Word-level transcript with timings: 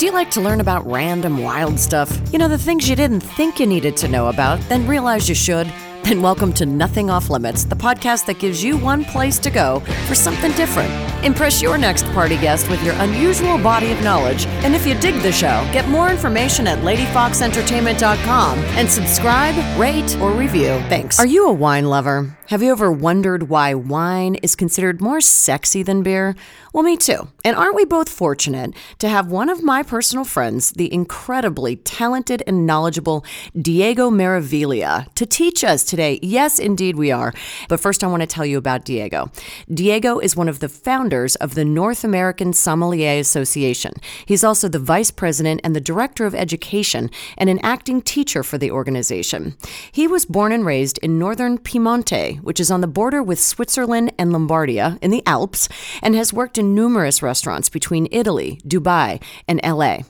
Do 0.00 0.06
you 0.06 0.12
like 0.12 0.30
to 0.30 0.40
learn 0.40 0.62
about 0.62 0.90
random 0.90 1.42
wild 1.42 1.78
stuff? 1.78 2.10
You 2.32 2.38
know, 2.38 2.48
the 2.48 2.56
things 2.56 2.88
you 2.88 2.96
didn't 2.96 3.20
think 3.20 3.60
you 3.60 3.66
needed 3.66 3.98
to 3.98 4.08
know 4.08 4.28
about, 4.28 4.58
then 4.70 4.86
realize 4.86 5.28
you 5.28 5.34
should? 5.34 5.70
Then 6.04 6.22
welcome 6.22 6.54
to 6.54 6.64
Nothing 6.64 7.10
Off 7.10 7.28
Limits, 7.28 7.64
the 7.64 7.76
podcast 7.76 8.24
that 8.24 8.38
gives 8.38 8.64
you 8.64 8.78
one 8.78 9.04
place 9.04 9.38
to 9.40 9.50
go 9.50 9.80
for 10.08 10.14
something 10.14 10.52
different. 10.52 11.09
Impress 11.22 11.60
your 11.60 11.76
next 11.76 12.06
party 12.12 12.36
guest 12.36 12.70
with 12.70 12.82
your 12.82 12.94
unusual 12.98 13.58
body 13.58 13.92
of 13.92 14.02
knowledge. 14.02 14.46
And 14.64 14.74
if 14.74 14.86
you 14.86 14.94
dig 14.94 15.20
the 15.22 15.32
show, 15.32 15.68
get 15.70 15.86
more 15.88 16.10
information 16.10 16.66
at 16.66 16.78
ladyfoxentertainment.com 16.78 18.58
and 18.58 18.88
subscribe, 18.88 19.78
rate, 19.78 20.16
or 20.18 20.32
review. 20.32 20.78
Thanks. 20.88 21.18
Are 21.20 21.26
you 21.26 21.46
a 21.48 21.52
wine 21.52 21.84
lover? 21.84 22.36
Have 22.46 22.62
you 22.62 22.72
ever 22.72 22.90
wondered 22.90 23.48
why 23.48 23.74
wine 23.74 24.34
is 24.36 24.56
considered 24.56 25.00
more 25.00 25.20
sexy 25.20 25.82
than 25.84 26.02
beer? 26.02 26.34
Well, 26.72 26.82
me 26.82 26.96
too. 26.96 27.28
And 27.44 27.54
aren't 27.54 27.76
we 27.76 27.84
both 27.84 28.08
fortunate 28.08 28.74
to 28.98 29.08
have 29.08 29.30
one 29.30 29.48
of 29.48 29.62
my 29.62 29.82
personal 29.82 30.24
friends, 30.24 30.72
the 30.72 30.92
incredibly 30.92 31.76
talented 31.76 32.42
and 32.46 32.66
knowledgeable 32.66 33.24
Diego 33.60 34.10
Meraviglia, 34.10 35.12
to 35.14 35.26
teach 35.26 35.62
us 35.62 35.84
today? 35.84 36.18
Yes, 36.22 36.58
indeed, 36.58 36.96
we 36.96 37.12
are. 37.12 37.32
But 37.68 37.78
first, 37.78 38.02
I 38.02 38.08
want 38.08 38.22
to 38.22 38.26
tell 38.26 38.46
you 38.46 38.58
about 38.58 38.84
Diego. 38.84 39.30
Diego 39.72 40.18
is 40.18 40.34
one 40.34 40.48
of 40.48 40.58
the 40.58 40.68
founders 40.68 41.09
of 41.12 41.54
the 41.54 41.64
North 41.64 42.04
American 42.04 42.52
Sommelier 42.52 43.18
Association. 43.18 43.92
He's 44.24 44.44
also 44.44 44.68
the 44.68 44.78
vice 44.78 45.10
president 45.10 45.60
and 45.64 45.74
the 45.74 45.80
director 45.80 46.26
of 46.26 46.34
education 46.34 47.10
and 47.36 47.50
an 47.50 47.58
acting 47.62 48.00
teacher 48.02 48.42
for 48.42 48.58
the 48.58 48.70
organization. 48.70 49.56
He 49.90 50.06
was 50.06 50.24
born 50.24 50.52
and 50.52 50.64
raised 50.64 50.98
in 50.98 51.18
northern 51.18 51.58
Piemonte, 51.58 52.40
which 52.42 52.60
is 52.60 52.70
on 52.70 52.80
the 52.80 52.86
border 52.86 53.22
with 53.22 53.40
Switzerland 53.40 54.12
and 54.18 54.32
Lombardia 54.32 54.98
in 55.02 55.10
the 55.10 55.22
Alps, 55.26 55.68
and 56.02 56.14
has 56.14 56.32
worked 56.32 56.58
in 56.58 56.74
numerous 56.74 57.22
restaurants 57.22 57.68
between 57.68 58.08
Italy, 58.10 58.60
Dubai, 58.66 59.22
and 59.48 59.60
LA. 59.64 60.02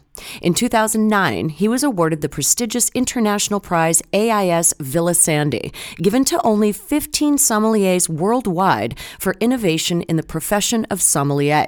In 0.42 0.54
2009, 0.54 1.48
he 1.50 1.68
was 1.68 1.82
awarded 1.82 2.20
the 2.20 2.28
prestigious 2.28 2.90
international 2.94 3.60
prize 3.60 4.02
AIS 4.12 4.74
Villa 4.78 5.14
Sandi, 5.14 5.72
given 5.96 6.24
to 6.26 6.40
only 6.44 6.72
15 6.72 7.36
sommeliers 7.36 8.08
worldwide 8.08 8.98
for 9.18 9.36
innovation 9.40 10.02
in 10.02 10.16
the 10.16 10.22
profession 10.22 10.86
of 10.90 11.00
sommelier. 11.00 11.66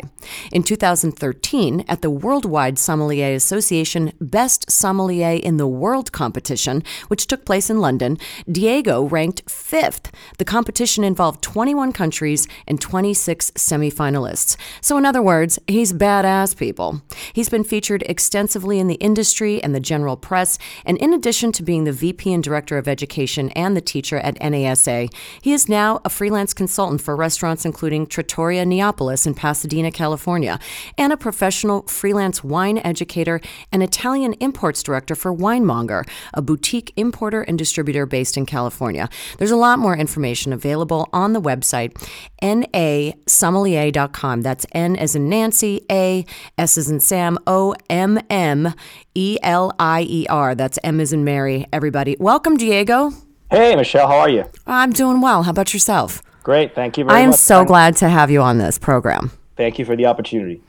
In 0.50 0.62
2013, 0.62 1.84
at 1.88 2.02
the 2.02 2.10
Worldwide 2.10 2.78
Sommelier 2.78 3.34
Association 3.34 4.12
Best 4.20 4.70
Sommelier 4.70 5.40
in 5.42 5.56
the 5.56 5.66
World 5.66 6.12
competition, 6.12 6.82
which 7.08 7.26
took 7.26 7.44
place 7.44 7.70
in 7.70 7.80
London, 7.80 8.18
Diego 8.50 9.04
ranked 9.04 9.48
fifth. 9.50 10.10
The 10.38 10.44
competition 10.44 11.04
involved 11.04 11.42
21 11.42 11.92
countries 11.92 12.46
and 12.66 12.80
26 12.80 13.50
semifinalists. 13.52 14.56
So, 14.80 14.96
in 14.98 15.06
other 15.06 15.22
words, 15.22 15.58
he's 15.66 15.92
badass, 15.92 16.56
people. 16.56 17.02
He's 17.32 17.48
been 17.48 17.64
featured 17.64 18.02
extensively 18.06 18.41
in 18.42 18.88
the 18.88 18.98
industry 19.00 19.62
and 19.62 19.74
the 19.74 19.80
general 19.80 20.16
press, 20.16 20.58
and 20.84 20.98
in 20.98 21.12
addition 21.12 21.52
to 21.52 21.62
being 21.62 21.84
the 21.84 21.92
VP 21.92 22.32
and 22.32 22.42
Director 22.42 22.78
of 22.78 22.88
Education 22.88 23.50
and 23.50 23.76
the 23.76 23.80
teacher 23.80 24.18
at 24.18 24.34
NASA, 24.36 25.12
he 25.40 25.52
is 25.52 25.68
now 25.68 26.00
a 26.04 26.10
freelance 26.10 26.52
consultant 26.52 27.00
for 27.00 27.14
restaurants 27.14 27.64
including 27.64 28.06
Trattoria 28.06 28.66
Neapolis 28.66 29.26
in 29.26 29.34
Pasadena, 29.34 29.90
California, 29.90 30.58
and 30.98 31.12
a 31.12 31.16
professional 31.16 31.82
freelance 31.82 32.42
wine 32.42 32.78
educator 32.78 33.40
and 33.70 33.82
Italian 33.82 34.32
imports 34.34 34.82
director 34.82 35.14
for 35.14 35.34
Winemonger, 35.34 36.08
a 36.34 36.42
boutique 36.42 36.92
importer 36.96 37.42
and 37.42 37.58
distributor 37.58 38.06
based 38.06 38.36
in 38.36 38.46
California. 38.46 39.08
There's 39.38 39.50
a 39.50 39.56
lot 39.56 39.78
more 39.78 39.96
information 39.96 40.52
available 40.52 41.08
on 41.12 41.32
the 41.32 41.40
website 41.40 41.96
nasommelier.com. 42.42 44.42
That's 44.42 44.66
N 44.72 44.96
as 44.96 45.14
in 45.14 45.28
Nancy, 45.28 45.86
A, 45.90 46.26
S 46.58 46.76
as 46.76 46.90
in 46.90 47.00
Sam, 47.00 47.38
O, 47.46 47.74
M, 47.88 48.18
M, 48.32 48.72
E, 49.14 49.36
L, 49.42 49.72
I, 49.78 50.06
E, 50.08 50.26
R. 50.28 50.54
That's 50.54 50.78
M 50.82 51.00
as 51.00 51.12
in 51.12 51.22
Mary, 51.22 51.66
everybody. 51.72 52.16
Welcome, 52.18 52.56
Diego. 52.56 53.12
Hey, 53.50 53.76
Michelle, 53.76 54.08
how 54.08 54.20
are 54.20 54.28
you? 54.30 54.44
I'm 54.66 54.90
doing 54.90 55.20
well. 55.20 55.42
How 55.42 55.50
about 55.50 55.74
yourself? 55.74 56.22
Great, 56.42 56.74
thank 56.74 56.96
you 56.96 57.04
very 57.04 57.12
much. 57.14 57.20
I 57.20 57.20
am 57.24 57.30
much. 57.30 57.38
so 57.38 57.56
Thank- 57.58 57.68
glad 57.68 57.96
to 57.98 58.08
have 58.08 58.30
you 58.30 58.40
on 58.40 58.56
this 58.56 58.78
program. 58.78 59.30
Thank 59.58 59.78
you 59.78 59.84
for 59.84 59.94
the 59.94 60.06
opportunity. 60.06 60.62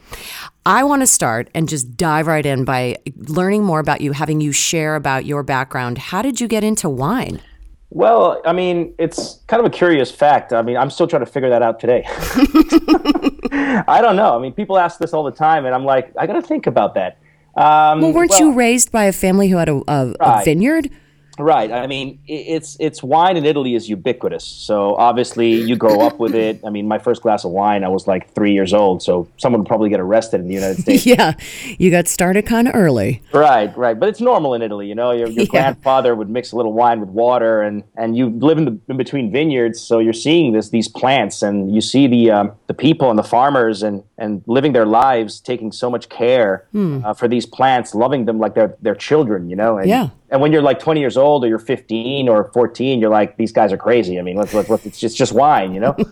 I 0.65 0.83
want 0.83 1.01
to 1.03 1.07
start 1.07 1.49
and 1.55 1.69
just 1.69 1.95
dive 1.95 2.27
right 2.27 2.45
in 2.45 2.65
by 2.65 2.97
learning 3.15 3.63
more 3.63 3.79
about 3.79 4.01
you, 4.01 4.11
having 4.11 4.41
you 4.41 4.51
share 4.51 4.95
about 4.97 5.25
your 5.25 5.41
background. 5.41 5.97
How 5.97 6.21
did 6.21 6.41
you 6.41 6.49
get 6.49 6.65
into 6.65 6.89
wine? 6.89 7.41
Well, 7.91 8.41
I 8.45 8.51
mean, 8.51 8.93
it's 8.99 9.39
kind 9.47 9.61
of 9.61 9.65
a 9.65 9.69
curious 9.69 10.11
fact. 10.11 10.51
I 10.51 10.61
mean, 10.63 10.75
I'm 10.75 10.89
still 10.89 11.07
trying 11.07 11.23
to 11.25 11.31
figure 11.31 11.49
that 11.49 11.61
out 11.61 11.79
today. 11.79 12.03
I 13.87 13.99
don't 14.01 14.15
know. 14.17 14.35
I 14.35 14.41
mean, 14.41 14.51
people 14.51 14.77
ask 14.77 14.99
this 14.99 15.13
all 15.13 15.23
the 15.23 15.31
time, 15.31 15.65
and 15.65 15.73
I'm 15.73 15.85
like, 15.85 16.11
I 16.17 16.27
got 16.27 16.33
to 16.33 16.41
think 16.41 16.67
about 16.67 16.95
that. 16.95 17.19
Um, 17.55 18.01
Well, 18.01 18.13
weren't 18.13 18.39
you 18.39 18.53
raised 18.53 18.91
by 18.91 19.05
a 19.05 19.11
family 19.13 19.47
who 19.49 19.57
had 19.57 19.69
a, 19.69 19.81
a, 19.87 20.15
a 20.19 20.41
vineyard? 20.43 20.89
Right. 21.39 21.71
I 21.71 21.87
mean, 21.87 22.19
it's 22.27 22.77
it's 22.79 23.01
wine 23.01 23.37
in 23.37 23.45
Italy 23.45 23.73
is 23.73 23.89
ubiquitous. 23.89 24.43
So 24.45 24.95
obviously, 24.95 25.53
you 25.53 25.75
grow 25.75 26.01
up 26.01 26.19
with 26.19 26.35
it. 26.35 26.59
I 26.63 26.69
mean, 26.69 26.87
my 26.87 26.99
first 26.99 27.23
glass 27.23 27.43
of 27.43 27.51
wine, 27.51 27.83
I 27.83 27.87
was 27.87 28.07
like 28.07 28.33
three 28.35 28.53
years 28.53 28.71
old. 28.73 29.01
So 29.01 29.27
someone 29.37 29.61
would 29.61 29.67
probably 29.67 29.89
get 29.89 29.99
arrested 29.99 30.41
in 30.41 30.47
the 30.47 30.53
United 30.53 30.77
States. 30.83 31.05
Yeah, 31.05 31.33
you 31.79 31.89
got 31.89 32.07
started 32.07 32.45
kind 32.45 32.67
of 32.67 32.75
early. 32.75 33.21
Right, 33.33 33.75
right. 33.75 33.99
But 33.99 34.09
it's 34.09 34.21
normal 34.21 34.53
in 34.53 34.61
Italy, 34.61 34.87
you 34.87 34.95
know. 34.95 35.11
Your, 35.11 35.27
your 35.27 35.43
Yeah. 35.53 35.73
grandfather 35.73 36.13
would 36.15 36.29
mix 36.29 36.51
a 36.51 36.55
little 36.55 36.73
wine 36.73 36.99
with 36.99 37.09
water, 37.09 37.61
and, 37.63 37.83
and 37.97 38.15
you 38.15 38.29
live 38.29 38.57
in, 38.59 38.65
the, 38.65 38.79
in 38.87 38.97
between 38.97 39.31
vineyards, 39.31 39.81
so 39.81 39.99
you're 39.99 40.13
seeing 40.13 40.51
this 40.53 40.69
these 40.69 40.87
plants, 40.87 41.41
and 41.41 41.73
you 41.73 41.81
see 41.81 42.05
the 42.07 42.29
um, 42.31 42.51
the 42.67 42.73
people 42.73 43.09
and 43.09 43.17
the 43.17 43.23
farmers, 43.23 43.81
and, 43.81 44.03
and 44.19 44.43
living 44.45 44.73
their 44.73 44.85
lives, 44.85 45.39
taking 45.39 45.71
so 45.71 45.89
much 45.89 46.09
care 46.09 46.65
Hmm. 46.71 47.03
uh, 47.03 47.13
for 47.13 47.27
these 47.27 47.45
plants, 47.47 47.95
loving 47.95 48.25
them 48.25 48.37
like 48.39 48.53
they're 48.53 48.75
their 48.81 48.95
children, 48.95 49.49
you 49.49 49.55
know. 49.55 49.77
And, 49.79 49.89
Yeah. 49.89 50.09
And 50.33 50.41
when 50.41 50.51
you're 50.51 50.63
like 50.63 50.79
20 50.79 50.99
years 50.99 51.15
old, 51.15 51.45
or 51.45 51.47
you're 51.47 51.59
15 51.59 52.27
or 52.27 52.51
14, 52.53 52.99
you're 52.99 53.11
like, 53.11 53.37
these 53.37 53.51
guys 53.51 53.71
are 53.71 53.77
crazy. 53.77 54.17
I 54.17 54.23
mean, 54.23 54.35
let's, 54.35 54.51
let's, 54.51 54.67
let's, 54.67 54.83
it's 54.83 54.99
just 54.99 55.15
just 55.15 55.31
wine, 55.31 55.73
you 55.73 55.79
know. 55.79 55.95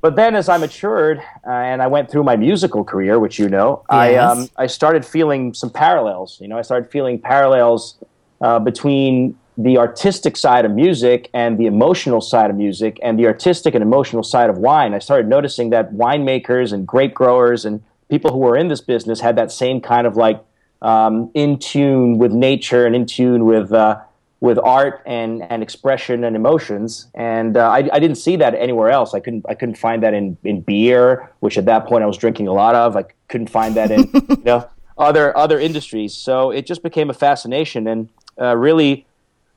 But 0.00 0.14
then, 0.14 0.36
as 0.36 0.48
I 0.48 0.58
matured 0.58 1.18
uh, 1.44 1.50
and 1.50 1.82
I 1.82 1.88
went 1.88 2.08
through 2.08 2.22
my 2.22 2.36
musical 2.36 2.84
career, 2.84 3.18
which 3.18 3.36
you 3.36 3.48
know, 3.48 3.84
I 3.88 4.14
um, 4.14 4.48
I 4.56 4.68
started 4.68 5.04
feeling 5.04 5.54
some 5.54 5.70
parallels. 5.70 6.38
You 6.40 6.46
know, 6.46 6.56
I 6.56 6.62
started 6.62 6.88
feeling 6.88 7.18
parallels 7.18 7.96
uh, 8.40 8.60
between 8.60 9.36
the 9.56 9.76
artistic 9.76 10.36
side 10.36 10.64
of 10.64 10.70
music 10.70 11.28
and 11.34 11.58
the 11.58 11.66
emotional 11.66 12.20
side 12.20 12.48
of 12.48 12.54
music, 12.54 13.00
and 13.02 13.18
the 13.18 13.26
artistic 13.26 13.74
and 13.74 13.82
emotional 13.82 14.22
side 14.22 14.50
of 14.50 14.58
wine. 14.58 14.94
I 14.94 15.00
started 15.00 15.26
noticing 15.26 15.70
that 15.70 15.92
winemakers 15.92 16.72
and 16.72 16.86
grape 16.86 17.12
growers 17.12 17.64
and 17.64 17.82
people 18.08 18.30
who 18.30 18.38
were 18.38 18.56
in 18.56 18.68
this 18.68 18.80
business 18.80 19.18
had 19.18 19.34
that 19.34 19.50
same 19.50 19.80
kind 19.80 20.06
of 20.06 20.16
like 20.16 20.40
um, 20.82 21.30
in 21.34 21.58
tune 21.58 22.18
with 22.18 22.32
nature 22.32 22.86
and 22.86 22.94
in 22.94 23.06
tune 23.06 23.44
with 23.44 23.72
uh, 23.72 24.00
with 24.40 24.58
art 24.58 25.02
and, 25.04 25.42
and 25.50 25.62
expression 25.62 26.22
and 26.22 26.36
emotions. 26.36 27.08
And 27.14 27.56
uh, 27.56 27.68
I, 27.68 27.88
I 27.92 27.98
didn't 27.98 28.16
see 28.16 28.36
that 28.36 28.54
anywhere 28.54 28.90
else. 28.90 29.14
I 29.14 29.20
couldn't 29.20 29.44
I 29.48 29.54
couldn't 29.54 29.76
find 29.76 30.02
that 30.02 30.14
in, 30.14 30.36
in 30.44 30.60
beer, 30.60 31.30
which 31.40 31.58
at 31.58 31.64
that 31.64 31.86
point 31.86 32.04
I 32.04 32.06
was 32.06 32.16
drinking 32.16 32.46
a 32.46 32.52
lot 32.52 32.74
of. 32.74 32.96
I 32.96 33.04
couldn't 33.28 33.50
find 33.50 33.74
that 33.74 33.90
in 33.90 34.10
you 34.28 34.44
know 34.44 34.68
other 34.96 35.36
other 35.36 35.58
industries. 35.58 36.14
So 36.14 36.50
it 36.50 36.66
just 36.66 36.82
became 36.82 37.10
a 37.10 37.14
fascination. 37.14 37.88
And 37.88 38.08
uh, 38.40 38.56
really, 38.56 39.06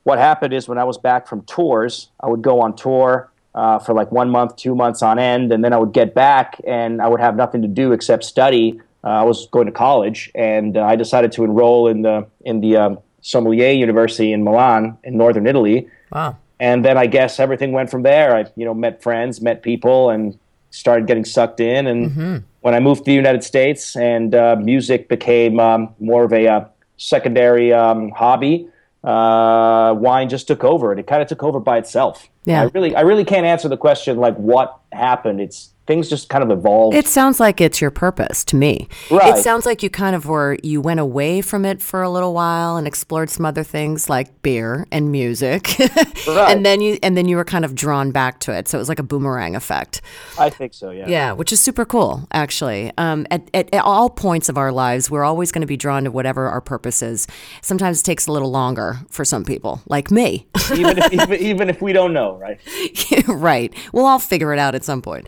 what 0.04 0.18
happened 0.18 0.54
is 0.54 0.68
when 0.68 0.78
I 0.78 0.84
was 0.84 0.98
back 0.98 1.28
from 1.28 1.44
tours, 1.44 2.10
I 2.20 2.28
would 2.28 2.42
go 2.42 2.62
on 2.62 2.76
tour. 2.76 3.28
Uh, 3.54 3.78
for 3.78 3.94
like 3.94 4.10
one 4.14 4.30
month, 4.30 4.56
two 4.56 4.74
months 4.74 5.02
on 5.02 5.20
end, 5.20 5.52
and 5.52 5.62
then 5.62 5.74
I 5.74 5.78
would 5.78 5.92
get 5.92 6.16
back, 6.16 6.62
and 6.66 7.02
I 7.02 7.10
would 7.10 7.20
have 7.20 7.36
nothing 7.36 7.62
to 7.64 7.68
do 7.68 7.92
except 7.92 8.24
study. 8.24 8.80
Uh, 9.04 9.08
I 9.08 9.24
was 9.24 9.48
going 9.48 9.66
to 9.66 9.72
college, 9.72 10.30
and 10.36 10.78
uh, 10.78 10.84
I 10.84 10.96
decided 10.96 11.32
to 11.34 11.44
enroll 11.44 11.88
in 11.88 12.04
the 12.04 12.28
in 12.46 12.62
the 12.62 12.78
um, 12.78 13.00
Sommelier 13.22 13.72
University 13.72 14.32
in 14.32 14.44
Milan, 14.44 14.98
in 15.04 15.18
northern 15.18 15.48
Italy. 15.48 15.88
Wow. 16.12 16.38
And 16.60 16.86
then 16.86 16.98
I 16.98 17.08
guess 17.08 17.40
everything 17.40 17.72
went 17.72 17.90
from 17.90 18.04
there. 18.04 18.36
I, 18.36 18.46
you 18.56 18.66
know, 18.66 18.76
met 18.76 19.02
friends, 19.02 19.42
met 19.42 19.64
people, 19.64 20.12
and 20.12 20.38
started 20.70 21.08
getting 21.08 21.26
sucked 21.26 21.60
in. 21.60 21.88
And 21.88 22.44
when 22.62 22.76
I 22.76 22.80
moved 22.80 23.00
to 23.02 23.06
the 23.06 23.16
United 23.16 23.44
States, 23.44 23.96
and 23.96 24.36
uh, 24.36 24.56
music 24.58 25.10
became 25.10 25.60
um, 25.60 25.96
more 26.00 26.24
of 26.24 26.32
a 26.32 26.48
uh, 26.48 26.66
secondary 26.98 27.74
um, 27.74 28.12
hobby, 28.12 28.68
uh, 29.04 29.96
wine 29.98 30.30
just 30.30 30.48
took 30.48 30.64
over, 30.64 30.92
and 30.92 31.00
it 31.00 31.08
kind 31.08 31.24
of 31.24 31.28
took 31.28 31.42
over 31.42 31.60
by 31.60 31.80
itself. 31.80 32.30
Yeah. 32.46 32.62
I 32.62 32.66
really, 32.66 32.96
I 32.96 33.02
really 33.02 33.26
can't 33.26 33.46
answer 33.46 33.68
the 33.68 33.78
question 33.78 34.18
like 34.18 34.36
what 34.36 34.80
happened. 34.92 35.42
It's 35.42 35.71
things 35.88 36.10
just 36.10 36.30
kind 36.30 36.44
of 36.44 36.52
evolved. 36.58 36.96
It 36.96 37.08
sounds 37.08 37.40
like 37.40 37.60
it's 37.60 37.82
your 37.82 37.92
purpose 37.92 38.44
to 38.46 38.56
me. 38.56 38.88
Right. 39.10 39.38
It 39.38 39.44
sounds 39.44 39.66
like 39.66 39.82
you 39.84 39.90
kind 39.90 40.16
of 40.16 40.26
were, 40.26 40.58
you 40.64 40.80
went 40.80 41.00
away 41.00 41.42
from 41.42 41.66
it 41.66 41.82
for 41.82 42.02
a 42.02 42.10
little 42.10 42.34
while 42.34 42.78
and 42.78 42.88
explored 42.88 43.30
some 43.30 43.46
other 43.46 43.64
things 43.64 44.10
like 44.10 44.42
beer 44.42 44.88
and 44.92 45.12
music. 45.12 45.70
Right. 46.28 46.56
and 46.56 46.64
then 46.66 46.82
you, 46.82 47.00
and 47.02 47.18
then 47.18 47.28
you 47.28 47.36
were 47.36 47.44
kind 47.44 47.66
of 47.66 47.74
drawn 47.74 48.12
back 48.12 48.40
to 48.42 48.54
it. 48.56 48.68
So 48.68 48.78
it 48.78 48.82
was 48.82 48.90
like 48.90 49.00
a 49.00 49.04
boomerang 49.04 49.56
effect. 49.56 50.02
I 50.38 50.50
think 50.50 50.74
so. 50.74 50.92
Yeah. 50.92 51.08
Yeah, 51.08 51.32
which 51.32 51.52
is 51.52 51.60
super 51.60 51.84
cool, 51.84 52.28
actually. 52.32 52.92
Um, 52.98 53.26
at, 53.32 53.50
at, 53.54 53.74
at 53.74 53.84
all 53.84 54.10
points 54.10 54.48
of 54.48 54.58
our 54.58 54.72
lives, 54.72 55.10
we're 55.10 55.24
always 55.24 55.52
going 55.52 55.62
to 55.62 55.68
be 55.68 55.78
drawn 55.78 56.04
to 56.04 56.12
whatever 56.12 56.48
our 56.48 56.62
purpose 56.62 57.02
is. 57.02 57.28
Sometimes 57.62 58.02
it 58.02 58.04
takes 58.04 58.28
a 58.28 58.32
little 58.32 58.52
longer 58.52 59.00
for 59.10 59.26
some 59.26 59.44
people, 59.44 59.82
like 59.88 60.12
me. 60.12 60.48
even, 60.74 60.98
if, 61.00 61.14
even, 61.14 61.34
even 61.34 61.70
if 61.70 61.82
we 61.82 61.92
don't 61.92 62.14
know, 62.14 62.38
right? 62.38 62.60
right. 63.28 63.74
We'll 63.92 64.06
all 64.06 64.20
figure 64.20 64.54
it 64.54 64.60
out 64.60 64.76
at 64.76 64.84
some 64.84 65.02
point. 65.02 65.28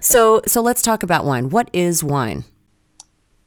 So, 0.00 0.42
so 0.46 0.60
let's 0.62 0.82
talk 0.82 1.02
about 1.02 1.24
wine. 1.24 1.50
What 1.50 1.68
is 1.72 2.02
wine? 2.04 2.44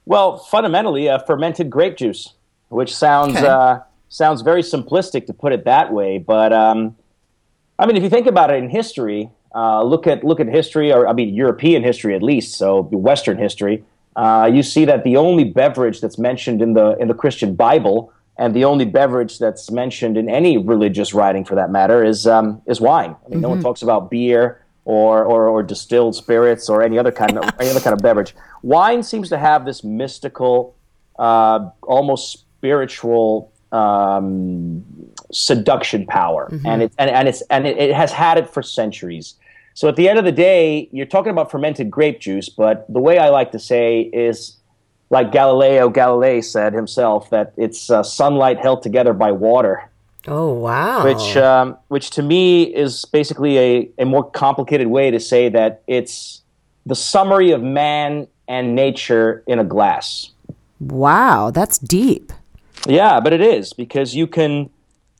Well, 0.06 0.38
fundamentally, 0.38 1.08
a 1.08 1.20
fermented 1.20 1.70
grape 1.70 1.98
juice, 1.98 2.34
which 2.70 2.96
sounds 2.96 3.36
Okay. 3.38 3.48
uh, 3.48 3.80
sounds 4.10 4.42
very 4.42 4.62
simplistic 4.62 5.26
to 5.28 5.34
put 5.34 5.52
it 5.52 5.66
that 5.66 5.92
way. 5.92 6.20
But 6.20 6.54
um, 6.54 6.96
I 7.80 7.86
mean, 7.86 7.98
if 7.98 8.04
you 8.04 8.10
think 8.10 8.28
about 8.28 8.52
it 8.52 8.64
in 8.64 8.70
history, 8.70 9.30
uh, 9.54 9.84
look 9.84 10.06
at 10.08 10.24
look 10.24 10.40
at 10.40 10.48
history, 10.48 10.92
or 10.94 11.08
I 11.08 11.14
mean, 11.14 11.34
European 11.34 11.84
history 11.84 12.16
at 12.16 12.22
least, 12.22 12.58
so 12.58 12.84
Western 12.84 13.38
history. 13.38 13.84
Uh, 14.16 14.50
you 14.52 14.64
see 14.64 14.86
that 14.86 15.04
the 15.04 15.18
only 15.18 15.44
beverage 15.44 16.00
that's 16.02 16.18
mentioned 16.18 16.62
in 16.62 16.74
the 16.74 16.96
in 16.98 17.08
the 17.08 17.14
Christian 17.14 17.56
Bible, 17.56 18.14
and 18.38 18.54
the 18.56 18.64
only 18.66 18.86
beverage 18.86 19.40
that's 19.40 19.72
mentioned 19.72 20.18
in 20.18 20.30
any 20.30 20.58
religious 20.58 21.14
writing, 21.14 21.44
for 21.44 21.56
that 21.56 21.72
matter, 21.72 22.04
is 22.04 22.28
um, 22.28 22.62
is 22.66 22.80
wine. 22.80 23.16
I 23.26 23.30
mean, 23.30 23.42
no 23.42 23.50
one 23.50 23.62
talks 23.62 23.82
about 23.82 24.10
beer 24.12 24.62
or, 24.86 25.26
or 25.26 25.48
or 25.48 25.64
distilled 25.64 26.16
spirits 26.16 26.70
or 26.70 26.82
any 26.82 26.98
other 26.98 27.12
kind 27.12 27.38
of 27.38 27.44
any 27.60 27.70
other 27.70 27.82
kind 27.82 27.94
of 27.94 28.02
beverage. 28.02 28.36
Wine 28.62 29.04
seems 29.04 29.30
to 29.30 29.38
have 29.38 29.66
this 29.66 29.84
mystical, 29.84 30.76
uh, 31.20 31.70
almost 31.82 32.32
spiritual 32.32 33.52
um, 33.72 34.86
seduction 35.32 36.06
power, 36.06 36.50
and 36.66 36.84
it 36.84 36.94
and, 36.98 37.10
and 37.10 37.28
it's 37.28 37.42
and 37.50 37.68
it, 37.68 37.78
it 37.78 37.94
has 37.94 38.12
had 38.12 38.38
it 38.38 38.50
for 38.50 38.62
centuries. 38.62 39.36
So 39.74 39.90
at 39.90 39.98
the 39.98 40.08
end 40.08 40.18
of 40.18 40.24
the 40.24 40.32
day, 40.32 40.88
you're 40.94 41.06
talking 41.06 41.32
about 41.32 41.52
fermented 41.52 41.92
grape 41.92 42.22
juice, 42.22 42.48
but 42.48 42.86
the 42.88 43.02
way 43.02 43.18
I 43.18 43.28
like 43.28 43.52
to 43.52 43.60
say 43.60 44.02
is, 44.02 44.56
like 45.10 45.34
Galileo 45.34 45.90
Galilei 45.90 46.42
said 46.42 46.74
himself, 46.74 47.30
that 47.32 47.54
it's 47.58 47.90
uh, 47.90 48.02
sunlight 48.02 48.58
held 48.58 48.84
together 48.84 49.14
by 49.14 49.34
water, 49.34 49.90
Oh, 50.28 50.54
wow. 50.54 51.04
which 51.06 51.38
um, 51.38 51.78
which 51.88 52.10
to 52.12 52.24
me 52.24 52.64
is 52.64 53.06
basically 53.06 53.58
a, 53.58 53.90
a 54.00 54.06
more 54.06 54.30
complicated 54.30 54.88
way 54.88 55.12
to 55.12 55.20
say 55.20 55.50
that 55.50 55.84
it's 55.88 56.42
the 56.86 56.96
summary 56.96 57.52
of 57.52 57.62
man 57.62 58.28
and 58.48 58.76
nature 58.76 59.44
in 59.48 59.60
a 59.60 59.64
glass. 59.64 60.32
wow, 60.80 61.52
that's 61.52 61.78
deep. 61.78 62.32
Yeah, 62.88 63.20
but 63.20 63.34
it 63.34 63.42
is 63.42 63.74
because 63.74 64.16
you 64.16 64.28
can 64.28 64.70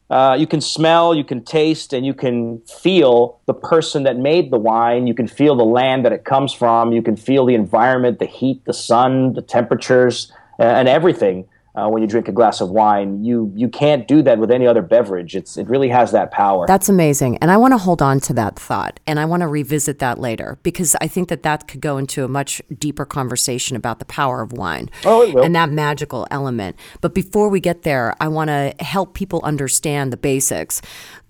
uh, 0.10 0.36
you 0.38 0.46
can 0.46 0.62
smell, 0.62 1.16
you 1.16 1.24
can 1.24 1.44
taste, 1.44 1.92
and 1.92 2.06
you 2.06 2.14
can 2.14 2.60
feel 2.62 3.40
the 3.48 3.54
person 3.54 4.04
that 4.04 4.18
made 4.18 4.52
the 4.52 4.58
wine. 4.58 5.08
You 5.08 5.16
can 5.16 5.28
feel 5.28 5.56
the 5.56 5.66
land 5.66 6.06
that 6.06 6.12
it 6.12 6.26
comes 6.26 6.54
from. 6.54 6.92
You 6.92 7.02
can 7.02 7.16
feel 7.16 7.46
the 7.46 7.56
environment, 7.56 8.20
the 8.20 8.28
heat, 8.28 8.64
the 8.66 8.74
sun, 8.74 9.34
the 9.34 9.42
temperatures, 9.42 10.32
uh, 10.60 10.64
and 10.64 10.88
everything. 10.88 11.48
Uh, 11.78 11.90
when 11.90 12.02
you 12.02 12.08
drink 12.08 12.28
a 12.28 12.32
glass 12.32 12.62
of 12.62 12.70
wine, 12.70 13.24
you 13.24 13.52
you 13.56 13.68
can't 13.68 14.08
do 14.08 14.22
that 14.22 14.40
with 14.40 14.50
any 14.50 14.66
other 14.66 14.82
beverage. 14.82 15.36
It's 15.36 15.58
it 15.58 15.68
really 15.68 15.90
has 15.90 16.12
that 16.14 16.32
power. 16.32 16.66
That's 16.68 16.88
amazing. 16.90 17.38
And 17.38 17.52
I 17.52 17.58
want 17.58 17.74
to 17.74 17.78
hold 17.78 18.02
on 18.02 18.20
to 18.22 18.34
that 18.34 18.58
thought 18.58 19.00
and 19.06 19.20
I 19.20 19.26
want 19.26 19.42
to 19.42 19.48
revisit 19.48 20.00
that 20.00 20.18
later 20.20 20.58
because 20.64 20.96
I 21.02 21.08
think 21.08 21.28
that 21.30 21.44
that 21.44 21.68
could 21.68 21.82
go 21.82 21.98
into 21.98 22.24
a 22.24 22.28
much 22.30 22.62
deeper 22.80 23.04
conversation 23.06 23.76
about 23.76 24.00
the 24.00 24.06
power 24.06 24.42
of 24.42 24.54
wine 24.54 24.90
Oh, 25.04 25.22
it 25.24 25.34
will. 25.36 25.44
and 25.44 25.54
that 25.56 25.70
magical 25.70 26.26
element. 26.32 26.78
But 27.02 27.14
before 27.14 27.50
we 27.50 27.60
get 27.60 27.82
there, 27.84 28.16
I 28.22 28.30
want 28.30 28.48
to 28.50 28.74
help 28.80 29.14
people 29.14 29.42
understand 29.44 30.14
the 30.14 30.18
basics. 30.18 30.82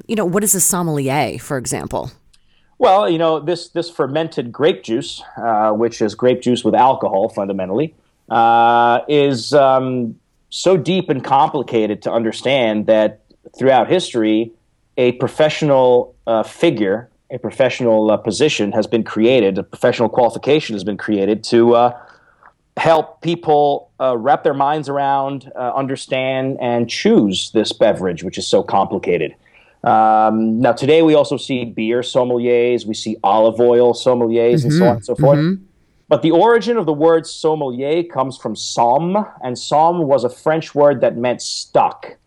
You 0.07 0.15
know, 0.15 0.25
what 0.25 0.43
is 0.43 0.53
a 0.53 0.61
sommelier, 0.61 1.39
for 1.39 1.57
example? 1.57 2.11
Well, 2.77 3.09
you 3.09 3.17
know 3.17 3.39
this 3.39 3.69
this 3.69 3.89
fermented 3.89 4.51
grape 4.51 4.83
juice, 4.83 5.23
uh, 5.37 5.71
which 5.71 6.01
is 6.01 6.13
grape 6.13 6.41
juice 6.41 6.63
with 6.63 6.75
alcohol 6.75 7.29
fundamentally, 7.29 7.95
uh, 8.29 8.99
is 9.07 9.53
um, 9.53 10.19
so 10.55 10.77
deep 10.77 11.09
and 11.09 11.21
complicated 11.21 12.01
to 12.01 12.09
understand 12.09 12.87
that 12.87 13.19
throughout 13.57 13.89
history, 13.89 14.53
a 14.95 15.11
professional 15.13 16.15
uh, 16.27 16.43
figure, 16.43 17.09
a 17.29 17.37
professional 17.39 18.09
uh, 18.09 18.15
position 18.15 18.71
has 18.71 18.87
been 18.87 19.03
created, 19.03 19.57
a 19.57 19.63
professional 19.63 20.07
qualification 20.07 20.73
has 20.73 20.85
been 20.85 20.95
created 20.95 21.43
to 21.43 21.75
uh, 21.75 21.99
help 22.77 23.19
people 23.19 23.91
uh, 23.99 24.15
wrap 24.17 24.45
their 24.45 24.53
minds 24.53 24.87
around, 24.87 25.51
uh, 25.57 25.73
understand, 25.75 26.57
and 26.61 26.89
choose 26.89 27.51
this 27.51 27.73
beverage, 27.73 28.23
which 28.23 28.37
is 28.37 28.47
so 28.47 28.63
complicated. 28.63 29.35
Um, 29.83 30.61
now, 30.61 30.71
today 30.71 31.01
we 31.01 31.15
also 31.15 31.35
see 31.35 31.65
beer 31.65 31.99
sommeliers, 31.99 32.85
we 32.85 32.93
see 32.93 33.17
olive 33.25 33.59
oil 33.59 33.93
sommeliers, 33.93 34.63
and 34.63 34.71
so 34.71 34.85
on 34.85 34.95
and 34.95 35.05
so 35.05 35.15
forth. 35.15 35.37
But 36.07 36.21
the 36.21 36.31
origin 36.31 36.77
of 36.77 36.85
the 36.85 36.93
word 36.93 37.25
sommelier 37.25 38.03
comes 38.03 38.37
from 38.37 38.55
somme, 38.55 39.25
and 39.43 39.57
somme 39.57 40.03
was 40.03 40.23
a 40.23 40.29
French 40.29 40.75
word 40.75 41.01
that 41.01 41.17
meant 41.17 41.41
stock. 41.41 42.17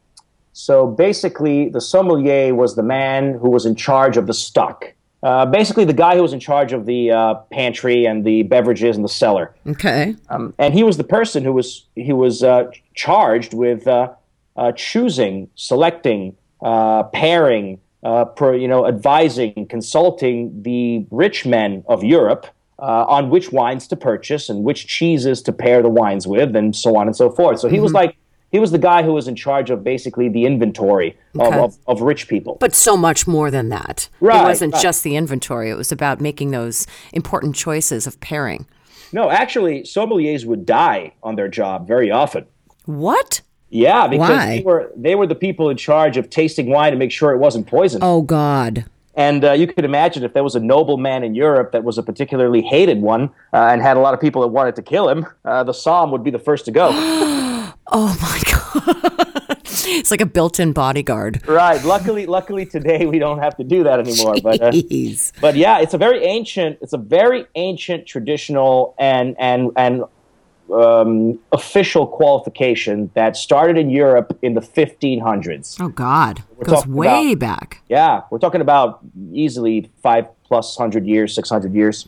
So 0.53 0.87
basically, 0.87 1.69
the 1.69 1.81
sommelier 1.81 2.55
was 2.55 2.75
the 2.75 2.83
man 2.83 3.35
who 3.35 3.51
was 3.51 3.65
in 3.65 3.77
charge 3.77 4.17
of 4.17 4.27
the 4.27 4.35
stock. 4.35 4.93
Uh, 5.23 5.47
basically, 5.47 5.85
the 5.85 5.93
guy 5.93 6.17
who 6.17 6.23
was 6.23 6.33
in 6.33 6.41
charge 6.41 6.73
of 6.73 6.87
the 6.87 7.13
uh, 7.13 7.35
pantry 7.53 8.05
and 8.05 8.25
the 8.25 8.43
beverages 8.43 8.97
and 8.97 9.05
the 9.05 9.09
cellar. 9.09 9.55
Okay. 9.67 10.17
Um, 10.31 10.55
and 10.59 10.75
he 10.75 10.83
was 10.83 10.97
the 10.97 11.05
person 11.05 11.45
who 11.45 11.53
was 11.53 11.87
he 11.95 12.13
was 12.13 12.43
uh, 12.43 12.71
charged 12.95 13.55
with 13.55 13.87
uh, 13.87 14.13
uh, 14.57 14.73
choosing, 14.73 15.49
selecting, 15.55 16.37
uh, 16.63 17.05
pairing, 17.05 17.81
uh, 18.03 18.25
pro, 18.25 18.53
you 18.53 18.69
know, 18.69 18.87
advising, 18.87 19.67
consulting 19.69 20.63
the 20.63 21.05
rich 21.11 21.47
men 21.47 21.85
of 21.89 22.03
Europe 22.03 22.47
uh, 22.79 23.05
on 23.09 23.31
which 23.31 23.51
wines 23.53 23.87
to 23.89 23.97
purchase 23.97 24.49
and 24.49 24.65
which 24.65 24.87
cheeses 24.87 25.43
to 25.43 25.53
pair 25.53 25.83
the 25.83 25.89
wines 25.89 26.27
with, 26.27 26.55
and 26.57 26.75
so 26.77 26.97
on 26.97 27.07
and 27.07 27.17
so 27.17 27.31
forth. 27.31 27.59
So 27.61 27.69
he 27.69 27.81
was 27.81 27.93
like 27.93 28.17
he 28.51 28.59
was 28.59 28.71
the 28.71 28.79
guy 28.79 29.03
who 29.03 29.13
was 29.13 29.29
in 29.29 29.37
charge 29.37 29.69
of 29.69 29.85
basically 29.85 30.29
the 30.31 30.47
inventory 30.47 31.19
of, 31.39 31.49
Okay. 31.49 31.59
of, 31.59 31.77
of 31.87 32.01
rich 32.01 32.29
people. 32.29 32.57
But 32.61 32.75
so 32.75 32.97
much 32.97 33.27
more 33.27 33.51
than 33.51 33.69
that. 33.69 34.09
Right, 34.21 34.41
It 34.41 34.45
wasn't 34.45 34.73
right. 34.73 34.83
just 34.83 35.05
the 35.05 35.17
inventory, 35.17 35.69
it 35.71 35.75
was 35.77 35.93
about 35.93 36.21
making 36.23 36.51
those 36.53 36.87
important 37.13 37.55
choices 37.57 38.07
of 38.07 38.19
pairing. 38.21 38.67
no, 39.13 39.29
actually, 39.31 39.83
sommeliers 39.83 40.47
would 40.47 40.65
die 40.65 41.13
on 41.23 41.35
their 41.37 41.49
job 41.49 41.87
very 41.87 42.11
often. 42.11 42.47
What? 42.87 43.43
Yeah, 43.71 44.07
because 44.07 44.31
Why? 44.31 44.47
they 44.47 44.63
were 44.63 44.93
they 44.97 45.15
were 45.15 45.27
the 45.27 45.35
people 45.35 45.69
in 45.69 45.77
charge 45.77 46.17
of 46.17 46.31
tasting 46.31 46.71
wine 46.71 46.93
to 46.93 46.99
make 46.99 47.11
sure 47.13 47.33
it 47.33 47.39
wasn't 47.39 47.67
poison. 47.67 48.01
Oh, 48.03 48.23
God. 48.23 48.87
And 49.19 49.44
uh, 49.44 49.53
you 49.53 49.67
could 49.67 49.85
imagine 49.85 50.23
if 50.23 50.32
there 50.32 50.44
was 50.44 50.55
a 50.55 50.61
nobleman 50.61 51.25
in 51.25 51.35
Europe 51.35 51.73
that 51.73 51.82
was 51.82 51.99
a 51.99 52.05
particularly 52.05 52.62
hated 52.62 53.03
one 53.03 53.31
uh, 53.53 53.67
and 53.67 53.82
had 53.82 53.97
a 53.97 54.00
lot 54.00 54.15
of 54.15 54.20
people 54.20 54.43
that 54.43 54.49
wanted 54.49 54.76
to 54.76 54.82
kill 54.82 55.09
him, 55.09 55.26
uh, 55.44 55.65
the 55.65 55.73
somm 55.73 56.12
would 56.12 56.23
be 56.23 56.31
the 56.31 56.38
first 56.38 56.65
to 56.67 56.70
go. 56.70 56.88
Oh, 57.91 58.15
my 58.20 58.43
God. 58.85 59.62
it's 59.65 60.11
like 60.11 60.20
a 60.20 60.26
built 60.26 60.61
in 60.61 60.75
bodyguard. 60.75 61.47
right. 61.49 61.82
Luckily, 61.82 62.26
luckily 62.26 62.67
today 62.67 63.06
we 63.06 63.19
don't 63.19 63.38
have 63.38 63.56
to 63.56 63.65
do 63.65 63.82
that 63.85 63.99
anymore. 63.99 64.35
But 64.43 64.61
uh, 64.61 64.73
but 65.41 65.56
yeah, 65.56 65.79
it's 65.81 65.94
a 65.94 65.99
very 65.99 66.23
ancient, 66.23 66.79
it's 66.82 66.93
a 66.93 66.99
very 66.99 67.47
ancient 67.55 68.06
traditional 68.06 68.94
and 68.99 69.35
and 69.38 69.71
and 69.76 70.05
um, 70.73 71.38
official 71.53 72.06
qualification 72.06 73.11
that 73.15 73.37
started 73.37 73.79
in 73.79 73.91
Europe 73.91 74.38
in 74.43 74.54
the 74.54 74.61
1500s. 74.61 75.81
Oh, 75.81 75.88
God. 75.88 76.43
Goes 76.64 76.81
talking 76.81 76.93
way 76.93 77.35
back. 77.35 77.83
Yeah, 77.88 78.23
we're 78.31 78.38
talking 78.38 78.61
about 78.61 79.00
easily 79.33 79.90
five 80.02 80.26
plus 80.45 80.76
hundred 80.76 81.07
years, 81.07 81.35
six 81.35 81.49
hundred 81.49 81.75
years, 81.75 82.04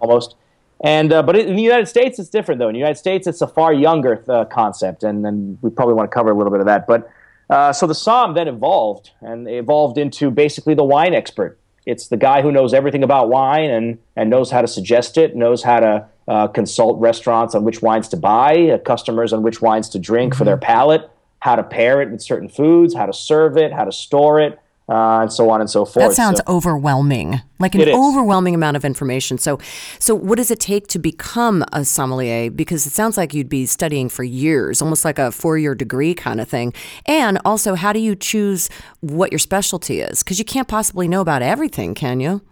almost. 0.00 0.34
And 0.80 1.12
uh, 1.12 1.22
but 1.22 1.36
in 1.36 1.54
the 1.54 1.62
United 1.62 1.86
States, 1.86 2.18
it's 2.18 2.28
different 2.28 2.58
though. 2.58 2.68
In 2.68 2.72
the 2.72 2.78
United 2.78 2.98
States, 2.98 3.26
it's 3.26 3.40
a 3.40 3.46
far 3.46 3.72
younger 3.72 4.24
uh, 4.28 4.46
concept, 4.46 5.04
and 5.04 5.24
then 5.24 5.58
we 5.62 5.70
probably 5.70 5.94
want 5.94 6.10
to 6.10 6.14
cover 6.14 6.30
a 6.30 6.34
little 6.34 6.50
bit 6.50 6.60
of 6.60 6.66
that. 6.66 6.86
But 6.86 7.08
uh, 7.50 7.72
so 7.72 7.86
the 7.86 7.94
Somme 7.94 8.34
then 8.34 8.48
evolved 8.48 9.10
and 9.20 9.48
evolved 9.48 9.96
into 9.96 10.30
basically 10.30 10.74
the 10.74 10.84
wine 10.84 11.14
expert. 11.14 11.58
It's 11.86 12.08
the 12.08 12.16
guy 12.16 12.42
who 12.42 12.50
knows 12.50 12.74
everything 12.74 13.04
about 13.04 13.28
wine 13.28 13.70
and 13.70 13.98
and 14.16 14.28
knows 14.28 14.50
how 14.50 14.62
to 14.62 14.68
suggest 14.68 15.16
it, 15.16 15.36
knows 15.36 15.62
how 15.62 15.80
to 15.80 16.06
uh, 16.28 16.48
consult 16.48 17.00
restaurants 17.00 17.54
on 17.54 17.64
which 17.64 17.82
wines 17.82 18.08
to 18.08 18.16
buy, 18.16 18.70
uh, 18.70 18.78
customers 18.78 19.32
on 19.32 19.42
which 19.42 19.60
wines 19.60 19.88
to 19.90 19.98
drink 19.98 20.34
for 20.34 20.44
their 20.44 20.56
palate, 20.56 21.10
how 21.40 21.54
to 21.56 21.62
pair 21.62 22.00
it 22.00 22.10
with 22.10 22.22
certain 22.22 22.48
foods, 22.48 22.94
how 22.94 23.06
to 23.06 23.12
serve 23.12 23.56
it, 23.56 23.72
how 23.72 23.84
to 23.84 23.92
store 23.92 24.40
it, 24.40 24.58
uh, 24.88 25.20
and 25.20 25.32
so 25.32 25.48
on 25.50 25.60
and 25.60 25.70
so 25.70 25.84
forth. 25.84 26.08
That 26.08 26.14
sounds 26.14 26.38
So- 26.38 26.54
overwhelming, 26.54 27.40
like 27.58 27.74
an 27.74 27.88
overwhelming 27.88 28.54
amount 28.54 28.76
of 28.76 28.84
information. 28.84 29.38
So, 29.38 29.58
so 29.98 30.14
what 30.14 30.36
does 30.36 30.50
it 30.50 30.60
take 30.60 30.88
to 30.88 30.98
become 30.98 31.64
a 31.72 31.84
sommelier? 31.84 32.50
Because 32.50 32.86
it 32.86 32.90
sounds 32.90 33.16
like 33.16 33.32
you'd 33.34 33.48
be 33.48 33.66
studying 33.66 34.08
for 34.08 34.24
years, 34.24 34.82
almost 34.82 35.04
like 35.04 35.18
a 35.18 35.32
four-year 35.32 35.74
degree 35.74 36.14
kind 36.14 36.40
of 36.40 36.48
thing. 36.48 36.72
And 37.06 37.38
also, 37.44 37.74
how 37.74 37.92
do 37.92 37.98
you 37.98 38.14
choose 38.14 38.68
what 39.00 39.32
your 39.32 39.38
specialty 39.38 40.00
is? 40.00 40.22
Because 40.22 40.38
you 40.38 40.44
can't 40.44 40.68
possibly 40.68 41.08
know 41.08 41.20
about 41.20 41.42
everything, 41.42 41.94
can 41.94 42.20
you? 42.20 42.42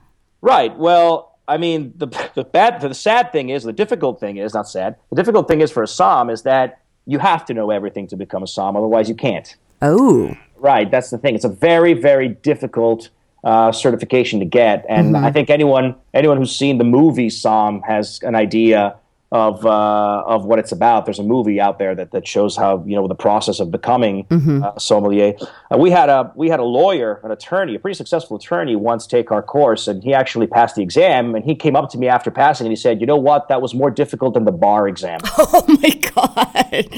Right. 0.41 0.77
Well, 0.77 1.32
I 1.49 1.57
mean, 1.57 1.93
the 1.97 2.07
the 2.35 2.45
bad, 2.45 2.81
the 2.81 2.95
sad 2.95 3.33
thing 3.33 3.49
is, 3.51 3.65
the 3.65 3.73
difficult 3.73 4.21
thing 4.21 4.37
is 4.37 4.55
not 4.55 4.69
sad. 4.69 4.97
The 5.11 5.17
difficult 5.17 5.49
thing 5.49 5.61
is 5.61 5.71
for 5.71 5.83
a 5.83 5.87
somm 5.87 6.33
is 6.33 6.43
that 6.43 6.81
you 7.07 7.19
have 7.19 7.45
to 7.47 7.55
know 7.55 7.71
everything 7.71 8.07
to 8.09 8.17
become 8.17 8.43
a 8.43 8.47
somm, 8.47 8.77
otherwise 8.77 9.09
you 9.09 9.15
can't. 9.15 9.55
Oh, 9.81 10.37
Right. 10.63 10.89
That's 10.89 11.11
the 11.11 11.19
thing. 11.19 11.35
It's 11.35 11.45
a 11.45 11.49
very, 11.49 11.93
very 11.93 12.29
difficult 12.29 13.11
uh, 13.43 13.73
certification 13.73 14.39
to 14.39 14.47
get, 14.47 14.87
and 14.89 15.17
I 15.17 15.33
think 15.33 15.51
anyone 15.51 15.97
anyone 16.15 16.37
who's 16.37 16.55
seen 16.55 16.79
the 16.79 16.85
movie 16.85 17.29
Somm 17.29 17.85
has 17.85 18.21
an 18.23 18.37
idea 18.37 18.95
of 19.33 19.65
uh, 19.65 20.23
of 20.27 20.45
what 20.45 20.59
it's 20.59 20.73
about. 20.73 21.07
There's 21.07 21.19
a 21.19 21.25
movie 21.25 21.59
out 21.59 21.79
there 21.79 21.95
that, 21.95 22.11
that 22.11 22.29
shows 22.29 22.55
how 22.55 22.85
you 22.87 22.95
know 22.95 23.09
the 23.09 23.15
process 23.15 23.61
of 23.61 23.71
becoming 23.71 24.25
mm-hmm. 24.27 24.63
uh, 24.63 24.79
sommelier. 24.79 25.33
Uh, 25.73 25.79
we 25.79 25.91
had 25.91 26.11
a 26.11 26.31
we 26.37 26.51
had 26.51 26.61
a 26.61 26.65
lawyer, 26.65 27.19
an 27.25 27.31
attorney, 27.31 27.75
a 27.75 27.79
pretty 27.79 27.97
successful 27.97 28.37
attorney, 28.37 28.77
once 28.77 29.07
take 29.07 29.33
our 29.33 29.43
course, 29.43 29.89
and 29.89 30.05
he 30.05 30.13
actually 30.13 30.47
passed 30.47 30.77
the 30.77 30.83
exam. 30.83 31.35
And 31.35 31.47
he 31.47 31.55
came 31.55 31.75
up 31.75 31.91
to 31.91 31.99
me 31.99 32.09
after 32.09 32.31
passing, 32.31 32.67
and 32.67 32.73
he 32.73 32.77
said, 32.77 33.01
"You 33.01 33.07
know 33.07 33.17
what? 33.17 33.49
That 33.49 33.63
was 33.63 33.75
more 33.75 33.91
difficult 33.91 34.35
than 34.35 34.45
the 34.45 34.53
bar 34.53 34.87
exam." 34.87 35.21
Oh 35.55 35.65
my 35.83 35.91
god! 36.15 36.89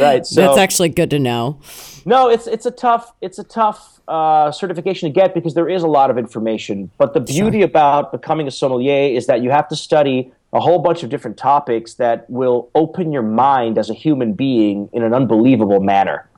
Right. 0.00 0.26
So, 0.26 0.40
That's 0.40 0.58
actually 0.58 0.90
good 0.90 1.10
to 1.10 1.18
know. 1.18 1.60
No, 2.04 2.28
it's 2.28 2.46
it's 2.46 2.66
a 2.66 2.70
tough 2.70 3.12
it's 3.20 3.38
a 3.38 3.44
tough 3.44 4.00
uh, 4.08 4.52
certification 4.52 5.08
to 5.08 5.12
get 5.12 5.34
because 5.34 5.54
there 5.54 5.68
is 5.68 5.82
a 5.82 5.86
lot 5.86 6.10
of 6.10 6.18
information. 6.18 6.90
But 6.98 7.14
the 7.14 7.20
beauty 7.20 7.60
sure. 7.60 7.66
about 7.66 8.12
becoming 8.12 8.46
a 8.46 8.50
sommelier 8.50 9.14
is 9.14 9.26
that 9.26 9.42
you 9.42 9.50
have 9.50 9.68
to 9.68 9.76
study 9.76 10.32
a 10.52 10.60
whole 10.60 10.78
bunch 10.78 11.02
of 11.02 11.10
different 11.10 11.36
topics 11.36 11.94
that 11.94 12.28
will 12.28 12.70
open 12.74 13.12
your 13.12 13.22
mind 13.22 13.78
as 13.78 13.88
a 13.88 13.94
human 13.94 14.32
being 14.32 14.88
in 14.92 15.02
an 15.02 15.14
unbelievable 15.14 15.80
manner. 15.80 16.28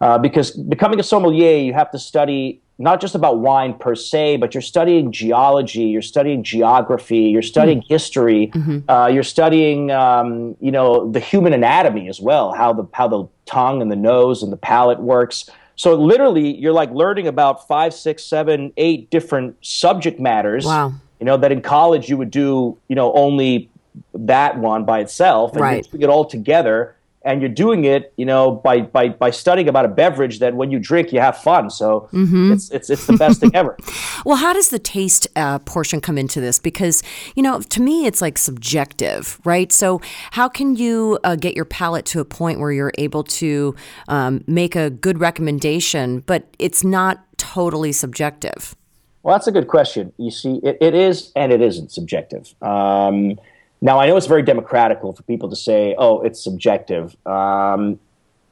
Uh, 0.00 0.18
because 0.18 0.50
becoming 0.52 0.98
a 0.98 1.02
sommelier, 1.02 1.56
you 1.58 1.72
have 1.72 1.90
to 1.90 1.98
study 1.98 2.60
not 2.78 3.00
just 3.00 3.14
about 3.14 3.38
wine 3.38 3.74
per 3.74 3.94
se, 3.94 4.38
but 4.38 4.52
you're 4.52 4.60
studying 4.62 5.12
geology, 5.12 5.84
you're 5.84 6.02
studying 6.02 6.42
geography, 6.42 7.20
you're 7.20 7.42
studying 7.42 7.80
mm 7.80 7.84
history, 7.88 8.50
mm-hmm. 8.54 8.90
uh, 8.90 9.06
you're 9.06 9.22
studying, 9.22 9.90
um, 9.90 10.56
you 10.58 10.72
know, 10.72 11.10
the 11.10 11.20
human 11.20 11.52
anatomy 11.52 12.08
as 12.08 12.20
well, 12.20 12.52
how 12.52 12.72
the 12.72 12.84
how 12.92 13.06
the 13.06 13.28
tongue 13.46 13.82
and 13.82 13.90
the 13.90 13.96
nose 13.96 14.42
and 14.42 14.50
the 14.52 14.56
palate 14.56 15.00
works. 15.00 15.48
So 15.76 15.94
literally, 15.94 16.56
you're 16.56 16.72
like 16.72 16.90
learning 16.90 17.26
about 17.26 17.68
five, 17.68 17.92
six, 17.94 18.24
seven, 18.24 18.72
eight 18.76 19.10
different 19.10 19.56
subject 19.64 20.18
matters. 20.18 20.64
Wow. 20.64 20.94
You 21.24 21.30
know 21.30 21.38
that 21.38 21.50
in 21.50 21.62
college 21.62 22.10
you 22.10 22.18
would 22.18 22.30
do, 22.30 22.76
you 22.86 22.94
know, 22.94 23.10
only 23.14 23.70
that 24.12 24.58
one 24.58 24.84
by 24.84 25.00
itself, 25.00 25.52
and 25.52 25.62
right. 25.62 25.82
you 25.82 25.90
put 25.90 26.02
it 26.02 26.10
all 26.10 26.26
together 26.26 26.96
and 27.22 27.40
you're 27.40 27.48
doing 27.48 27.86
it, 27.86 28.12
you 28.18 28.26
know, 28.26 28.50
by 28.50 28.82
by 28.82 29.08
by 29.08 29.30
studying 29.30 29.66
about 29.66 29.86
a 29.86 29.88
beverage 29.88 30.40
that 30.40 30.54
when 30.54 30.70
you 30.70 30.78
drink 30.78 31.14
you 31.14 31.20
have 31.20 31.38
fun. 31.38 31.70
So 31.70 32.10
mm-hmm. 32.12 32.52
it's 32.52 32.70
it's 32.72 32.90
it's 32.90 33.06
the 33.06 33.14
best 33.16 33.40
thing 33.40 33.52
ever. 33.54 33.74
well, 34.26 34.36
how 34.36 34.52
does 34.52 34.68
the 34.68 34.78
taste 34.78 35.26
uh, 35.34 35.60
portion 35.60 36.02
come 36.02 36.18
into 36.18 36.42
this? 36.42 36.58
Because 36.58 37.02
you 37.34 37.42
know, 37.42 37.58
to 37.58 37.80
me, 37.80 38.04
it's 38.04 38.20
like 38.20 38.36
subjective, 38.36 39.40
right? 39.46 39.72
So 39.72 40.02
how 40.32 40.50
can 40.50 40.76
you 40.76 41.18
uh, 41.24 41.36
get 41.36 41.56
your 41.56 41.64
palate 41.64 42.04
to 42.06 42.20
a 42.20 42.26
point 42.26 42.60
where 42.60 42.70
you're 42.70 42.92
able 42.98 43.24
to 43.24 43.74
um, 44.08 44.44
make 44.46 44.76
a 44.76 44.90
good 44.90 45.20
recommendation, 45.20 46.20
but 46.20 46.54
it's 46.58 46.84
not 46.84 47.24
totally 47.38 47.92
subjective? 47.92 48.76
Well, 49.24 49.34
that's 49.34 49.46
a 49.46 49.52
good 49.52 49.68
question. 49.68 50.12
You 50.18 50.30
see, 50.30 50.60
it, 50.62 50.76
it 50.82 50.94
is 50.94 51.32
and 51.34 51.50
it 51.50 51.62
isn't 51.62 51.90
subjective. 51.90 52.54
Um, 52.62 53.40
now, 53.80 53.98
I 53.98 54.06
know 54.06 54.16
it's 54.18 54.26
very 54.26 54.42
democratical 54.42 55.14
for 55.14 55.22
people 55.22 55.48
to 55.48 55.56
say, 55.56 55.94
oh, 55.98 56.20
it's 56.20 56.42
subjective. 56.44 57.16
Um, 57.26 57.98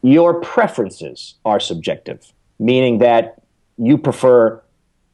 your 0.02 0.40
preferences 0.40 1.34
are 1.44 1.60
subjective, 1.60 2.32
meaning 2.58 2.98
that 2.98 3.42
you 3.76 3.98
prefer 3.98 4.62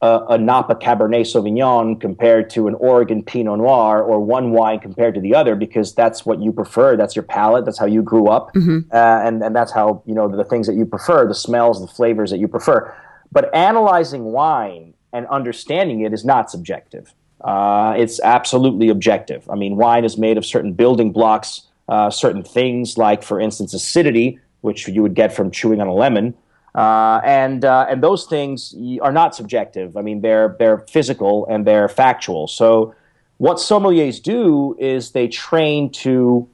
a, 0.01 0.21
a, 0.31 0.39
Napa 0.39 0.77
Cabernet 0.77 1.23
Sauvignon 1.23 2.01
compared 2.01 2.51
to 2.51 2.69
an 2.69 2.75
Oregon 2.75 3.25
Pinot 3.25 3.59
Noir 3.59 4.01
or 4.01 4.21
one 4.21 4.53
wine 4.53 4.79
compared 4.79 5.17
to 5.17 5.21
the 5.21 5.35
other 5.35 5.57
because 5.57 5.93
that's 5.93 6.25
what 6.25 6.41
you 6.41 6.53
prefer. 6.53 6.97
That's 6.97 7.17
your 7.17 7.25
palate. 7.25 7.65
That's 7.65 7.79
how 7.79 7.87
you 7.87 8.03
grew 8.03 8.29
up. 8.29 8.55
Mm-hmm. 8.55 8.91
Uh, 8.93 8.97
and, 8.97 9.43
and 9.43 9.57
that's 9.57 9.73
how, 9.73 10.03
you 10.07 10.15
know, 10.15 10.29
the 10.29 10.45
things 10.45 10.69
that 10.69 10.75
you 10.75 10.87
prefer, 10.87 11.27
the 11.27 11.35
smells, 11.35 11.81
the 11.81 11.93
flavors 11.93 12.31
that 12.31 12.39
you 12.39 12.47
prefer. 12.47 12.95
But 13.33 13.53
analyzing 13.53 14.25
wine 14.25 14.95
and 15.13 15.27
understanding 15.29 16.01
it 16.03 16.13
is 16.13 16.25
not 16.25 16.51
subjective. 16.51 17.13
Uh, 17.41 17.95
it's 17.97 18.21
absolutely 18.21 18.89
objective. 18.89 19.49
I 19.49 19.55
mean, 19.55 19.77
wine 19.77 20.05
is 20.05 20.19
made 20.19 20.37
of 20.37 20.45
certain 20.45 20.73
building 20.73 21.13
blocks, 21.13 21.63
uh, 21.89 22.11
certain 22.11 22.43
things 22.43 22.99
like, 22.99 23.23
for 23.23 23.41
instance, 23.41 23.73
acidity, 23.75 24.39
which 24.61 24.89
you 24.89 25.03
would 25.03 25.15
get 25.15 25.33
from 25.35 25.51
chewing 25.51 25.81
on 25.81 25.87
a 25.87 25.95
lemon, 25.95 26.35
uh, 26.75 27.21
and 27.25 27.65
uh, 27.65 27.87
and 27.89 28.03
those 28.03 28.27
things 28.27 28.75
are 29.01 29.13
not 29.13 29.35
subjective. 29.35 29.97
I 29.97 30.03
mean, 30.03 30.21
they're 30.21 30.57
they're 30.59 30.79
physical 30.79 31.47
and 31.47 31.67
they're 31.67 31.89
factual. 31.89 32.49
So, 32.49 32.95
what 33.39 33.59
sommeliers 33.59 34.23
do 34.23 34.77
is 34.79 35.13
they 35.13 35.29
train 35.29 35.91
to 35.93 36.49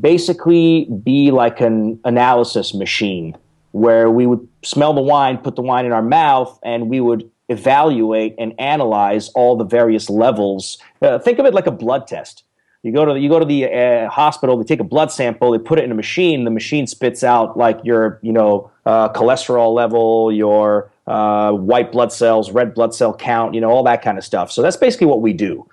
basically 0.00 0.86
be 1.02 1.30
like 1.30 1.60
an 1.60 1.98
analysis 2.04 2.74
machine, 2.74 3.36
where 3.72 4.10
we 4.10 4.26
would 4.26 4.46
smell 4.62 4.94
the 4.94 5.02
wine, 5.02 5.38
put 5.38 5.56
the 5.56 5.62
wine 5.62 5.84
in 5.84 5.92
our 5.92 6.02
mouth, 6.02 6.58
and 6.62 6.88
we 6.88 7.00
would 7.00 7.28
evaluate 7.48 8.34
and 8.38 8.54
analyze 8.58 9.28
all 9.30 9.56
the 9.56 9.64
various 9.64 10.10
levels. 10.10 10.78
Uh, 11.00 11.18
think 11.18 11.38
of 11.38 11.46
it 11.46 11.54
like 11.54 11.66
a 11.66 11.72
blood 11.72 12.06
test. 12.06 12.44
You 12.82 12.92
go 12.92 13.04
to 13.04 13.14
the, 13.14 13.20
you 13.20 13.28
go 13.28 13.38
to 13.40 13.44
the 13.44 13.66
uh, 13.66 14.08
hospital, 14.08 14.56
they 14.56 14.64
take 14.64 14.80
a 14.80 14.84
blood 14.84 15.10
sample, 15.10 15.50
they 15.50 15.58
put 15.58 15.78
it 15.78 15.84
in 15.84 15.90
a 15.90 15.96
machine. 15.96 16.44
The 16.44 16.50
machine 16.50 16.86
spits 16.86 17.24
out 17.24 17.58
like 17.58 17.80
your 17.82 18.20
you 18.22 18.32
know 18.32 18.70
uh, 18.86 19.08
cholesterol 19.12 19.74
level, 19.74 20.30
your 20.30 20.90
uh, 21.06 21.52
white 21.52 21.90
blood 21.90 22.12
cells, 22.12 22.52
red 22.52 22.74
blood 22.74 22.94
cell 22.94 23.12
count, 23.12 23.54
you 23.54 23.60
know 23.60 23.70
all 23.70 23.82
that 23.84 24.02
kind 24.02 24.16
of 24.16 24.24
stuff. 24.24 24.52
So 24.52 24.62
that's 24.62 24.76
basically 24.76 25.08
what 25.08 25.20
we 25.20 25.32
do. 25.32 25.68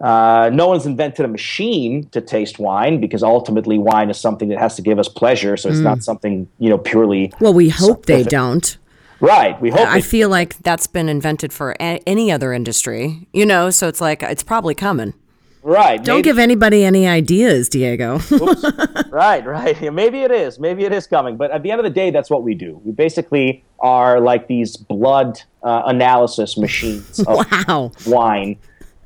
Uh, 0.00 0.50
no 0.52 0.66
one's 0.66 0.84
invented 0.84 1.24
a 1.24 1.28
machine 1.28 2.08
to 2.08 2.20
taste 2.20 2.58
wine 2.58 3.00
because 3.00 3.22
ultimately 3.22 3.78
wine 3.78 4.10
is 4.10 4.18
something 4.18 4.48
that 4.48 4.58
has 4.58 4.74
to 4.74 4.82
give 4.82 4.98
us 4.98 5.08
pleasure. 5.08 5.56
So 5.56 5.68
it's 5.68 5.78
mm. 5.78 5.84
not 5.84 6.02
something 6.02 6.48
you 6.58 6.70
know 6.70 6.78
purely. 6.78 7.32
Well, 7.38 7.54
we 7.54 7.68
hope 7.68 8.06
they 8.06 8.24
don't. 8.24 8.76
Right. 9.22 9.58
We 9.60 9.70
hope. 9.70 9.86
I 9.86 10.00
feel 10.00 10.28
like 10.28 10.58
that's 10.58 10.88
been 10.88 11.08
invented 11.08 11.52
for 11.52 11.76
a- 11.80 12.02
any 12.08 12.32
other 12.32 12.52
industry, 12.52 13.28
you 13.32 13.46
know. 13.46 13.70
So 13.70 13.86
it's 13.86 14.00
like 14.00 14.22
it's 14.24 14.42
probably 14.42 14.74
coming. 14.74 15.14
Right. 15.62 16.02
Don't 16.02 16.16
maybe. 16.16 16.24
give 16.24 16.38
anybody 16.40 16.84
any 16.84 17.06
ideas, 17.06 17.68
Diego. 17.68 18.18
right. 19.10 19.46
Right. 19.46 19.80
Yeah, 19.80 19.90
maybe 20.02 20.22
it 20.22 20.32
is. 20.32 20.58
Maybe 20.58 20.84
it 20.84 20.92
is 20.92 21.06
coming. 21.06 21.36
But 21.36 21.52
at 21.52 21.62
the 21.62 21.70
end 21.70 21.78
of 21.78 21.84
the 21.84 21.90
day, 21.90 22.10
that's 22.10 22.30
what 22.30 22.42
we 22.42 22.54
do. 22.54 22.80
We 22.84 22.90
basically 22.90 23.64
are 23.78 24.20
like 24.20 24.48
these 24.48 24.76
blood 24.76 25.40
uh, 25.62 25.82
analysis 25.86 26.58
machines 26.58 27.20
of 27.20 27.46
wow. 27.68 27.92
wine 28.06 28.58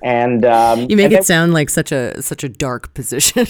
and 0.03 0.45
um, 0.45 0.81
you 0.81 0.97
make 0.97 1.05
and 1.05 1.13
it 1.13 1.17
then, 1.17 1.23
sound 1.23 1.55
like 1.55 1.71
such 1.71 1.91
a 1.91 2.21
such 2.23 2.45
a 2.45 2.49
dark 2.49 2.93
position. 2.95 3.47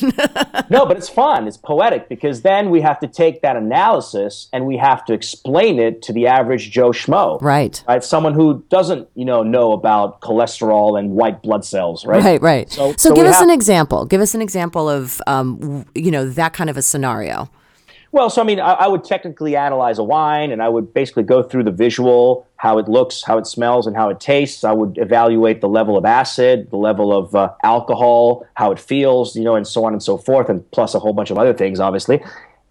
no, 0.71 0.87
but 0.87 0.97
it's 0.97 1.09
fun. 1.09 1.49
It's 1.49 1.57
poetic 1.57 2.09
because 2.09 2.43
then 2.43 2.71
we 2.71 2.81
have 2.81 2.99
to 3.01 3.09
take 3.09 3.43
that 3.43 3.57
analysis 3.57 4.49
and 4.53 4.67
we 4.67 4.77
have 4.77 5.05
to 5.07 5.13
explain 5.13 5.79
it 5.79 6.03
to 6.03 6.13
the 6.13 6.27
average 6.27 6.71
Joe 6.71 6.91
schmo. 6.91 7.41
Right. 7.43 7.83
Right. 7.89 8.05
Someone 8.05 8.35
who 8.35 8.65
doesn't, 8.69 9.09
you 9.15 9.25
know, 9.25 9.43
know 9.43 9.73
about 9.73 10.21
cholesterol 10.21 10.99
and 10.99 11.11
white 11.13 11.43
blood 11.43 11.65
cells. 11.65 12.07
Right. 12.07 12.23
Right. 12.23 12.43
Right. 12.43 12.71
So, 12.71 12.93
so, 12.93 13.11
so 13.11 13.15
give 13.15 13.27
us 13.27 13.35
have, 13.35 13.45
an 13.45 13.51
example. 13.51 14.05
Give 14.05 14.21
us 14.21 14.35
an 14.35 14.43
example 14.43 14.89
of, 14.89 15.21
um, 15.27 15.85
you 15.95 16.11
know, 16.11 16.29
that 16.29 16.53
kind 16.53 16.71
of 16.71 16.77
a 16.77 16.83
scenario. 16.83 17.51
Well, 18.13 18.31
so 18.31 18.41
I 18.41 18.45
mean, 18.45 18.61
I, 18.61 18.73
I, 18.73 18.87
would 18.89 19.05
technically 19.05 19.57
analyze 19.57 19.99
a 19.99 20.05
wine, 20.05 20.51
and 20.53 20.63
I 20.63 20.69
would 20.69 20.95
basically 20.95 21.25
go 21.25 21.43
through 21.43 21.65
the 21.65 21.71
visual, 21.71 22.47
how 22.57 22.79
it 22.79 22.89
looks, 22.89 23.23
how 23.23 23.37
it 23.39 23.47
smells, 23.47 23.87
and 23.87 23.97
how 23.97 24.09
it 24.09 24.21
tastes. 24.21 24.65
I 24.65 24.73
would 24.73 24.97
evaluate 24.99 25.61
the 25.61 25.69
level 25.69 25.99
of 25.99 26.05
acid, 26.05 26.71
the 26.71 26.77
level 26.77 27.13
of 27.13 27.35
uh, 27.35 27.53
alcohol, 27.63 28.47
how 28.55 28.71
it 28.71 28.79
feels, 28.79 29.37
you 29.37 29.45
know, 29.45 29.57
and 29.57 29.67
so 29.67 29.85
on 29.85 29.93
and 29.93 30.03
so 30.03 30.17
forth, 30.17 30.49
and 30.49 30.69
plus 30.71 30.95
a 30.95 30.99
whole 30.99 31.13
bunch 31.13 31.31
of 31.31 31.39
other 31.39 31.53
things, 31.53 31.81
obviously. 31.81 32.23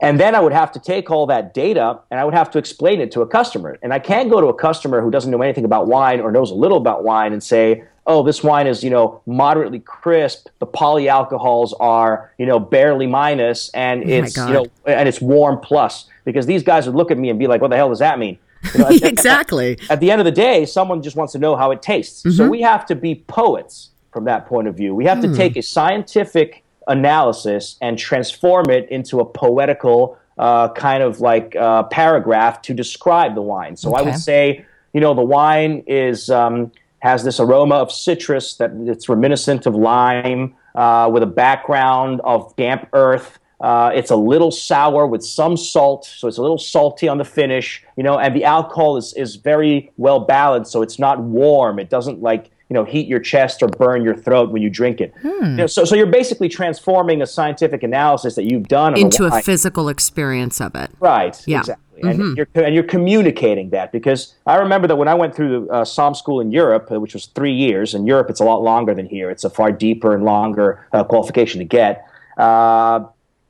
And 0.01 0.19
then 0.19 0.35
I 0.35 0.39
would 0.39 0.53
have 0.53 0.71
to 0.73 0.79
take 0.79 1.09
all 1.09 1.25
that 1.27 1.53
data 1.53 1.99
and 2.11 2.19
I 2.19 2.25
would 2.25 2.33
have 2.33 2.51
to 2.51 2.57
explain 2.57 2.99
it 2.99 3.11
to 3.13 3.21
a 3.21 3.27
customer. 3.27 3.77
And 3.81 3.93
I 3.93 3.99
can't 3.99 4.29
go 4.29 4.41
to 4.41 4.47
a 4.47 4.53
customer 4.53 5.01
who 5.01 5.09
doesn't 5.09 5.31
know 5.31 5.41
anything 5.41 5.63
about 5.63 5.87
wine 5.87 6.19
or 6.19 6.31
knows 6.31 6.51
a 6.51 6.53
little 6.53 6.77
about 6.77 7.05
wine 7.05 7.31
and 7.31 7.41
say, 7.41 7.85
oh, 8.07 8.23
this 8.23 8.43
wine 8.43 8.67
is, 8.67 8.83
you 8.83 8.89
know, 8.89 9.21
moderately 9.25 9.79
crisp. 9.79 10.47
The 10.59 10.67
polyalcohols 10.67 11.73
are, 11.79 12.31
you 12.37 12.45
know, 12.45 12.59
barely 12.59 13.07
minus, 13.07 13.69
and 13.69 14.03
oh 14.03 14.07
it's, 14.07 14.37
you 14.37 14.53
know, 14.53 14.67
and 14.85 15.09
it's 15.09 15.21
warm 15.21 15.59
plus. 15.59 16.05
Because 16.23 16.45
these 16.45 16.63
guys 16.63 16.85
would 16.85 16.95
look 16.95 17.11
at 17.11 17.17
me 17.17 17.29
and 17.29 17.37
be 17.37 17.47
like, 17.47 17.61
what 17.61 17.69
the 17.69 17.75
hell 17.75 17.89
does 17.89 17.99
that 17.99 18.19
mean? 18.19 18.37
You 18.73 18.79
know, 18.79 18.87
exactly. 19.03 19.73
At, 19.83 19.91
at, 19.91 19.99
the 19.99 20.11
end 20.11 20.21
of 20.21 20.25
the 20.25 20.31
day, 20.31 20.65
someone 20.65 21.01
just 21.01 21.15
wants 21.15 21.33
to 21.33 21.39
know 21.39 21.55
how 21.55 21.71
it 21.71 21.81
tastes. 21.81 22.21
Mm-hmm. 22.21 22.31
So 22.31 22.49
we 22.49 22.61
have 22.61 22.85
to 22.87 22.95
be 22.95 23.15
poets 23.27 23.91
from 24.11 24.25
that 24.25 24.47
point 24.47 24.67
of 24.67 24.75
view. 24.75 24.95
We 24.95 25.05
have 25.05 25.17
mm. 25.17 25.23
to 25.23 25.27
hmm. 25.27 25.35
take 25.35 25.57
a 25.57 25.61
scientific 25.61 26.63
analysis 26.87 27.77
and 27.81 27.99
transform 27.99 28.69
it 28.69 28.89
into 28.89 29.19
a 29.19 29.25
poetical 29.25 30.17
uh, 30.37 30.69
kind 30.69 31.03
of 31.03 31.19
like 31.19 31.53
uh, 31.57 31.83
paragraph 31.83 32.61
to 32.61 32.73
describe 32.73 33.35
the 33.35 33.41
wine. 33.41 33.75
So 33.75 33.89
okay. 33.89 33.99
I 33.99 34.01
would 34.05 34.19
say, 34.19 34.65
you 34.93 35.01
know, 35.01 35.13
the 35.13 35.23
wine 35.23 35.83
is. 35.85 36.29
Um, 36.29 36.71
has 37.05 37.23
this 37.23 37.39
aroma 37.39 37.75
of 37.75 37.91
citrus 37.91 38.55
that 38.55 38.71
it's 38.87 39.07
reminiscent 39.07 39.67
of 39.67 39.75
lime 39.75 40.55
uh, 40.73 41.07
with 41.13 41.21
a 41.21 41.27
background 41.27 42.19
of 42.23 42.55
damp 42.55 42.89
earth. 42.93 43.37
Uh, 43.61 43.91
it's 43.93 44.09
a 44.09 44.15
little 44.15 44.49
sour 44.49 45.05
with 45.05 45.23
some 45.23 45.55
salt, 45.55 46.03
so 46.05 46.27
it's 46.27 46.39
a 46.39 46.41
little 46.41 46.57
salty 46.57 47.07
on 47.07 47.19
the 47.19 47.23
finish, 47.23 47.83
you 47.95 48.01
know, 48.01 48.17
and 48.17 48.35
the 48.35 48.43
alcohol 48.43 48.97
is, 48.97 49.13
is 49.13 49.35
very 49.35 49.91
well 49.97 50.19
balanced, 50.19 50.71
so 50.71 50.81
it's 50.81 50.97
not 50.97 51.21
warm. 51.21 51.77
It 51.77 51.91
doesn't 51.91 52.23
like 52.23 52.49
you 52.69 52.73
know 52.73 52.83
heat 52.83 53.07
your 53.07 53.19
chest 53.19 53.61
or 53.61 53.67
burn 53.67 54.03
your 54.03 54.15
throat 54.15 54.49
when 54.49 54.61
you 54.61 54.69
drink 54.69 55.01
it. 55.01 55.13
Hmm. 55.21 55.27
You 55.27 55.49
know, 55.55 55.67
so 55.67 55.85
so 55.85 55.95
you're 55.95 56.05
basically 56.07 56.49
transforming 56.49 57.21
a 57.21 57.27
scientific 57.27 57.83
analysis 57.83 58.35
that 58.35 58.43
you've 58.43 58.67
done 58.67 58.97
into 58.97 59.25
a, 59.25 59.39
a 59.39 59.41
physical 59.41 59.89
experience 59.89 60.59
of 60.59 60.75
it. 60.75 60.91
Right. 60.99 61.41
Yeah. 61.45 61.59
Exactly. 61.59 61.81
Mm-hmm. 62.03 62.21
And, 62.21 62.37
you're, 62.37 62.47
and 62.55 62.75
you're 62.75 62.83
communicating 62.83 63.69
that 63.69 63.93
because 63.93 64.35
I 64.45 64.57
remember 64.57 64.85
that 64.87 64.97
when 64.97 65.07
I 65.07 65.13
went 65.13 65.33
through 65.33 65.67
the 65.67 65.71
uh, 65.71 65.85
Somm 65.85 66.13
school 66.13 66.41
in 66.41 66.51
Europe, 66.51 66.91
uh, 66.91 66.99
which 66.99 67.13
was 67.13 67.27
three 67.27 67.53
years, 67.53 67.93
in 67.93 68.05
Europe 68.05 68.29
it's 68.29 68.41
a 68.41 68.43
lot 68.43 68.61
longer 68.61 68.93
than 68.93 69.05
here. 69.05 69.29
It's 69.29 69.45
a 69.45 69.49
far 69.49 69.71
deeper 69.71 70.13
and 70.13 70.25
longer 70.25 70.85
uh, 70.91 71.05
qualification 71.05 71.59
to 71.59 71.65
get. 71.65 72.05
Uh, 72.37 73.05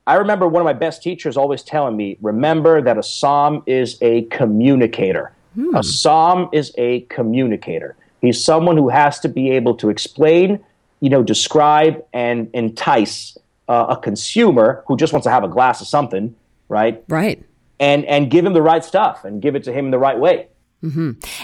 I 0.05 0.15
remember 0.15 0.47
one 0.47 0.61
of 0.61 0.65
my 0.65 0.73
best 0.73 1.01
teachers 1.01 1.37
always 1.37 1.63
telling 1.63 1.97
me, 1.97 2.17
remember 2.21 2.83
that 2.83 2.97
a 2.97 3.01
somm 3.01 3.63
is 3.65 3.97
a 4.01 4.23
communicator. 4.25 5.31
A 5.57 5.79
somm 5.79 6.49
is 6.53 6.73
a 6.77 7.01
communicator. 7.01 7.95
He's 8.25 8.43
someone 8.43 8.77
who 8.77 8.89
has 8.89 9.19
to 9.21 9.29
be 9.29 9.51
able 9.51 9.75
to 9.75 9.89
explain, 9.89 10.63
you 10.99 11.09
know, 11.09 11.23
describe 11.23 12.03
and 12.13 12.49
entice 12.53 13.37
uh, 13.67 13.87
a 13.89 13.97
consumer 13.97 14.83
who 14.87 14.97
just 14.97 15.13
wants 15.13 15.25
to 15.25 15.31
have 15.31 15.43
a 15.43 15.47
glass 15.47 15.81
of 15.81 15.87
something, 15.87 16.35
right? 16.69 17.03
Right. 17.07 17.43
And 17.79 18.05
and 18.05 18.31
give 18.31 18.45
him 18.45 18.53
the 18.53 18.61
right 18.61 18.83
stuff 18.83 19.25
and 19.25 19.41
give 19.41 19.55
it 19.55 19.63
to 19.65 19.73
him 19.73 19.91
the 19.91 19.99
right 19.99 20.17
way. 20.17 20.47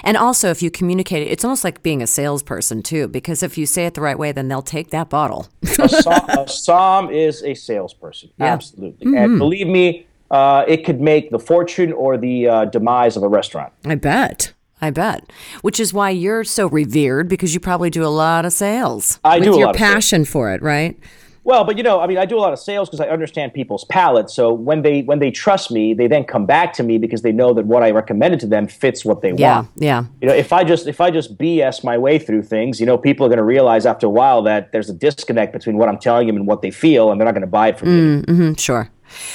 And 0.04 0.16
also, 0.16 0.50
if 0.50 0.62
you 0.62 0.70
communicate, 0.70 1.26
it's 1.26 1.44
almost 1.44 1.64
like 1.64 1.82
being 1.82 2.00
a 2.00 2.06
salesperson 2.06 2.82
too, 2.82 3.08
because 3.08 3.42
if 3.42 3.58
you 3.58 3.66
say 3.66 3.86
it 3.86 3.94
the 3.94 4.00
right 4.00 4.18
way, 4.18 4.30
then 4.30 4.48
they'll 4.48 4.62
take 4.62 4.90
that 4.90 5.10
bottle. 5.10 5.48
a, 5.62 5.66
somm, 6.46 7.08
a 7.08 7.10
is 7.10 7.42
a 7.42 7.54
salesperson, 7.54 8.30
absolutely. 8.38 9.16
And 9.16 9.38
believe 9.38 9.66
me, 9.66 10.06
uh, 10.30 10.64
it 10.68 10.84
could 10.84 11.00
make 11.00 11.30
the 11.30 11.38
fortune 11.38 11.92
or 11.92 12.16
the 12.16 12.48
uh, 12.48 12.64
demise 12.66 13.16
of 13.16 13.22
a 13.22 13.28
restaurant. 13.28 13.72
I 13.84 13.96
bet. 13.96 14.52
I 14.82 14.90
bet. 14.90 15.32
Which 15.62 15.78
is 15.80 15.94
why 15.94 16.10
you're 16.10 16.44
so 16.44 16.66
revered 16.66 17.28
because 17.28 17.54
you 17.54 17.60
probably 17.60 17.88
do 17.88 18.04
a 18.04 18.08
lot 18.10 18.44
of 18.44 18.52
sales. 18.52 19.20
I 19.24 19.36
with 19.38 19.44
do 19.44 19.54
a 19.54 19.58
your 19.58 19.66
lot 19.68 19.76
passion 19.76 20.24
for 20.24 20.52
it, 20.52 20.60
right? 20.60 20.98
Well, 21.44 21.64
but 21.64 21.76
you 21.76 21.82
know, 21.82 22.00
I 22.00 22.06
mean, 22.06 22.18
I 22.18 22.24
do 22.24 22.36
a 22.36 22.40
lot 22.40 22.52
of 22.52 22.58
sales 22.60 22.88
because 22.88 23.00
I 23.00 23.08
understand 23.08 23.52
people's 23.52 23.84
palates. 23.86 24.32
So 24.32 24.52
when 24.52 24.82
they 24.82 25.02
when 25.02 25.18
they 25.18 25.32
trust 25.32 25.72
me, 25.72 25.92
they 25.92 26.06
then 26.06 26.22
come 26.24 26.46
back 26.46 26.72
to 26.74 26.84
me 26.84 26.98
because 26.98 27.22
they 27.22 27.32
know 27.32 27.52
that 27.54 27.66
what 27.66 27.82
I 27.82 27.90
recommended 27.90 28.38
to 28.40 28.46
them 28.46 28.68
fits 28.68 29.04
what 29.04 29.22
they 29.22 29.32
Yeah, 29.32 29.56
want. 29.56 29.70
yeah. 29.76 30.02
Yeah. 30.02 30.04
You 30.20 30.28
know, 30.28 30.34
if 30.34 30.52
I 30.52 30.62
just 30.62 30.86
if 30.86 31.00
I 31.00 31.10
just 31.10 31.36
BS 31.38 31.82
my 31.82 31.98
way 31.98 32.18
through 32.20 32.42
things, 32.42 32.78
you 32.78 32.86
know, 32.86 32.96
people 32.96 33.26
are 33.26 33.28
going 33.28 33.38
to 33.38 33.44
realize 33.44 33.86
after 33.86 34.06
a 34.06 34.10
while 34.10 34.42
that 34.42 34.70
there's 34.70 34.88
a 34.88 34.94
disconnect 34.94 35.52
between 35.52 35.78
what 35.78 35.88
I'm 35.88 35.98
telling 35.98 36.28
them 36.28 36.36
and 36.36 36.46
what 36.46 36.62
they 36.62 36.70
feel, 36.70 37.10
and 37.10 37.20
they're 37.20 37.26
not 37.26 37.34
going 37.34 37.40
to 37.42 37.46
buy 37.48 37.68
it 37.68 37.78
from 37.78 37.88
me. 38.18 38.22
Mm, 38.22 38.60
sure. 38.60 38.88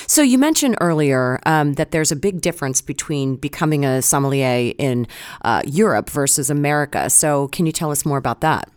So 0.07 0.21
you 0.21 0.37
mentioned 0.37 0.77
earlier 0.81 1.39
um, 1.45 1.73
that 1.73 1.91
there's 1.91 2.11
a 2.11 2.15
big 2.15 2.41
difference 2.41 2.81
between 2.81 3.35
becoming 3.35 3.85
a 3.85 4.01
sommelier 4.01 4.73
in 4.77 5.07
uh, 5.43 5.61
Europe 5.65 6.09
versus 6.09 6.49
America. 6.49 7.09
So 7.09 7.47
can 7.49 7.65
you 7.65 7.71
tell 7.71 7.91
us 7.91 8.05
more 8.05 8.17
about 8.17 8.41
that? 8.41 8.69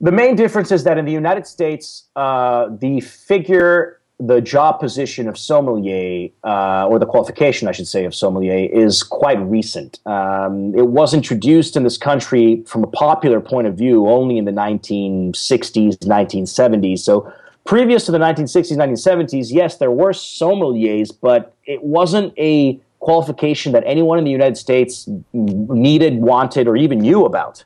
The 0.00 0.12
main 0.12 0.36
difference 0.36 0.70
is 0.72 0.84
that 0.84 0.98
in 0.98 1.04
the 1.04 1.12
United 1.12 1.46
States, 1.46 2.08
uh, 2.16 2.68
the 2.78 3.00
figure, 3.00 4.00
the 4.18 4.40
job 4.40 4.78
position 4.78 5.28
of 5.28 5.38
sommelier, 5.38 6.28
uh, 6.44 6.86
or 6.86 6.98
the 6.98 7.06
qualification, 7.06 7.68
I 7.68 7.72
should 7.72 7.88
say, 7.88 8.04
of 8.04 8.14
sommelier, 8.14 8.68
is 8.70 9.02
quite 9.02 9.40
recent. 9.40 10.00
Um, 10.06 10.74
it 10.74 10.88
was 10.88 11.14
introduced 11.14 11.76
in 11.76 11.84
this 11.84 11.96
country 11.96 12.62
from 12.66 12.84
a 12.84 12.86
popular 12.88 13.40
point 13.40 13.66
of 13.66 13.76
view 13.76 14.06
only 14.06 14.36
in 14.36 14.44
the 14.44 14.52
1960s, 14.52 15.96
1970s. 15.98 16.98
So 16.98 17.32
previous 17.64 18.06
to 18.06 18.12
the 18.12 18.18
1960s, 18.18 18.76
1970s, 18.76 19.48
yes, 19.50 19.76
there 19.78 19.90
were 19.90 20.12
sommeliers, 20.12 21.10
but 21.20 21.54
it 21.64 21.82
wasn't 21.82 22.32
a 22.38 22.80
qualification 23.00 23.72
that 23.72 23.82
anyone 23.86 24.18
in 24.18 24.24
the 24.24 24.30
United 24.30 24.56
States 24.56 25.08
needed, 25.32 26.16
wanted, 26.16 26.66
or 26.68 26.76
even 26.76 26.98
knew 26.98 27.24
about. 27.24 27.64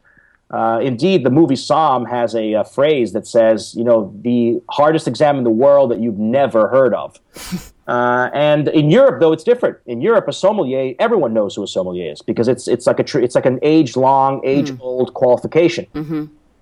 Uh, 0.50 0.80
indeed, 0.82 1.24
the 1.24 1.30
movie 1.30 1.54
Somm 1.54 2.08
has 2.08 2.34
a, 2.34 2.54
a 2.54 2.64
phrase 2.64 3.12
that 3.12 3.26
says, 3.26 3.74
you 3.74 3.84
know, 3.84 4.12
the 4.22 4.60
hardest 4.70 5.06
exam 5.06 5.36
in 5.36 5.44
the 5.44 5.50
world 5.50 5.90
that 5.90 6.00
you've 6.00 6.18
never 6.18 6.68
heard 6.68 6.94
of. 6.94 7.20
Uh, 7.88 8.28
and 8.34 8.68
in 8.68 8.90
Europe, 8.90 9.18
though, 9.18 9.32
it's 9.32 9.42
different. 9.42 9.78
In 9.86 10.02
Europe, 10.02 10.28
a 10.28 10.32
sommelier, 10.32 10.94
everyone 10.98 11.32
knows 11.32 11.54
who 11.54 11.62
a 11.62 11.66
sommelier 11.66 12.12
is 12.12 12.20
because 12.20 12.46
it's 12.46 12.68
it's 12.68 12.86
like 12.86 13.00
a 13.00 13.02
tr- 13.02 13.20
it's 13.20 13.34
like 13.34 13.46
an 13.46 13.58
age 13.62 13.96
long, 13.96 14.42
age 14.44 14.68
old 14.78 15.14
qualification. 15.14 15.86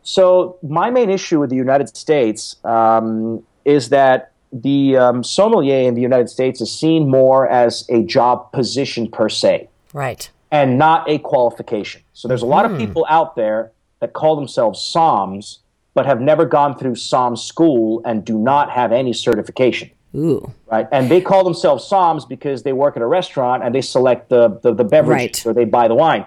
So 0.07 0.57
my 0.63 0.89
main 0.91 1.11
issue 1.11 1.41
with 1.41 1.51
the 1.51 1.57
United 1.57 1.89
States 1.97 2.57
um, 2.65 3.43
is 3.65 3.89
that 3.89 4.31
the 4.53 4.97
um, 4.97 5.25
sommelier 5.25 5.81
in 5.89 5.95
the 5.95 6.01
United 6.01 6.31
States 6.31 6.61
is 6.61 6.71
seen 6.73 7.09
more 7.11 7.49
as 7.49 7.85
a 7.91 8.05
job 8.05 8.53
position 8.53 9.11
per 9.11 9.29
se 9.29 9.69
Right. 9.93 10.31
and 10.53 10.79
not 10.79 11.11
a 11.11 11.19
qualification. 11.19 12.03
So 12.13 12.29
there's 12.29 12.43
a 12.43 12.47
lot 12.47 12.65
of 12.71 12.79
people 12.79 13.05
out 13.09 13.35
there 13.35 13.73
that 13.99 14.13
call 14.13 14.37
themselves 14.37 14.79
Somms, 14.81 15.59
but 15.95 16.07
have 16.07 16.21
never 16.21 16.45
gone 16.45 16.79
through 16.79 16.95
Somm 16.95 17.37
school 17.37 18.01
and 18.05 18.25
do 18.25 18.39
not 18.39 18.71
have 18.71 18.93
any 18.93 19.13
certification. 19.13 19.91
Ooh. 20.15 20.53
Right, 20.71 20.87
and 20.93 21.11
they 21.11 21.21
call 21.21 21.43
themselves 21.43 21.85
Somms 21.91 22.27
because 22.29 22.63
they 22.63 22.73
work 22.73 22.97
at 22.97 23.03
a 23.03 23.07
restaurant 23.07 23.65
and 23.65 23.75
they 23.75 23.83
select 23.83 24.29
the 24.29 24.61
the, 24.63 24.73
the 24.73 24.85
beverage 24.85 25.19
Right. 25.19 25.47
or 25.47 25.53
they 25.53 25.65
buy 25.65 25.88
the 25.88 25.97
wine. 25.97 26.25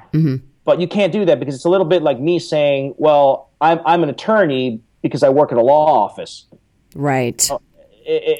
But 0.69 0.79
you 0.79 0.87
can't 0.87 1.11
do 1.11 1.25
that 1.25 1.39
because 1.39 1.55
it's 1.55 1.65
a 1.65 1.69
little 1.69 1.87
bit 1.87 2.03
like 2.03 2.19
me 2.19 2.37
saying, 2.37 2.93
"Well, 2.99 3.49
I'm 3.59 3.79
I'm 3.87 4.03
an 4.03 4.09
attorney 4.09 4.81
because 5.01 5.23
I 5.23 5.29
work 5.29 5.51
at 5.51 5.57
a 5.57 5.63
law 5.63 6.03
office." 6.05 6.45
Right. 6.93 7.49
I- 7.51 7.55
I- 7.55 7.59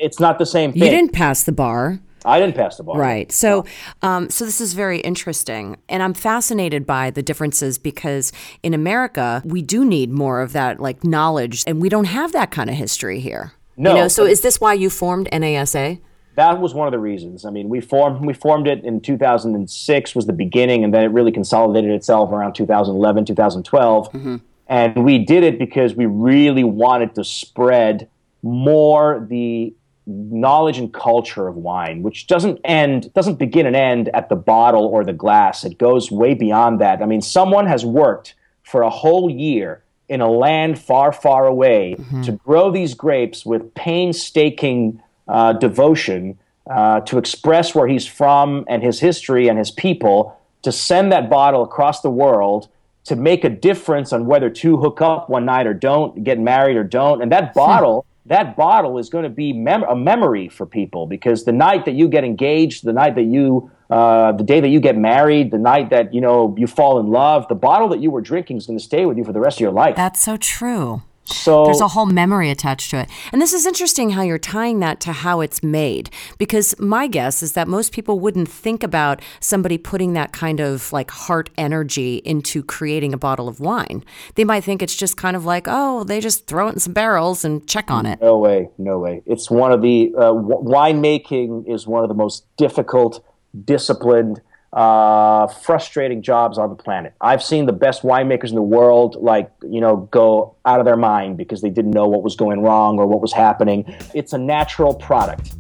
it's 0.06 0.20
not 0.20 0.38
the 0.38 0.46
same 0.46 0.72
thing. 0.72 0.84
you 0.84 0.90
didn't 0.92 1.12
pass 1.12 1.42
the 1.42 1.52
bar. 1.52 2.00
I 2.24 2.40
didn't 2.40 2.54
pass 2.56 2.78
the 2.78 2.84
bar. 2.84 3.00
Right. 3.00 3.32
So, 3.32 3.66
um, 4.04 4.30
so 4.30 4.46
this 4.46 4.62
is 4.62 4.74
very 4.74 5.00
interesting, 5.00 5.78
and 5.90 6.04
I'm 6.04 6.14
fascinated 6.14 6.86
by 6.86 7.10
the 7.10 7.24
differences 7.24 7.80
because 7.80 8.32
in 8.62 8.76
America 8.76 9.42
we 9.44 9.64
do 9.64 9.84
need 9.84 10.12
more 10.12 10.42
of 10.42 10.54
that 10.54 10.80
like 10.80 11.04
knowledge, 11.04 11.64
and 11.66 11.82
we 11.82 11.90
don't 11.90 12.06
have 12.20 12.32
that 12.34 12.52
kind 12.52 12.70
of 12.70 12.76
history 12.76 13.20
here. 13.22 13.54
No, 13.76 13.96
You 13.96 14.02
know, 14.02 14.08
so 14.08 14.24
is 14.26 14.42
this 14.42 14.62
why 14.62 14.74
you 14.74 14.92
formed 14.92 15.28
NASA? 15.32 16.00
That 16.40 16.62
was 16.62 16.74
one 16.74 16.88
of 16.88 16.92
the 16.92 17.00
reasons. 17.00 17.44
I 17.44 17.52
mean, 17.52 17.68
we 17.68 17.82
formed 17.82 18.26
we 18.26 18.34
formed 18.34 18.68
it 18.68 18.84
in 18.86 19.02
2006 19.02 20.16
was 20.16 20.26
the 20.26 20.34
beginning, 20.34 20.86
and 20.86 20.94
then 20.94 21.04
it 21.04 21.08
really 21.08 21.34
consolidated 21.34 21.92
itself 21.92 22.32
around 22.32 22.54
2011, 22.54 23.26
2012. 23.26 24.12
Mm-hmm. 24.12 24.36
And 24.68 25.04
we 25.04 25.18
did 25.18 25.44
it 25.44 25.60
because 25.60 25.96
we 25.96 26.06
really 26.06 26.64
wanted 26.64 27.14
to 27.16 27.24
spread 27.24 28.08
more 28.42 29.26
the 29.30 29.74
knowledge 30.08 30.78
and 30.78 30.94
culture 30.94 31.48
of 31.48 31.56
wine, 31.56 32.04
which 32.04 32.28
doesn't 32.28 32.60
end 32.64 33.14
doesn't 33.14 33.36
begin 33.36 33.66
and 33.66 33.76
end 33.76 34.10
at 34.14 34.30
the 34.30 34.36
bottle 34.38 34.86
or 34.86 35.04
the 35.04 35.14
glass. 35.14 35.66
It 35.66 35.78
goes 35.78 36.10
way 36.10 36.36
beyond 36.36 36.80
that. 36.80 37.02
I 37.02 37.06
mean, 37.06 37.22
someone 37.22 37.68
has 37.68 37.84
worked 37.84 38.36
for 38.64 38.82
a 38.82 38.90
whole 38.90 39.30
year 39.30 39.84
in 40.08 40.22
a 40.22 40.32
land 40.32 40.80
far, 40.80 41.12
far 41.12 41.46
away 41.46 41.96
mm-hmm. 42.00 42.22
to 42.22 42.32
grow 42.32 42.72
these 42.72 42.94
grapes 42.94 43.46
with 43.46 43.74
painstaking 43.76 45.02
uh, 45.30 45.54
devotion 45.54 46.38
uh, 46.70 47.00
to 47.02 47.18
express 47.18 47.74
where 47.74 47.88
he's 47.88 48.06
from 48.06 48.66
and 48.68 48.84
his 48.84 49.00
history 49.00 49.48
and 49.48 49.58
his 49.58 49.72
people, 49.72 50.38
to 50.62 50.72
send 50.72 51.12
that 51.12 51.30
bottle 51.30 51.64
across 51.64 52.02
the 52.02 52.10
world 52.10 52.68
to 53.06 53.16
make 53.16 53.44
a 53.44 53.50
difference 53.50 54.14
on 54.14 54.26
whether 54.26 54.50
to 54.50 54.78
hook 54.78 55.02
up 55.02 55.30
one 55.30 55.46
night 55.46 55.66
or 55.66 55.74
don't, 55.74 56.24
get 56.24 56.40
married 56.40 56.78
or 56.78 56.84
don't. 56.84 57.22
And 57.22 57.32
that 57.32 57.54
bottle, 57.54 58.06
that 58.26 58.56
bottle 58.56 59.00
is 59.00 59.10
going 59.10 59.24
to 59.24 59.30
be 59.30 59.54
mem- 59.54 59.84
a 59.84 59.96
memory 59.96 60.50
for 60.50 60.66
people 60.66 61.08
because 61.08 61.46
the 61.46 61.52
night 61.52 61.86
that 61.86 61.94
you 61.94 62.08
get 62.08 62.24
engaged, 62.24 62.84
the 62.84 62.94
night 62.94 63.16
that 63.16 63.24
you, 63.24 63.72
uh, 63.90 64.34
the 64.34 64.44
day 64.44 64.60
that 64.60 64.70
you 64.70 64.80
get 64.80 64.98
married, 64.98 65.50
the 65.50 65.58
night 65.58 65.90
that 65.90 66.14
you 66.14 66.22
know 66.22 66.56
you 66.58 66.68
fall 66.68 67.00
in 67.00 67.08
love, 67.08 67.48
the 67.48 67.56
bottle 67.56 67.88
that 67.90 68.00
you 68.00 68.12
were 68.12 68.22
drinking 68.22 68.58
is 68.58 68.68
going 68.68 68.78
to 68.78 68.84
stay 68.84 69.06
with 69.06 69.18
you 69.18 69.24
for 69.24 69.34
the 69.34 69.40
rest 69.40 69.58
of 69.58 69.62
your 69.62 69.72
life. 69.72 69.96
That's 69.96 70.22
so 70.22 70.38
true. 70.38 71.02
So 71.32 71.66
There's 71.66 71.82
a 71.82 71.88
whole 71.88 72.06
memory 72.06 72.50
attached 72.50 72.92
to 72.92 72.98
it. 72.98 73.10
And 73.32 73.42
this 73.42 73.54
is 73.54 73.66
interesting 73.66 74.12
how 74.12 74.22
you're 74.22 74.38
tying 74.38 74.80
that 74.80 75.00
to 75.02 75.14
how 75.14 75.42
it's 75.42 75.64
made. 75.64 76.10
Because 76.38 76.78
my 76.80 77.08
guess 77.08 77.42
is 77.44 77.54
that 77.54 77.68
most 77.68 77.92
people 77.92 78.20
wouldn't 78.20 78.50
think 78.50 78.84
about 78.84 79.22
somebody 79.40 79.78
putting 79.78 80.14
that 80.14 80.32
kind 80.32 80.60
of 80.60 80.92
like 80.92 81.12
heart 81.12 81.50
energy 81.58 82.18
into 82.26 82.64
creating 82.64 83.14
a 83.14 83.18
bottle 83.18 83.48
of 83.48 83.60
wine. 83.60 84.04
They 84.36 84.44
might 84.44 84.64
think 84.64 84.82
it's 84.82 84.96
just 84.96 85.18
kind 85.18 85.36
of 85.36 85.46
like, 85.46 85.66
oh, 85.68 86.04
they 86.04 86.20
just 86.20 86.48
throw 86.48 86.68
it 86.68 86.74
in 86.74 86.80
some 86.80 86.94
barrels 86.94 87.46
and 87.46 87.68
check 87.68 87.92
on 87.92 88.06
it. 88.06 88.20
No 88.22 88.38
way, 88.38 88.70
no 88.78 89.00
way. 89.00 89.22
It's 89.26 89.50
one 89.50 89.72
of 89.72 89.82
the 89.82 90.14
uh, 90.18 90.34
w- 90.34 90.64
winemaking 90.64 91.70
is 91.70 91.88
one 91.88 92.04
of 92.04 92.10
the 92.10 92.16
most 92.16 92.46
difficult, 92.58 93.24
disciplined, 93.66 94.42
uh, 94.74 95.48
frustrating 95.48 96.22
jobs 96.22 96.58
on 96.58 96.70
the 96.70 96.76
planet. 96.76 97.14
I've 97.22 97.44
seen 97.44 97.66
the 97.66 97.74
best 97.74 98.04
winemakers 98.04 98.50
in 98.50 98.56
the 98.56 98.62
world, 98.62 99.16
like 99.20 99.52
you 99.64 99.82
know, 99.82 100.08
go 100.12 100.56
out 100.66 100.80
of 100.80 100.86
their 100.86 100.98
mind 100.98 101.38
because 101.38 101.62
they 101.62 101.70
didn't 101.70 101.92
know 101.92 102.08
what 102.08 102.24
was 102.24 102.36
going 102.36 102.62
wrong 102.62 103.00
or 103.00 103.08
what 103.08 103.22
was 103.22 103.34
happening. 103.34 103.86
It's 104.14 104.34
a 104.34 104.38
natural 104.38 104.94
product. 104.94 105.54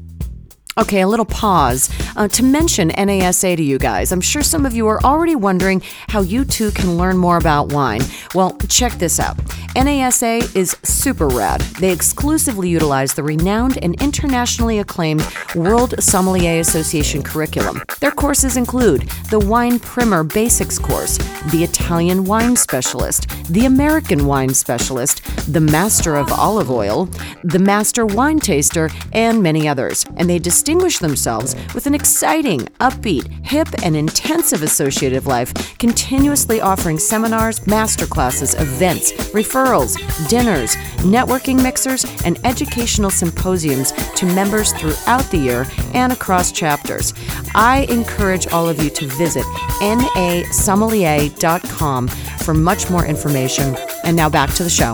Okay, 0.79 1.01
a 1.01 1.07
little 1.09 1.25
pause 1.25 1.89
uh, 2.15 2.29
to 2.29 2.41
mention 2.41 2.89
NASA 2.91 3.57
to 3.57 3.61
you 3.61 3.77
guys. 3.77 4.13
I'm 4.13 4.21
sure 4.21 4.41
some 4.41 4.65
of 4.65 4.73
you 4.73 4.87
are 4.87 5.03
already 5.03 5.35
wondering 5.35 5.81
how 6.07 6.21
you 6.21 6.45
too 6.45 6.71
can 6.71 6.95
learn 6.95 7.17
more 7.17 7.35
about 7.35 7.73
wine. 7.73 7.99
Well, 8.33 8.57
check 8.69 8.93
this 8.93 9.19
out. 9.19 9.35
NASA 9.75 10.55
is 10.55 10.77
super 10.83 11.27
rad. 11.27 11.59
They 11.81 11.91
exclusively 11.91 12.69
utilize 12.69 13.13
the 13.13 13.23
renowned 13.23 13.77
and 13.81 14.01
internationally 14.01 14.79
acclaimed 14.79 15.21
World 15.53 16.01
Sommelier 16.01 16.61
Association 16.61 17.23
curriculum. 17.23 17.83
Their 17.99 18.11
courses 18.11 18.55
include 18.55 19.01
the 19.29 19.39
Wine 19.39 19.79
Primer 19.79 20.23
Basics 20.23 20.79
course, 20.79 21.17
the 21.51 21.61
Italian 21.61 22.23
Wine 22.23 22.55
Specialist, 22.55 23.27
the 23.51 23.65
American 23.65 24.25
Wine 24.25 24.53
Specialist, 24.53 25.23
the 25.51 25.59
Master 25.59 26.15
of 26.15 26.31
Olive 26.31 26.71
Oil, 26.71 27.09
the 27.43 27.59
Master 27.59 28.05
Wine 28.05 28.39
Taster, 28.39 28.89
and 29.11 29.43
many 29.43 29.67
others. 29.67 30.05
And 30.15 30.29
they 30.29 30.39
distinguish 30.39 30.68
distinguish 30.69 30.99
themselves 30.99 31.55
with 31.73 31.87
an 31.87 31.95
exciting, 31.95 32.59
upbeat, 32.79 33.27
hip, 33.43 33.67
and 33.83 33.95
intensive 33.95 34.61
associative 34.61 35.25
life, 35.25 35.51
continuously 35.79 36.61
offering 36.61 36.99
seminars, 36.99 37.61
masterclasses, 37.61 38.53
events, 38.61 39.11
referrals, 39.33 39.97
dinners, 40.29 40.75
networking 40.97 41.59
mixers, 41.63 42.05
and 42.23 42.39
educational 42.45 43.09
symposiums 43.09 43.93
to 44.13 44.27
members 44.27 44.71
throughout 44.73 45.23
the 45.31 45.37
year 45.37 45.65
and 45.95 46.13
across 46.13 46.51
chapters. 46.51 47.15
I 47.55 47.87
encourage 47.89 48.45
all 48.49 48.69
of 48.69 48.79
you 48.79 48.91
to 48.91 49.07
visit 49.07 49.45
nasommelier.com 49.81 52.07
for 52.07 52.53
much 52.53 52.91
more 52.91 53.07
information. 53.07 53.75
And 54.03 54.15
now 54.15 54.29
back 54.29 54.53
to 54.53 54.63
the 54.63 54.69
show 54.69 54.93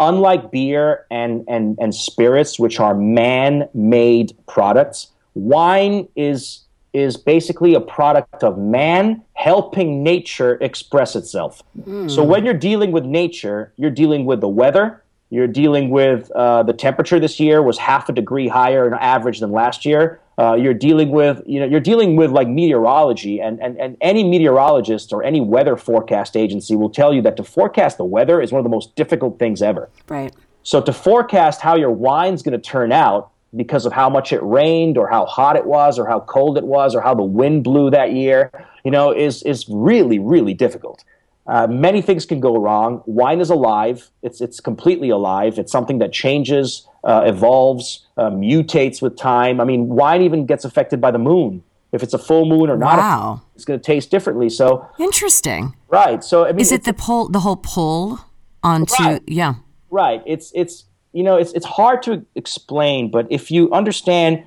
unlike 0.00 0.50
beer 0.50 1.06
and, 1.10 1.44
and, 1.46 1.78
and 1.78 1.94
spirits, 1.94 2.58
which 2.58 2.80
are 2.80 2.94
man 2.94 3.68
made 3.74 4.34
products, 4.48 5.08
wine 5.34 6.08
is, 6.16 6.64
is 6.92 7.16
basically 7.16 7.74
a 7.74 7.80
product 7.80 8.42
of 8.42 8.58
man 8.58 9.22
helping 9.34 10.02
nature 10.02 10.58
express 10.60 11.14
itself. 11.14 11.62
Mm. 11.86 12.10
So 12.10 12.24
when 12.24 12.44
you're 12.44 12.54
dealing 12.54 12.90
with 12.90 13.04
nature, 13.04 13.72
you're 13.76 13.90
dealing 13.90 14.24
with 14.24 14.40
the 14.40 14.48
weather, 14.48 15.02
you're 15.28 15.46
dealing 15.46 15.90
with 15.90 16.30
uh, 16.32 16.64
the 16.64 16.72
temperature 16.72 17.20
this 17.20 17.38
year 17.38 17.62
was 17.62 17.78
half 17.78 18.08
a 18.08 18.12
degree 18.12 18.48
higher 18.48 18.92
on 18.92 18.98
average 18.98 19.38
than 19.38 19.52
last 19.52 19.84
year. 19.84 20.20
Uh, 20.40 20.54
you're 20.54 20.72
dealing 20.72 21.10
with 21.10 21.42
you 21.44 21.60
know 21.60 21.66
you're 21.66 21.80
dealing 21.80 22.16
with 22.16 22.30
like 22.30 22.48
meteorology 22.48 23.42
and, 23.42 23.60
and 23.60 23.78
and 23.78 23.94
any 24.00 24.24
meteorologist 24.24 25.12
or 25.12 25.22
any 25.22 25.38
weather 25.38 25.76
forecast 25.76 26.34
agency 26.34 26.74
will 26.74 26.88
tell 26.88 27.12
you 27.12 27.20
that 27.20 27.36
to 27.36 27.44
forecast 27.44 27.98
the 27.98 28.04
weather 28.06 28.40
is 28.40 28.50
one 28.50 28.58
of 28.58 28.64
the 28.64 28.70
most 28.70 28.96
difficult 28.96 29.38
things 29.38 29.60
ever 29.60 29.90
right 30.08 30.34
so 30.62 30.80
to 30.80 30.94
forecast 30.94 31.60
how 31.60 31.76
your 31.76 31.90
wine's 31.90 32.42
going 32.42 32.58
to 32.58 32.70
turn 32.70 32.90
out 32.90 33.30
because 33.54 33.84
of 33.84 33.92
how 33.92 34.08
much 34.08 34.32
it 34.32 34.42
rained 34.42 34.96
or 34.96 35.06
how 35.06 35.26
hot 35.26 35.56
it 35.56 35.66
was 35.66 35.98
or 35.98 36.06
how 36.06 36.20
cold 36.20 36.56
it 36.56 36.64
was 36.64 36.94
or 36.94 37.02
how 37.02 37.14
the 37.14 37.22
wind 37.22 37.62
blew 37.62 37.90
that 37.90 38.14
year 38.14 38.50
you 38.82 38.90
know 38.90 39.12
is 39.12 39.42
is 39.42 39.66
really 39.68 40.18
really 40.18 40.54
difficult 40.54 41.04
uh, 41.46 41.66
many 41.66 42.00
things 42.00 42.24
can 42.26 42.38
go 42.38 42.56
wrong. 42.56 43.02
Wine 43.06 43.40
is 43.40 43.50
alive. 43.50 44.08
It's 44.22 44.40
it's 44.40 44.60
completely 44.60 45.10
alive. 45.10 45.58
It's 45.58 45.72
something 45.72 45.98
that 45.98 46.12
changes, 46.12 46.86
uh, 47.04 47.22
evolves, 47.26 48.06
uh, 48.16 48.30
mutates 48.30 49.00
with 49.00 49.16
time. 49.16 49.60
I 49.60 49.64
mean, 49.64 49.88
wine 49.88 50.22
even 50.22 50.46
gets 50.46 50.64
affected 50.64 51.00
by 51.00 51.10
the 51.10 51.18
moon. 51.18 51.62
If 51.92 52.02
it's 52.02 52.14
a 52.14 52.18
full 52.18 52.46
moon 52.46 52.70
or 52.70 52.76
not, 52.76 52.98
wow. 52.98 53.42
it's 53.56 53.64
going 53.64 53.80
to 53.80 53.84
taste 53.84 54.10
differently. 54.10 54.48
So 54.48 54.86
interesting, 54.98 55.74
right? 55.88 56.22
So 56.22 56.44
I 56.44 56.52
mean, 56.52 56.60
is 56.60 56.70
it 56.70 56.84
the 56.84 56.92
pull, 56.92 57.28
the 57.28 57.40
whole 57.40 57.56
pull 57.56 58.20
onto? 58.62 59.02
Right. 59.02 59.22
Yeah, 59.26 59.54
right. 59.90 60.22
It's 60.24 60.52
it's 60.54 60.84
you 61.12 61.24
know 61.24 61.36
it's 61.36 61.52
it's 61.52 61.66
hard 61.66 62.02
to 62.04 62.24
explain, 62.36 63.10
but 63.10 63.26
if 63.28 63.50
you 63.50 63.72
understand 63.72 64.44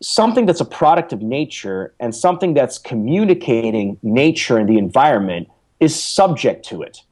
something 0.00 0.46
that's 0.46 0.60
a 0.60 0.64
product 0.64 1.12
of 1.12 1.22
nature 1.22 1.94
and 1.98 2.14
something 2.14 2.54
that's 2.54 2.78
communicating 2.78 3.98
nature 4.02 4.56
and 4.56 4.68
the 4.68 4.78
environment 4.78 5.48
is 5.80 6.00
subject 6.00 6.64
to 6.66 6.82
it. 6.82 7.02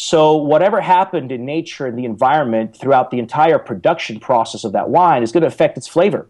So, 0.00 0.36
whatever 0.36 0.80
happened 0.80 1.32
in 1.32 1.44
nature 1.44 1.84
and 1.84 1.98
the 1.98 2.04
environment 2.04 2.76
throughout 2.76 3.10
the 3.10 3.18
entire 3.18 3.58
production 3.58 4.20
process 4.20 4.62
of 4.62 4.70
that 4.70 4.90
wine 4.90 5.24
is 5.24 5.32
going 5.32 5.40
to 5.40 5.48
affect 5.48 5.76
its 5.76 5.88
flavor. 5.88 6.28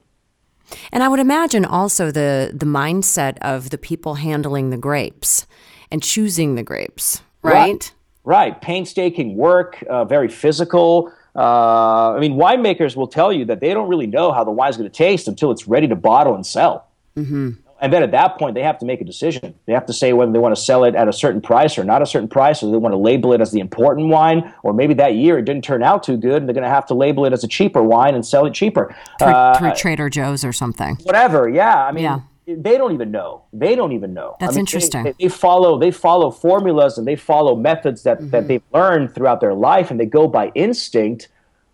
And 0.91 1.03
I 1.03 1.09
would 1.09 1.21
imagine 1.21 1.67
also 1.67 2.11
the, 2.11 2.51
the 2.55 2.65
mindset 2.65 3.37
of 3.43 3.69
the 3.69 3.77
people 3.77 4.15
handling 4.15 4.71
the 4.71 4.79
grapes 4.79 5.47
and 5.91 6.03
choosing 6.03 6.55
the 6.55 6.63
grapes, 6.63 7.21
right? 7.43 7.53
Right. 7.55 7.93
right. 8.25 8.63
Painstaking 8.63 9.37
work, 9.37 9.85
uh, 9.91 10.07
very 10.07 10.29
physical. 10.29 11.13
Uh, 11.37 12.15
I 12.15 12.21
mean, 12.21 12.37
winemakers 12.37 12.97
will 12.97 13.07
tell 13.07 13.35
you 13.35 13.45
that 13.45 13.61
they 13.61 13.75
don't 13.75 13.91
really 13.91 14.07
know 14.07 14.33
how 14.33 14.45
the 14.45 14.51
wine's 14.51 14.79
going 14.79 14.89
to 14.89 14.97
taste 14.97 15.29
until 15.29 15.51
it's 15.51 15.69
ready 15.69 15.89
to 15.89 15.95
bottle 15.95 16.35
and 16.35 16.47
sell. 16.47 16.89
Mm-hmm 17.19 17.68
and 17.81 17.93
then 17.93 18.03
at 18.03 18.11
that 18.11 18.39
point 18.39 18.55
they 18.55 18.63
have 18.63 18.79
to 18.79 18.87
make 18.87 19.01
a 19.01 19.05
decision. 19.05 19.55
They 19.67 19.73
have 19.73 19.87
to 19.87 19.93
say 19.93 20.13
whether 20.13 20.33
they 20.33 20.39
want 20.39 20.55
to 20.55 20.61
sell 20.61 20.85
it 20.85 20.95
at 20.95 21.09
a 21.09 21.13
certain 21.13 21.41
price 21.41 21.79
or 21.79 21.85
not 21.85 22.03
a 22.03 22.07
certain 22.07 22.29
price 22.29 22.63
or 22.63 22.71
they 22.71 22.77
want 22.77 22.93
to 22.93 22.99
label 22.99 23.33
it 23.33 23.41
as 23.41 23.53
the 23.53 23.61
important 23.61 24.09
wine 24.09 24.53
or 24.63 24.73
maybe 24.73 24.95
that 24.95 25.15
year 25.15 25.39
it 25.39 25.45
didn't 25.45 25.65
turn 25.65 25.83
out 25.83 26.03
too 26.03 26.17
good 26.17 26.43
and 26.43 26.49
they're 26.49 26.55
going 26.55 26.65
to 26.65 26.71
have 26.71 26.87
to 26.87 26.95
label 26.95 27.25
it 27.25 27.33
as 27.33 27.45
a 27.45 27.49
cheaper 27.49 27.83
wine 27.83 28.15
and 28.15 28.27
sell 28.27 28.47
it 28.47 28.55
cheaper. 28.55 28.95
Through, 29.19 29.29
uh, 29.29 29.59
through 29.59 29.75
trader 29.75 30.11
joe's 30.11 30.45
or 30.45 30.53
something. 30.53 30.97
Whatever 31.05 31.49
yeah. 31.49 31.85
I 31.85 31.93
mean 31.93 32.05
yeah. 32.05 32.21
they 32.47 32.77
don't 32.77 32.93
even 32.93 33.11
know. 33.11 33.45
They 33.53 33.75
don't 33.75 33.93
even 33.93 34.13
know. 34.13 34.37
That's 34.41 34.53
I 34.53 34.55
mean, 34.55 34.61
interesting. 34.61 35.05
they, 35.05 35.15
they, 35.19 35.29
follow 35.29 35.79
they 35.79 35.91
follow 35.91 36.31
formulas 36.31 36.99
and 36.99 37.07
they 37.07 37.17
follow 37.17 37.55
methods 37.55 38.03
that, 38.03 38.19
mm-hmm. 38.19 38.31
that 38.31 38.49
they've 38.49 38.63
learned 38.73 39.15
throughout 39.15 39.41
their 39.41 39.55
life 39.55 39.91
and 39.91 40.01
they 40.01 40.07
go 40.07 40.27
by 40.27 40.51
instinct 40.55 41.29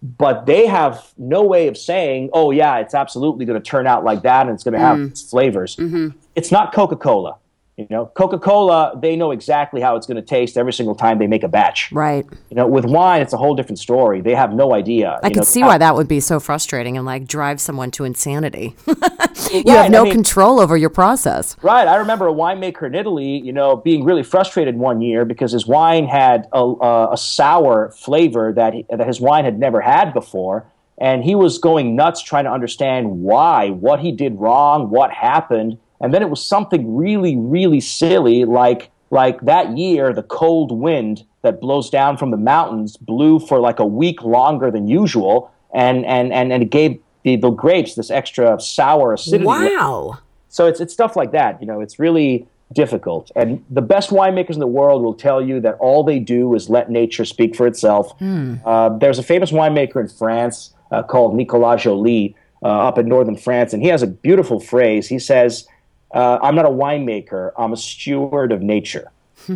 but 0.04 0.44
they 0.44 0.66
have 0.66 1.14
no 1.16 1.42
way 1.42 1.66
of 1.66 1.78
saying, 1.78 2.28
oh, 2.34 2.50
yeah, 2.50 2.76
it's 2.76 2.94
absolutely 2.94 3.46
going 3.46 3.60
to 3.60 3.64
turn 3.70 3.86
out 3.86 4.04
like 4.04 4.20
that 4.22 4.42
and 4.42 4.54
it's 4.54 4.62
going 4.62 4.74
to 4.74 4.78
have 4.78 4.98
mm. 4.98 5.30
flavors. 5.30 5.76
Mm-hmm. 5.76 6.10
It's 6.34 6.52
not 6.52 6.74
Coca 6.74 6.96
Cola. 6.96 7.38
You 7.76 7.88
know, 7.90 8.06
Coca 8.06 8.38
Cola, 8.38 8.96
they 9.02 9.16
know 9.16 9.32
exactly 9.32 9.80
how 9.80 9.96
it's 9.96 10.06
going 10.06 10.16
to 10.16 10.22
taste 10.22 10.56
every 10.56 10.72
single 10.72 10.94
time 10.94 11.18
they 11.18 11.26
make 11.26 11.42
a 11.42 11.48
batch. 11.48 11.90
Right. 11.90 12.24
You 12.48 12.56
know, 12.56 12.68
with 12.68 12.84
wine, 12.84 13.20
it's 13.20 13.32
a 13.32 13.36
whole 13.36 13.56
different 13.56 13.80
story. 13.80 14.20
They 14.20 14.36
have 14.36 14.52
no 14.52 14.72
idea. 14.72 15.18
I 15.24 15.30
can 15.30 15.42
see 15.42 15.62
why 15.62 15.78
that 15.78 15.96
would 15.96 16.06
be 16.06 16.20
so 16.20 16.38
frustrating 16.38 16.96
and 16.96 17.04
like 17.04 17.26
drive 17.26 17.60
someone 17.60 17.90
to 17.92 18.04
insanity. 18.04 18.76
you 18.86 18.94
right, 18.94 19.66
have 19.66 19.90
no 19.90 20.02
I 20.02 20.04
mean, 20.04 20.12
control 20.12 20.60
over 20.60 20.76
your 20.76 20.88
process. 20.88 21.56
Right. 21.62 21.88
I 21.88 21.96
remember 21.96 22.28
a 22.28 22.32
winemaker 22.32 22.86
in 22.86 22.94
Italy, 22.94 23.40
you 23.40 23.52
know, 23.52 23.74
being 23.74 24.04
really 24.04 24.22
frustrated 24.22 24.76
one 24.76 25.00
year 25.00 25.24
because 25.24 25.50
his 25.50 25.66
wine 25.66 26.06
had 26.06 26.46
a, 26.52 26.60
a, 26.60 27.12
a 27.14 27.16
sour 27.16 27.90
flavor 27.90 28.52
that, 28.52 28.74
he, 28.74 28.86
that 28.88 29.04
his 29.04 29.20
wine 29.20 29.44
had 29.44 29.58
never 29.58 29.80
had 29.80 30.14
before. 30.14 30.64
And 30.96 31.24
he 31.24 31.34
was 31.34 31.58
going 31.58 31.96
nuts 31.96 32.22
trying 32.22 32.44
to 32.44 32.52
understand 32.52 33.10
why, 33.22 33.70
what 33.70 33.98
he 33.98 34.12
did 34.12 34.38
wrong, 34.38 34.90
what 34.90 35.10
happened 35.10 35.78
and 36.04 36.12
then 36.12 36.20
it 36.20 36.28
was 36.28 36.44
something 36.44 36.94
really, 36.94 37.34
really 37.34 37.80
silly, 37.80 38.44
like 38.44 38.90
like 39.10 39.40
that 39.40 39.78
year, 39.78 40.12
the 40.12 40.22
cold 40.22 40.70
wind 40.70 41.24
that 41.40 41.62
blows 41.62 41.88
down 41.88 42.18
from 42.18 42.30
the 42.30 42.36
mountains 42.36 42.98
blew 42.98 43.38
for 43.38 43.58
like 43.58 43.78
a 43.78 43.86
week 43.86 44.22
longer 44.22 44.70
than 44.70 44.86
usual, 44.86 45.50
and 45.72 46.04
and 46.04 46.30
and, 46.30 46.52
and 46.52 46.62
it 46.62 46.68
gave 46.68 47.00
the, 47.22 47.36
the 47.36 47.48
grapes 47.48 47.94
this 47.94 48.10
extra 48.10 48.60
sour 48.60 49.14
acidity. 49.14 49.46
Wow! 49.46 50.18
So 50.50 50.66
it's 50.66 50.78
it's 50.78 50.92
stuff 50.92 51.16
like 51.16 51.32
that. 51.32 51.58
You 51.62 51.66
know, 51.66 51.80
it's 51.80 51.98
really 51.98 52.46
difficult. 52.74 53.30
And 53.34 53.64
the 53.70 53.82
best 53.82 54.10
winemakers 54.10 54.54
in 54.54 54.60
the 54.60 54.66
world 54.66 55.02
will 55.02 55.14
tell 55.14 55.42
you 55.42 55.58
that 55.60 55.76
all 55.80 56.04
they 56.04 56.18
do 56.18 56.54
is 56.54 56.68
let 56.68 56.90
nature 56.90 57.24
speak 57.24 57.56
for 57.56 57.66
itself. 57.66 58.18
Hmm. 58.18 58.56
Uh, 58.66 58.90
there's 58.98 59.18
a 59.18 59.22
famous 59.22 59.52
winemaker 59.52 60.02
in 60.02 60.08
France 60.08 60.74
uh, 60.90 61.02
called 61.02 61.34
Nicolas 61.34 61.82
Joly 61.82 62.36
uh, 62.62 62.88
up 62.88 62.98
in 62.98 63.08
northern 63.08 63.36
France, 63.36 63.72
and 63.72 63.82
he 63.82 63.88
has 63.88 64.02
a 64.02 64.06
beautiful 64.06 64.60
phrase. 64.60 65.08
He 65.08 65.18
says 65.18 65.66
uh, 66.14 66.38
I'm 66.40 66.54
not 66.54 66.64
a 66.64 66.70
winemaker. 66.70 67.52
I'm 67.58 67.72
a 67.72 67.76
steward 67.76 68.52
of 68.52 68.62
nature. 68.62 69.10
I 69.48 69.52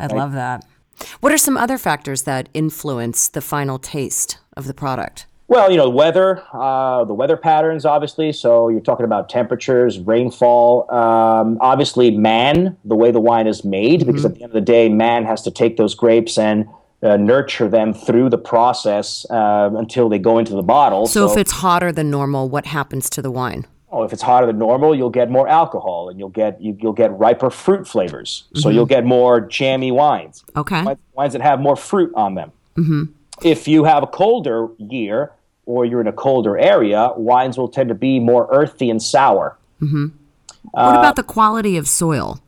right? 0.00 0.12
love 0.12 0.32
that. 0.32 0.64
What 1.20 1.32
are 1.32 1.38
some 1.38 1.56
other 1.56 1.78
factors 1.78 2.22
that 2.22 2.48
influence 2.54 3.28
the 3.28 3.40
final 3.40 3.78
taste 3.78 4.38
of 4.56 4.66
the 4.66 4.74
product? 4.74 5.26
Well, 5.46 5.70
you 5.70 5.78
know, 5.78 5.88
weather, 5.88 6.42
uh, 6.52 7.04
the 7.04 7.14
weather 7.14 7.36
patterns, 7.36 7.86
obviously. 7.86 8.32
So 8.32 8.68
you're 8.68 8.80
talking 8.80 9.04
about 9.04 9.30
temperatures, 9.30 9.98
rainfall. 9.98 10.90
Um, 10.92 11.56
obviously, 11.60 12.10
man, 12.10 12.76
the 12.84 12.96
way 12.96 13.10
the 13.10 13.20
wine 13.20 13.46
is 13.46 13.64
made, 13.64 14.00
mm-hmm. 14.00 14.08
because 14.08 14.26
at 14.26 14.34
the 14.34 14.42
end 14.42 14.50
of 14.50 14.54
the 14.54 14.60
day, 14.60 14.90
man 14.90 15.24
has 15.24 15.42
to 15.42 15.50
take 15.50 15.78
those 15.78 15.94
grapes 15.94 16.36
and 16.36 16.68
uh, 17.02 17.16
nurture 17.16 17.68
them 17.68 17.94
through 17.94 18.28
the 18.28 18.38
process 18.38 19.24
uh, 19.30 19.70
until 19.74 20.08
they 20.10 20.18
go 20.18 20.38
into 20.38 20.52
the 20.52 20.62
bottle. 20.62 21.06
So, 21.06 21.26
so, 21.26 21.32
if 21.32 21.38
it's 21.38 21.52
hotter 21.52 21.92
than 21.92 22.10
normal, 22.10 22.50
what 22.50 22.66
happens 22.66 23.08
to 23.10 23.22
the 23.22 23.30
wine? 23.30 23.66
Oh, 23.90 24.02
if 24.02 24.12
it's 24.12 24.22
hotter 24.22 24.46
than 24.46 24.58
normal, 24.58 24.94
you'll 24.94 25.08
get 25.10 25.30
more 25.30 25.48
alcohol 25.48 26.10
and 26.10 26.18
you'll 26.18 26.28
get 26.28 26.60
you, 26.60 26.76
will 26.82 26.92
get 26.92 27.10
riper 27.12 27.50
fruit 27.50 27.88
flavors. 27.88 28.44
Mm-hmm. 28.48 28.58
So 28.60 28.68
you'll 28.68 28.86
get 28.86 29.04
more 29.04 29.40
jammy 29.40 29.90
wines. 29.92 30.44
Okay. 30.56 30.82
Wines, 30.82 30.98
wines 31.14 31.32
that 31.32 31.42
have 31.42 31.60
more 31.60 31.76
fruit 31.76 32.12
on 32.14 32.34
them. 32.34 32.52
Mm-hmm. 32.76 33.04
If 33.42 33.66
you 33.66 33.84
have 33.84 34.02
a 34.02 34.06
colder 34.06 34.68
year 34.78 35.32
or 35.64 35.84
you're 35.84 36.00
in 36.00 36.06
a 36.06 36.12
colder 36.12 36.58
area, 36.58 37.12
wines 37.16 37.56
will 37.56 37.68
tend 37.68 37.88
to 37.88 37.94
be 37.94 38.20
more 38.20 38.46
earthy 38.50 38.90
and 38.90 39.02
sour. 39.02 39.56
Mm-hmm. 39.80 40.08
What 40.70 40.96
uh, 40.96 40.98
about 40.98 41.16
the 41.16 41.22
quality 41.22 41.76
of 41.76 41.88
soil? 41.88 42.40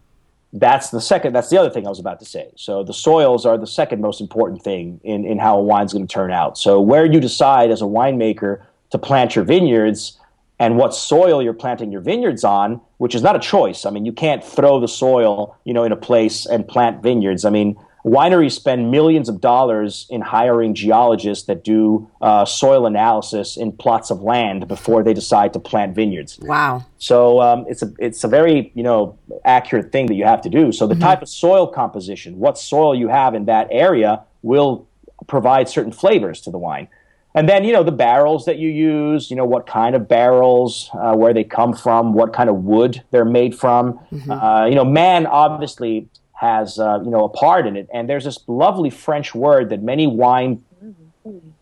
That's 0.52 0.90
the 0.90 1.00
second. 1.00 1.32
That's 1.32 1.48
the 1.48 1.58
other 1.58 1.70
thing 1.70 1.86
I 1.86 1.90
was 1.90 2.00
about 2.00 2.18
to 2.20 2.26
say. 2.26 2.50
So 2.56 2.82
the 2.82 2.92
soils 2.92 3.46
are 3.46 3.56
the 3.56 3.68
second 3.68 4.00
most 4.00 4.20
important 4.20 4.62
thing 4.62 5.00
in 5.04 5.24
in 5.24 5.38
how 5.38 5.58
a 5.58 5.62
wine's 5.62 5.92
going 5.92 6.06
to 6.06 6.12
turn 6.12 6.32
out. 6.32 6.58
So 6.58 6.80
where 6.80 7.06
you 7.06 7.20
decide 7.20 7.70
as 7.70 7.82
a 7.82 7.86
winemaker 7.86 8.62
to 8.90 8.98
plant 8.98 9.36
your 9.36 9.44
vineyards 9.44 10.18
and 10.60 10.76
what 10.76 10.94
soil 10.94 11.42
you're 11.42 11.54
planting 11.54 11.90
your 11.90 12.02
vineyards 12.02 12.44
on, 12.44 12.82
which 12.98 13.14
is 13.14 13.22
not 13.22 13.34
a 13.34 13.38
choice. 13.38 13.86
I 13.86 13.90
mean, 13.90 14.04
you 14.04 14.12
can't 14.12 14.44
throw 14.44 14.78
the 14.78 14.86
soil, 14.86 15.56
you 15.64 15.72
know, 15.72 15.84
in 15.84 15.90
a 15.90 15.96
place 15.96 16.44
and 16.44 16.68
plant 16.68 17.02
vineyards. 17.02 17.46
I 17.46 17.50
mean, 17.50 17.76
wineries 18.04 18.52
spend 18.52 18.90
millions 18.90 19.30
of 19.30 19.40
dollars 19.40 20.06
in 20.10 20.20
hiring 20.20 20.74
geologists 20.74 21.46
that 21.46 21.64
do 21.64 22.10
uh, 22.20 22.44
soil 22.44 22.84
analysis 22.84 23.56
in 23.56 23.72
plots 23.72 24.10
of 24.10 24.20
land 24.20 24.68
before 24.68 25.02
they 25.02 25.14
decide 25.14 25.54
to 25.54 25.58
plant 25.58 25.94
vineyards. 25.94 26.38
Wow! 26.42 26.84
So 26.98 27.40
um, 27.40 27.64
it's 27.66 27.82
a 27.82 27.90
it's 27.98 28.22
a 28.22 28.28
very 28.28 28.70
you 28.74 28.82
know 28.82 29.18
accurate 29.46 29.92
thing 29.92 30.06
that 30.08 30.14
you 30.14 30.26
have 30.26 30.42
to 30.42 30.50
do. 30.50 30.72
So 30.72 30.86
the 30.86 30.92
mm-hmm. 30.92 31.02
type 31.02 31.22
of 31.22 31.30
soil 31.30 31.66
composition, 31.68 32.38
what 32.38 32.58
soil 32.58 32.94
you 32.94 33.08
have 33.08 33.34
in 33.34 33.46
that 33.46 33.68
area, 33.70 34.24
will 34.42 34.86
provide 35.26 35.70
certain 35.70 35.92
flavors 35.92 36.42
to 36.42 36.50
the 36.50 36.58
wine. 36.58 36.88
And 37.34 37.48
then 37.48 37.64
you 37.64 37.72
know 37.72 37.82
the 37.82 37.92
barrels 37.92 38.44
that 38.44 38.58
you 38.58 38.68
use 38.68 39.30
you 39.30 39.36
know 39.36 39.44
what 39.44 39.66
kind 39.66 39.94
of 39.94 40.08
barrels 40.08 40.90
uh, 40.94 41.14
where 41.14 41.32
they 41.32 41.44
come 41.44 41.72
from 41.72 42.12
what 42.12 42.32
kind 42.32 42.50
of 42.50 42.56
wood 42.64 43.02
they're 43.10 43.24
made 43.24 43.54
from 43.54 43.94
mm-hmm. 44.12 44.30
uh, 44.30 44.66
you 44.66 44.74
know 44.74 44.84
man 44.84 45.26
obviously 45.26 46.08
has 46.32 46.78
uh, 46.78 47.00
you 47.04 47.10
know 47.10 47.24
a 47.24 47.28
part 47.28 47.66
in 47.66 47.76
it 47.76 47.88
and 47.92 48.08
there's 48.08 48.24
this 48.24 48.40
lovely 48.46 48.90
french 48.90 49.34
word 49.34 49.70
that 49.70 49.82
many 49.82 50.06
wine 50.06 50.62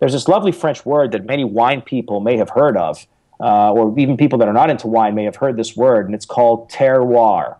there's 0.00 0.12
this 0.12 0.28
lovely 0.28 0.52
french 0.52 0.86
word 0.86 1.12
that 1.12 1.24
many 1.24 1.44
wine 1.44 1.82
people 1.82 2.20
may 2.20 2.36
have 2.36 2.50
heard 2.50 2.76
of 2.76 3.06
uh, 3.40 3.72
or 3.72 3.96
even 3.98 4.16
people 4.16 4.38
that 4.38 4.48
are 4.48 4.54
not 4.54 4.70
into 4.70 4.86
wine 4.86 5.14
may 5.14 5.24
have 5.24 5.36
heard 5.36 5.56
this 5.56 5.76
word 5.76 6.06
and 6.06 6.14
it's 6.14 6.26
called 6.26 6.70
terroir 6.70 7.56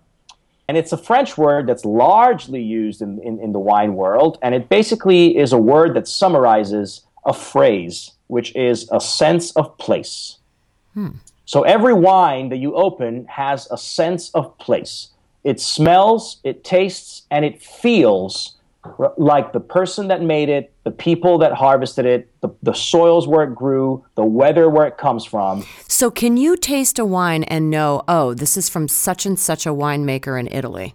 and 0.68 0.76
it's 0.76 0.92
a 0.92 0.98
French 0.98 1.38
word 1.38 1.66
that's 1.66 1.86
largely 1.86 2.62
used 2.62 3.00
in, 3.00 3.18
in, 3.22 3.40
in, 3.40 3.52
the 3.52 3.58
wine 3.58 3.94
world. 3.94 4.38
And 4.42 4.54
it 4.54 4.68
basically 4.68 5.34
is 5.34 5.54
a 5.54 5.58
word 5.58 5.94
that 5.94 6.06
summarizes 6.06 7.06
a 7.28 7.32
phrase, 7.32 8.12
which 8.26 8.54
is 8.56 8.88
a 8.90 9.00
sense 9.00 9.52
of 9.52 9.76
place. 9.78 10.38
Hmm. 10.94 11.10
So 11.44 11.62
every 11.62 11.94
wine 11.94 12.48
that 12.48 12.56
you 12.58 12.74
open 12.74 13.26
has 13.26 13.68
a 13.70 13.78
sense 13.78 14.30
of 14.34 14.58
place. 14.58 15.08
It 15.44 15.60
smells, 15.60 16.40
it 16.44 16.64
tastes, 16.64 17.22
and 17.30 17.44
it 17.44 17.62
feels 17.62 18.56
like 19.16 19.52
the 19.52 19.60
person 19.60 20.08
that 20.08 20.22
made 20.22 20.48
it, 20.48 20.72
the 20.84 20.90
people 20.90 21.38
that 21.38 21.52
harvested 21.52 22.06
it, 22.06 22.30
the, 22.40 22.48
the 22.62 22.72
soils 22.72 23.26
where 23.26 23.44
it 23.44 23.54
grew, 23.54 24.04
the 24.14 24.24
weather 24.24 24.68
where 24.68 24.86
it 24.86 24.96
comes 24.96 25.24
from. 25.24 25.64
So, 25.86 26.10
can 26.10 26.36
you 26.36 26.56
taste 26.56 26.98
a 26.98 27.04
wine 27.04 27.44
and 27.44 27.70
know, 27.70 28.02
oh, 28.08 28.34
this 28.34 28.56
is 28.56 28.68
from 28.68 28.88
such 28.88 29.26
and 29.26 29.38
such 29.38 29.66
a 29.66 29.70
winemaker 29.70 30.38
in 30.38 30.48
Italy? 30.48 30.94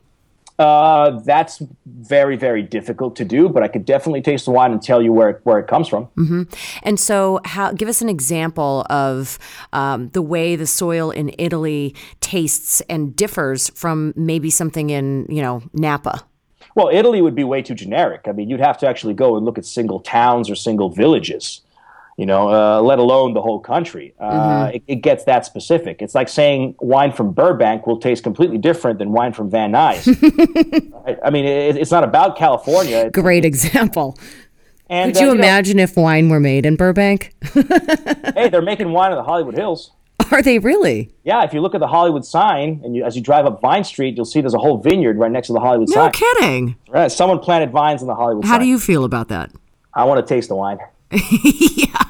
Uh, 0.63 1.19
that's 1.25 1.61
very, 1.85 2.37
very 2.37 2.63
difficult 2.63 3.17
to 3.17 3.25
do, 3.25 3.49
but 3.49 3.63
I 3.63 3.67
could 3.67 3.83
definitely 3.83 4.21
taste 4.21 4.45
the 4.45 4.51
wine 4.51 4.71
and 4.71 4.81
tell 4.81 5.01
you 5.01 5.11
where 5.11 5.31
it, 5.31 5.41
where 5.43 5.59
it 5.59 5.67
comes 5.67 5.89
from. 5.89 6.05
Mm-hmm. 6.17 6.43
And 6.83 6.97
so, 6.97 7.41
how, 7.43 7.73
give 7.73 7.89
us 7.89 8.01
an 8.01 8.07
example 8.07 8.85
of 8.89 9.37
um, 9.73 10.07
the 10.11 10.21
way 10.21 10.55
the 10.55 10.65
soil 10.65 11.11
in 11.11 11.35
Italy 11.37 11.93
tastes 12.21 12.79
and 12.89 13.13
differs 13.13 13.71
from 13.71 14.13
maybe 14.15 14.49
something 14.49 14.89
in, 14.89 15.25
you 15.27 15.41
know, 15.41 15.63
Napa. 15.73 16.23
Well, 16.75 16.89
Italy 16.93 17.21
would 17.21 17.35
be 17.35 17.43
way 17.43 17.61
too 17.61 17.75
generic. 17.75 18.21
I 18.25 18.31
mean, 18.31 18.49
you'd 18.49 18.61
have 18.61 18.77
to 18.77 18.87
actually 18.87 19.15
go 19.15 19.35
and 19.35 19.45
look 19.45 19.57
at 19.57 19.65
single 19.65 19.99
towns 19.99 20.49
or 20.49 20.55
single 20.55 20.89
villages 20.89 21.59
you 22.17 22.25
know, 22.25 22.49
uh, 22.49 22.81
let 22.81 22.99
alone 22.99 23.33
the 23.33 23.41
whole 23.41 23.59
country. 23.59 24.13
Uh, 24.19 24.31
mm-hmm. 24.31 24.75
it, 24.75 24.83
it, 24.87 24.95
gets 24.97 25.23
that 25.23 25.45
specific. 25.45 26.01
It's 26.01 26.13
like 26.13 26.29
saying 26.29 26.75
wine 26.79 27.11
from 27.11 27.31
Burbank 27.31 27.87
will 27.87 27.99
taste 27.99 28.23
completely 28.23 28.57
different 28.57 28.99
than 28.99 29.11
wine 29.11 29.33
from 29.33 29.49
Van 29.49 29.71
Nuys. 29.71 30.07
I, 31.07 31.27
I, 31.27 31.29
mean, 31.29 31.45
it, 31.45 31.75
it's 31.75 31.91
not 31.91 32.03
about 32.03 32.37
California. 32.37 33.05
It's, 33.05 33.19
Great 33.19 33.45
example. 33.45 34.17
And, 34.89 35.13
Could 35.13 35.21
you 35.21 35.29
uh, 35.31 35.35
imagine 35.35 35.77
know, 35.77 35.83
if 35.83 35.97
wine 35.97 36.29
were 36.29 36.39
made 36.39 36.65
in 36.65 36.75
Burbank? 36.75 37.33
hey, 37.53 38.49
they're 38.49 38.61
making 38.61 38.91
wine 38.91 39.11
in 39.11 39.17
the 39.17 39.23
Hollywood 39.23 39.55
Hills. 39.55 39.91
Are 40.31 40.41
they 40.41 40.59
really? 40.59 41.11
Yeah, 41.23 41.43
if 41.43 41.53
you 41.53 41.61
look 41.61 41.75
at 41.75 41.79
the 41.79 41.87
Hollywood 41.87 42.25
sign, 42.25 42.81
and 42.83 42.95
you, 42.95 43.03
as 43.03 43.15
you 43.15 43.21
drive 43.21 43.45
up 43.45 43.61
Vine 43.61 43.83
Street, 43.83 44.15
you'll 44.15 44.25
see 44.25 44.41
there's 44.41 44.53
a 44.53 44.59
whole 44.59 44.77
vineyard 44.77 45.17
right 45.17 45.31
next 45.31 45.47
to 45.47 45.53
the 45.53 45.59
Hollywood 45.59 45.89
no 45.89 45.95
sign. 45.95 46.05
No 46.05 46.11
kidding. 46.11 46.75
Right, 46.89 47.11
someone 47.11 47.39
planted 47.39 47.71
vines 47.71 48.01
in 48.01 48.07
the 48.07 48.15
Hollywood. 48.15 48.45
How 48.45 48.53
sign. 48.53 48.61
do 48.61 48.67
you 48.67 48.79
feel 48.79 49.03
about 49.03 49.27
that? 49.29 49.51
I 49.93 50.05
want 50.05 50.25
to 50.25 50.33
taste 50.33 50.49
the 50.49 50.55
wine. 50.55 50.79
yeah, 51.11 52.02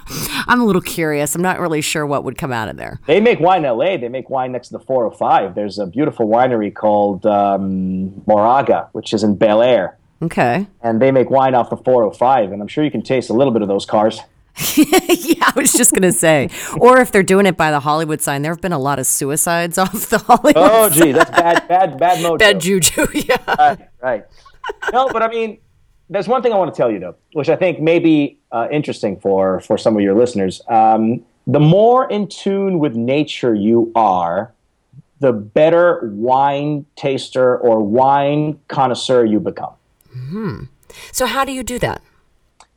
I'm 0.47 0.61
a 0.61 0.65
little 0.65 0.81
curious. 0.81 1.35
I'm 1.35 1.41
not 1.41 1.59
really 1.59 1.81
sure 1.81 2.05
what 2.05 2.23
would 2.23 2.37
come 2.37 2.51
out 2.51 2.69
of 2.69 2.77
there. 2.77 2.99
They 3.07 3.19
make 3.19 3.39
wine 3.39 3.65
in 3.65 3.77
LA. 3.77 3.97
They 3.97 4.09
make 4.09 4.29
wine 4.29 4.51
next 4.51 4.69
to 4.69 4.77
the 4.77 4.83
405. 4.83 5.55
There's 5.55 5.79
a 5.79 5.85
beautiful 5.85 6.27
winery 6.27 6.73
called 6.73 7.25
um, 7.25 8.23
Moraga, 8.25 8.89
which 8.91 9.13
is 9.13 9.23
in 9.23 9.35
Bel 9.35 9.61
Air. 9.61 9.97
Okay. 10.21 10.67
And 10.81 11.01
they 11.01 11.11
make 11.11 11.29
wine 11.29 11.53
off 11.53 11.69
the 11.69 11.77
405, 11.77 12.51
and 12.51 12.61
I'm 12.61 12.67
sure 12.67 12.83
you 12.83 12.91
can 12.91 13.01
taste 13.01 13.29
a 13.29 13.33
little 13.33 13.51
bit 13.51 13.61
of 13.61 13.67
those 13.67 13.85
cars. 13.85 14.19
yeah, 14.77 15.45
I 15.47 15.53
was 15.55 15.73
just 15.73 15.91
going 15.91 16.03
to 16.03 16.11
say. 16.11 16.49
Or 16.77 16.99
if 16.99 17.11
they're 17.11 17.23
doing 17.23 17.45
it 17.45 17.57
by 17.57 17.71
the 17.71 17.79
Hollywood 17.79 18.21
sign, 18.21 18.43
there 18.43 18.51
have 18.51 18.61
been 18.61 18.71
a 18.71 18.79
lot 18.79 18.99
of 18.99 19.07
suicides 19.07 19.77
off 19.79 20.09
the 20.09 20.19
Hollywood 20.19 20.53
Oh, 20.55 20.89
gee, 20.89 21.11
that's 21.11 21.31
bad, 21.31 21.67
bad, 21.67 21.97
bad 21.97 22.19
mojo. 22.23 22.39
Bad 22.39 22.61
juju, 22.61 23.07
yeah. 23.13 23.37
Right, 23.57 23.89
right. 24.01 24.25
No, 24.93 25.09
but 25.09 25.23
I 25.23 25.27
mean, 25.27 25.59
there's 26.13 26.27
one 26.27 26.43
thing 26.43 26.53
I 26.53 26.57
want 26.57 26.73
to 26.73 26.77
tell 26.77 26.91
you 26.91 26.99
though, 26.99 27.15
which 27.33 27.49
I 27.49 27.55
think 27.55 27.79
may 27.79 27.97
be 27.97 28.37
uh, 28.51 28.67
interesting 28.71 29.19
for 29.19 29.59
for 29.61 29.77
some 29.77 29.95
of 29.95 30.01
your 30.01 30.13
listeners. 30.13 30.61
Um, 30.67 31.25
the 31.47 31.59
more 31.59 32.09
in 32.09 32.27
tune 32.27 32.79
with 32.79 32.95
nature 32.95 33.53
you 33.53 33.91
are, 33.95 34.53
the 35.19 35.33
better 35.33 36.09
wine 36.13 36.85
taster 36.95 37.57
or 37.57 37.81
wine 37.81 38.59
connoisseur 38.67 39.25
you 39.25 39.39
become. 39.39 39.73
hmm 40.11 40.63
So 41.11 41.25
how 41.25 41.43
do 41.45 41.51
you 41.51 41.63
do 41.63 41.79
that? 41.79 42.01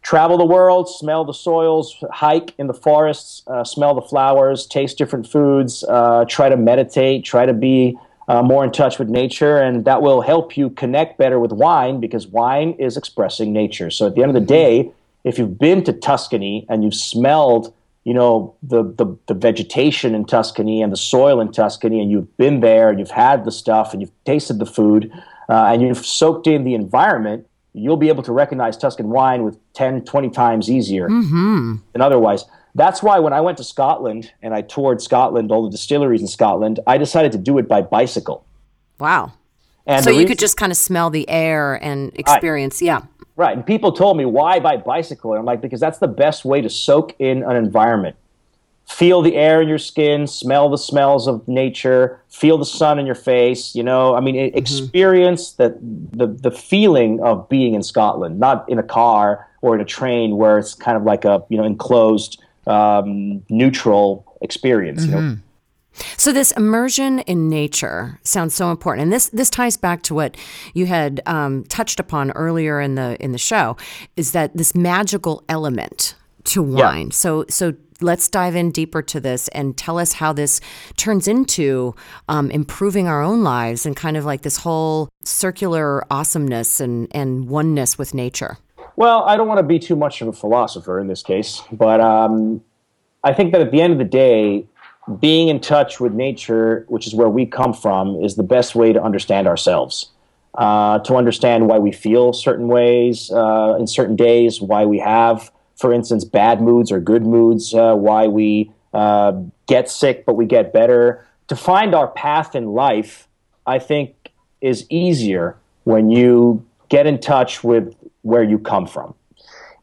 Travel 0.02 0.38
the 0.38 0.46
world, 0.46 0.88
smell 0.88 1.24
the 1.24 1.34
soils, 1.34 1.96
hike 2.12 2.54
in 2.58 2.68
the 2.68 2.74
forests, 2.74 3.42
uh, 3.48 3.64
smell 3.64 3.92
the 3.94 4.02
flowers, 4.02 4.66
taste 4.66 4.96
different 4.98 5.26
foods, 5.26 5.84
uh, 5.88 6.24
try 6.28 6.48
to 6.48 6.56
meditate, 6.56 7.24
try 7.24 7.44
to 7.44 7.52
be 7.52 7.98
uh, 8.28 8.42
more 8.42 8.64
in 8.64 8.72
touch 8.72 8.98
with 8.98 9.08
nature, 9.08 9.56
and 9.56 9.84
that 9.84 10.02
will 10.02 10.20
help 10.20 10.56
you 10.56 10.70
connect 10.70 11.18
better 11.18 11.38
with 11.38 11.52
wine 11.52 12.00
because 12.00 12.26
wine 12.26 12.72
is 12.72 12.96
expressing 12.96 13.52
nature. 13.52 13.90
So 13.90 14.06
at 14.06 14.14
the 14.14 14.22
end 14.22 14.30
of 14.30 14.34
the 14.34 14.46
day, 14.46 14.90
if 15.24 15.38
you've 15.38 15.58
been 15.58 15.84
to 15.84 15.92
Tuscany 15.92 16.66
and 16.68 16.82
you've 16.84 16.94
smelled, 16.94 17.72
you 18.04 18.14
know, 18.14 18.54
the, 18.62 18.82
the, 18.82 19.16
the 19.26 19.34
vegetation 19.34 20.14
in 20.14 20.24
Tuscany 20.24 20.82
and 20.82 20.92
the 20.92 20.96
soil 20.96 21.40
in 21.40 21.52
Tuscany, 21.52 22.00
and 22.00 22.10
you've 22.10 22.36
been 22.36 22.60
there 22.60 22.90
and 22.90 22.98
you've 22.98 23.10
had 23.10 23.44
the 23.44 23.52
stuff 23.52 23.92
and 23.92 24.00
you've 24.00 24.24
tasted 24.24 24.58
the 24.58 24.66
food 24.66 25.12
uh, 25.48 25.66
and 25.72 25.82
you've 25.82 26.04
soaked 26.04 26.46
in 26.46 26.64
the 26.64 26.74
environment, 26.74 27.46
you'll 27.72 27.96
be 27.96 28.08
able 28.08 28.22
to 28.22 28.32
recognize 28.32 28.76
Tuscan 28.76 29.08
wine 29.10 29.44
with 29.44 29.58
10, 29.74 30.04
20 30.04 30.30
times 30.30 30.70
easier 30.70 31.08
mm-hmm. 31.08 31.76
than 31.92 32.02
otherwise. 32.02 32.44
That's 32.76 33.02
why 33.02 33.18
when 33.18 33.32
I 33.32 33.40
went 33.40 33.56
to 33.56 33.64
Scotland 33.64 34.32
and 34.42 34.52
I 34.52 34.60
toured 34.60 35.00
Scotland, 35.00 35.50
all 35.50 35.64
the 35.64 35.70
distilleries 35.70 36.20
in 36.20 36.28
Scotland, 36.28 36.78
I 36.86 36.98
decided 36.98 37.32
to 37.32 37.38
do 37.38 37.56
it 37.56 37.66
by 37.66 37.80
bicycle. 37.80 38.44
Wow. 38.98 39.32
And 39.86 40.04
so 40.04 40.10
you 40.10 40.18
reason- 40.18 40.28
could 40.28 40.38
just 40.38 40.58
kind 40.58 40.70
of 40.70 40.76
smell 40.76 41.08
the 41.08 41.28
air 41.28 41.82
and 41.82 42.12
experience, 42.18 42.82
right. 42.82 42.86
yeah. 42.86 43.00
Right. 43.36 43.56
And 43.56 43.66
people 43.66 43.92
told 43.92 44.16
me, 44.16 44.26
why 44.26 44.60
by 44.60 44.76
bicycle? 44.76 45.32
And 45.32 45.38
I'm 45.38 45.46
like, 45.46 45.62
because 45.62 45.80
that's 45.80 45.98
the 45.98 46.08
best 46.08 46.44
way 46.44 46.60
to 46.60 46.68
soak 46.68 47.14
in 47.18 47.42
an 47.42 47.56
environment. 47.56 48.16
Feel 48.86 49.20
the 49.20 49.36
air 49.36 49.60
in 49.60 49.68
your 49.68 49.78
skin, 49.78 50.26
smell 50.26 50.68
the 50.68 50.78
smells 50.78 51.26
of 51.26 51.46
nature, 51.48 52.20
feel 52.28 52.56
the 52.56 52.64
sun 52.64 52.98
in 52.98 53.06
your 53.06 53.16
face, 53.16 53.74
you 53.74 53.82
know, 53.82 54.14
I 54.14 54.20
mean, 54.20 54.36
mm-hmm. 54.36 54.56
experience 54.56 55.52
that 55.52 55.76
the, 55.80 56.26
the 56.28 56.50
feeling 56.50 57.20
of 57.20 57.48
being 57.48 57.74
in 57.74 57.82
Scotland, 57.82 58.38
not 58.38 58.68
in 58.68 58.78
a 58.78 58.82
car 58.82 59.48
or 59.60 59.74
in 59.74 59.80
a 59.80 59.84
train 59.84 60.36
where 60.36 60.58
it's 60.58 60.74
kind 60.74 60.96
of 60.96 61.02
like 61.02 61.24
a, 61.24 61.42
you 61.48 61.56
know, 61.56 61.64
enclosed 61.64 62.42
um, 62.66 63.42
neutral 63.48 64.36
experience. 64.40 65.06
Mm-hmm. 65.06 65.14
You 65.14 65.20
know? 65.20 65.36
So 66.16 66.32
this 66.32 66.52
immersion 66.52 67.20
in 67.20 67.48
nature 67.48 68.18
sounds 68.22 68.54
so 68.54 68.70
important, 68.70 69.04
and 69.04 69.12
this 69.12 69.28
this 69.30 69.48
ties 69.48 69.76
back 69.76 70.02
to 70.02 70.14
what 70.14 70.36
you 70.74 70.86
had 70.86 71.22
um, 71.26 71.64
touched 71.64 71.98
upon 72.00 72.32
earlier 72.32 72.80
in 72.80 72.96
the 72.96 73.16
in 73.18 73.32
the 73.32 73.38
show, 73.38 73.76
is 74.16 74.32
that 74.32 74.56
this 74.56 74.74
magical 74.74 75.42
element 75.48 76.14
to 76.44 76.62
wine. 76.62 77.06
Yeah. 77.06 77.12
So 77.12 77.44
so 77.48 77.74
let's 78.02 78.28
dive 78.28 78.54
in 78.54 78.70
deeper 78.70 79.00
to 79.00 79.20
this 79.20 79.48
and 79.48 79.74
tell 79.76 79.98
us 79.98 80.12
how 80.14 80.32
this 80.34 80.60
turns 80.98 81.26
into 81.26 81.94
um, 82.28 82.50
improving 82.50 83.08
our 83.08 83.22
own 83.22 83.42
lives 83.42 83.86
and 83.86 83.96
kind 83.96 84.18
of 84.18 84.24
like 84.26 84.42
this 84.42 84.58
whole 84.58 85.08
circular 85.24 86.04
awesomeness 86.12 86.80
and 86.80 87.08
and 87.12 87.48
oneness 87.48 87.96
with 87.96 88.12
nature. 88.12 88.58
Well, 88.96 89.24
I 89.24 89.36
don't 89.36 89.46
want 89.46 89.58
to 89.58 89.62
be 89.62 89.78
too 89.78 89.94
much 89.94 90.22
of 90.22 90.28
a 90.28 90.32
philosopher 90.32 90.98
in 90.98 91.06
this 91.06 91.22
case, 91.22 91.62
but 91.70 92.00
um, 92.00 92.62
I 93.22 93.34
think 93.34 93.52
that 93.52 93.60
at 93.60 93.70
the 93.70 93.82
end 93.82 93.92
of 93.92 93.98
the 93.98 94.04
day, 94.04 94.66
being 95.20 95.48
in 95.48 95.60
touch 95.60 96.00
with 96.00 96.14
nature, 96.14 96.86
which 96.88 97.06
is 97.06 97.14
where 97.14 97.28
we 97.28 97.44
come 97.44 97.74
from, 97.74 98.16
is 98.24 98.36
the 98.36 98.42
best 98.42 98.74
way 98.74 98.94
to 98.94 99.02
understand 99.02 99.46
ourselves. 99.46 100.10
Uh, 100.54 100.98
to 101.00 101.14
understand 101.16 101.68
why 101.68 101.78
we 101.78 101.92
feel 101.92 102.32
certain 102.32 102.68
ways 102.68 103.30
uh, 103.30 103.76
in 103.78 103.86
certain 103.86 104.16
days, 104.16 104.62
why 104.62 104.86
we 104.86 104.98
have, 104.98 105.52
for 105.76 105.92
instance, 105.92 106.24
bad 106.24 106.62
moods 106.62 106.90
or 106.90 106.98
good 106.98 107.26
moods, 107.26 107.74
uh, 107.74 107.94
why 107.94 108.26
we 108.26 108.70
uh, 108.94 109.32
get 109.66 109.90
sick 109.90 110.24
but 110.24 110.32
we 110.32 110.46
get 110.46 110.72
better. 110.72 111.26
To 111.48 111.56
find 111.56 111.94
our 111.94 112.08
path 112.08 112.54
in 112.54 112.68
life, 112.68 113.28
I 113.66 113.78
think, 113.78 114.32
is 114.62 114.86
easier 114.88 115.58
when 115.84 116.10
you 116.10 116.64
get 116.88 117.06
in 117.06 117.20
touch 117.20 117.62
with 117.62 117.94
where 118.26 118.42
you 118.42 118.58
come 118.58 118.86
from. 118.86 119.14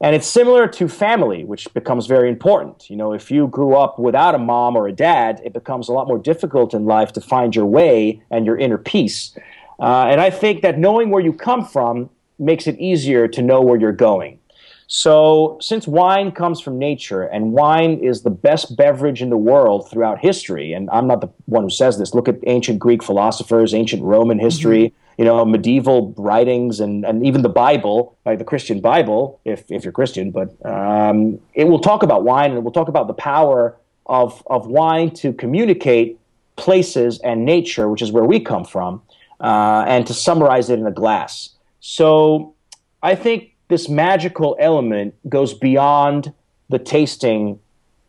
And 0.02 0.14
it's 0.14 0.28
similar 0.28 0.68
to 0.68 0.90
family, 0.90 1.46
which 1.46 1.74
becomes 1.74 2.08
very 2.08 2.28
important. 2.28 2.90
You 2.90 2.98
know, 2.98 3.14
if 3.14 3.32
you 3.32 3.48
grew 3.48 3.76
up 3.76 3.98
without 3.98 4.36
a 4.36 4.38
mom 4.38 4.76
or 4.76 4.88
a 4.88 4.92
dad, 4.92 5.42
it 5.46 5.54
becomes 5.54 5.88
a 5.88 5.94
lot 5.94 6.10
more 6.10 6.18
difficult 6.18 6.74
in 6.74 6.86
life 6.86 7.14
to 7.14 7.22
find 7.22 7.56
your 7.56 7.66
way 7.66 8.22
and 8.30 8.46
your 8.46 8.58
inner 8.58 8.78
peace. 8.78 9.38
Uh, 9.80 10.08
and 10.08 10.20
I 10.20 10.30
think 10.30 10.62
that 10.62 10.78
knowing 10.78 11.10
where 11.10 11.22
you 11.22 11.32
come 11.32 11.66
from 11.66 12.10
makes 12.38 12.68
it 12.68 12.78
easier 12.80 13.30
to 13.30 13.42
know 13.42 13.62
where 13.62 13.80
you're 13.80 13.94
going. 13.94 14.40
So, 14.88 15.58
since 15.62 15.88
wine 15.88 16.34
comes 16.34 16.60
from 16.60 16.78
nature 16.78 17.24
and 17.24 17.54
wine 17.54 17.98
is 18.00 18.22
the 18.22 18.30
best 18.30 18.76
beverage 18.76 19.22
in 19.22 19.30
the 19.30 19.38
world 19.38 19.90
throughout 19.90 20.20
history, 20.20 20.74
and 20.74 20.90
I'm 20.92 21.08
not 21.08 21.22
the 21.22 21.30
one 21.46 21.64
who 21.64 21.70
says 21.70 21.98
this, 21.98 22.14
look 22.14 22.28
at 22.28 22.36
ancient 22.46 22.78
Greek 22.78 23.02
philosophers, 23.02 23.74
ancient 23.74 24.04
Roman 24.04 24.38
history. 24.38 24.90
Mm-hmm 24.90 25.03
you 25.18 25.26
know 25.26 25.46
medieval 25.46 26.14
writings 26.18 26.80
and, 26.80 27.06
and 27.06 27.26
even 27.26 27.42
the 27.42 27.50
Bible, 27.50 28.18
like 28.26 28.40
the 28.40 28.46
Christian 28.46 28.82
Bible, 28.82 29.40
if 29.46 29.70
if 29.70 29.84
you're 29.84 29.94
Christian, 29.94 30.32
but 30.32 30.54
um, 30.66 31.40
it 31.54 31.66
will 31.66 31.80
talk 31.80 32.04
about 32.04 32.24
wine 32.24 32.52
and 32.52 32.58
it 32.58 32.64
will 32.64 32.72
talk 32.72 32.88
about 32.88 33.08
the 33.08 33.14
power 33.14 33.76
of 34.06 34.44
of 34.48 34.68
wine 34.68 35.12
to 35.12 35.34
communicate 35.34 36.20
places 36.56 37.20
and 37.20 37.46
nature, 37.46 37.90
which 37.90 38.02
is 38.02 38.12
where 38.12 38.26
we 38.26 38.40
come 38.40 38.66
from, 38.66 39.02
uh, 39.40 39.86
and 39.88 40.06
to 40.08 40.14
summarize 40.14 40.70
it 40.70 40.80
in 40.80 40.88
a 40.88 40.92
glass. 40.92 41.50
So 41.80 42.54
I 43.02 43.16
think 43.16 43.56
this 43.68 43.90
magical 43.90 44.56
element 44.60 45.16
goes 45.30 45.54
beyond 45.54 46.34
the 46.70 46.80
tasting 46.80 47.60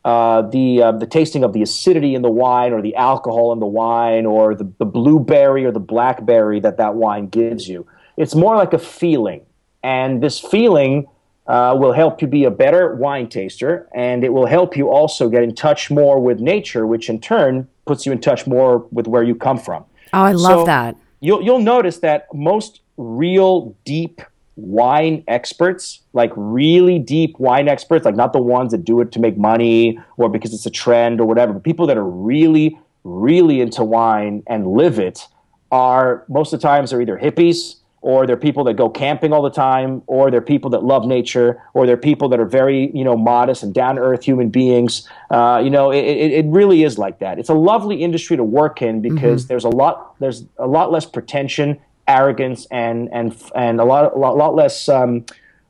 uh, 0.05 0.43
the 0.43 0.83
uh, 0.83 0.93
the 0.93 1.07
tasting 1.07 1.45
of 1.45 1.53
the 1.53 1.63
acidity 1.63 2.15
in 2.15 2.23
the 2.23 2.31
wine 2.31 2.73
or 2.73 2.83
the 2.83 2.95
alcohol 2.95 3.53
in 3.53 3.59
the 3.59 3.67
wine 3.67 4.27
or 4.27 4.55
the, 4.55 4.71
the 4.79 4.85
blueberry 4.85 5.65
or 5.65 5.73
the 5.73 5.81
blackberry 5.81 6.61
that 6.61 6.77
that 6.77 6.95
wine 6.95 7.27
gives 7.29 7.69
you. 7.69 7.87
It's 8.17 8.35
more 8.35 8.55
like 8.57 8.73
a 8.73 8.79
feeling, 8.79 9.43
and 9.83 10.23
this 10.23 10.39
feeling 10.39 11.07
uh, 11.47 11.75
will 11.79 11.93
help 11.93 12.21
you 12.21 12.29
be 12.29 12.45
a 12.45 12.51
better 12.51 12.95
wine 12.97 13.29
taster, 13.29 13.89
and 13.95 14.25
it 14.25 14.33
will 14.33 14.47
help 14.47 14.77
you 14.77 14.91
also 14.91 15.29
get 15.29 15.43
in 15.43 15.55
touch 15.55 15.91
more 15.91 16.21
with 16.21 16.39
nature, 16.39 16.87
which 16.87 17.09
in 17.09 17.21
turn 17.21 17.67
puts 17.87 18.05
you 18.05 18.13
in 18.13 18.21
touch 18.21 18.47
more 18.47 18.87
with 18.91 19.07
where 19.07 19.23
you 19.23 19.35
come 19.35 19.59
from. 19.59 19.85
Oh, 20.13 20.23
I 20.23 20.33
love 20.33 20.61
so 20.61 20.65
that. 20.67 20.97
You'll 21.21 21.43
you'll 21.43 21.61
notice 21.61 21.99
that 22.01 22.27
most 22.35 22.83
real 22.99 23.75
deep 23.85 24.21
wine 24.57 25.25
experts, 25.27 26.01
like 26.13 26.33
really 26.37 26.99
deep 26.99 27.39
wine 27.39 27.69
experts, 27.69 28.05
like 28.05 28.17
not 28.17 28.33
the 28.33 28.41
ones 28.43 28.73
that 28.73 28.85
do 28.85 29.01
it 29.01 29.13
to 29.13 29.21
make 29.21 29.37
money 29.37 29.99
or 30.17 30.29
because 30.29 30.55
it's 30.55 30.67
a 30.67 30.71
trend 30.71 31.21
or 31.21 31.27
whatever, 31.27 31.53
but 31.53 31.65
people 31.65 31.87
that 31.87 31.97
are 31.97 32.09
really, 32.09 32.79
really 33.03 33.61
into 33.61 33.85
wine 33.85 34.43
and 34.47 34.67
live 34.67 34.99
it 34.99 35.27
are 35.73 36.25
most 36.29 36.53
of 36.53 36.61
the 36.61 36.67
times 36.67 36.91
they're 36.91 37.01
either 37.01 37.19
hippies 37.19 37.77
or 38.05 38.27
they're 38.27 38.37
people 38.37 38.65
that 38.65 38.75
go 38.75 38.91
camping 38.91 39.33
all 39.33 39.41
the 39.41 39.51
time 39.51 40.03
or 40.07 40.31
they're 40.31 40.43
people 40.43 40.69
that 40.69 40.85
love 40.85 41.07
nature 41.07 41.61
or 41.73 41.87
they're 41.87 41.97
people 41.97 42.29
that 42.29 42.39
are 42.39 42.45
very 42.45 42.91
you 42.95 43.03
know 43.03 43.17
modest 43.17 43.63
and 43.63 43.73
down 43.73 43.97
to 43.97 44.01
earth 44.03 44.23
human 44.23 44.51
beings 44.51 45.09
uh, 45.31 45.61
you 45.65 45.71
know 45.71 45.91
it, 45.91 46.05
it, 46.05 46.45
really 46.47 46.85
is 46.85 46.99
like 46.99 47.19
that 47.19 47.39
it's 47.39 47.49
a 47.49 47.55
lovely 47.55 48.03
industry 48.03 48.37
to 48.37 48.45
work 48.45 48.83
in 48.83 49.01
because 49.01 49.43
mm-hmm. 49.43 49.49
there's 49.49 49.65
a 49.65 49.71
lot 49.71 50.15
there's 50.21 50.45
a 50.59 50.67
lot 50.67 50.93
less 50.93 51.07
pretension 51.07 51.81
arrogance 52.07 52.67
and 52.71 53.09
and 53.13 53.41
and 53.55 53.81
a 53.81 53.85
lot 53.85 54.15
a 54.15 54.19
lot, 54.19 54.37
lot 54.37 54.55
less 54.55 54.89
um, 54.89 55.25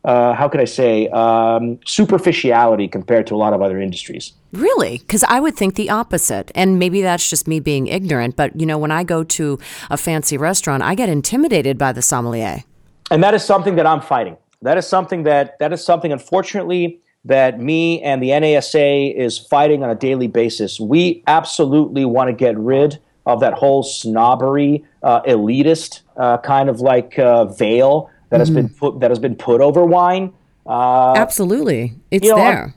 uh, 0.05 0.35
how 0.35 0.49
could 0.49 0.61
I 0.61 0.67
say 0.67 1.09
um, 1.09 1.79
superficiality 1.87 2.89
compared 2.89 3.27
to 3.29 3.35
a 3.35 3.39
lot 3.39 3.55
of 3.55 3.63
other 3.63 3.81
industries. 3.81 4.33
Really? 4.53 4.99
Because 4.99 5.25
I 5.25 5.41
would 5.41 5.57
think 5.57 5.75
the 5.75 5.91
opposite. 5.91 6.53
And 6.55 6.79
maybe 6.79 7.01
that's 7.01 7.29
just 7.29 7.49
me 7.49 7.59
being 7.59 7.87
ignorant. 7.87 8.37
But, 8.37 8.59
you 8.61 8.67
know, 8.67 8.79
when 8.79 8.91
I 8.91 9.03
go 9.03 9.25
to 9.25 9.59
a 9.91 9.97
fancy 9.97 10.37
restaurant, 10.37 10.83
I 10.83 10.95
get 10.95 11.09
intimidated 11.09 11.79
by 11.79 11.93
the 11.93 12.03
sommelier. 12.03 12.65
And 13.11 13.23
that 13.23 13.35
is 13.35 13.43
something 13.43 13.77
that 13.77 13.87
I'm 13.87 14.01
fighting. 14.01 14.37
That 14.63 14.77
is 14.79 14.87
something 14.87 15.25
that, 15.25 15.59
that 15.59 15.73
is 15.73 15.85
something, 15.85 16.13
unfortunately, 16.13 17.01
that 17.25 17.59
me 17.59 18.03
and 18.03 18.23
the 18.23 18.29
NASA 18.29 19.15
is 19.15 19.39
fighting 19.39 19.83
on 19.83 19.91
a 19.91 19.95
daily 19.95 20.29
basis. 20.29 20.79
We 20.79 21.23
absolutely 21.27 22.05
want 22.05 22.29
to 22.29 22.35
get 22.35 22.59
rid 22.59 22.99
of 23.27 23.41
that 23.41 23.55
whole 23.55 23.83
snobbery, 23.83 24.85
uh, 25.03 25.23
elitist 25.23 26.03
uh, 26.17 26.39
kind 26.39 26.69
of 26.69 26.81
like 26.81 27.19
uh, 27.19 27.47
veil 27.47 28.11
that 28.31 28.37
mm-hmm. 28.37 28.41
has 28.41 28.51
been 28.51 28.69
put 28.69 29.01
that 29.01 29.11
has 29.11 29.19
been 29.19 29.37
put 29.37 29.61
over 29.61 29.85
wine. 29.85 30.33
Uh, 30.67 31.15
Absolutely, 31.17 31.95
it's 32.11 32.25
you 32.25 32.31
know, 32.31 32.37
there. 32.37 32.75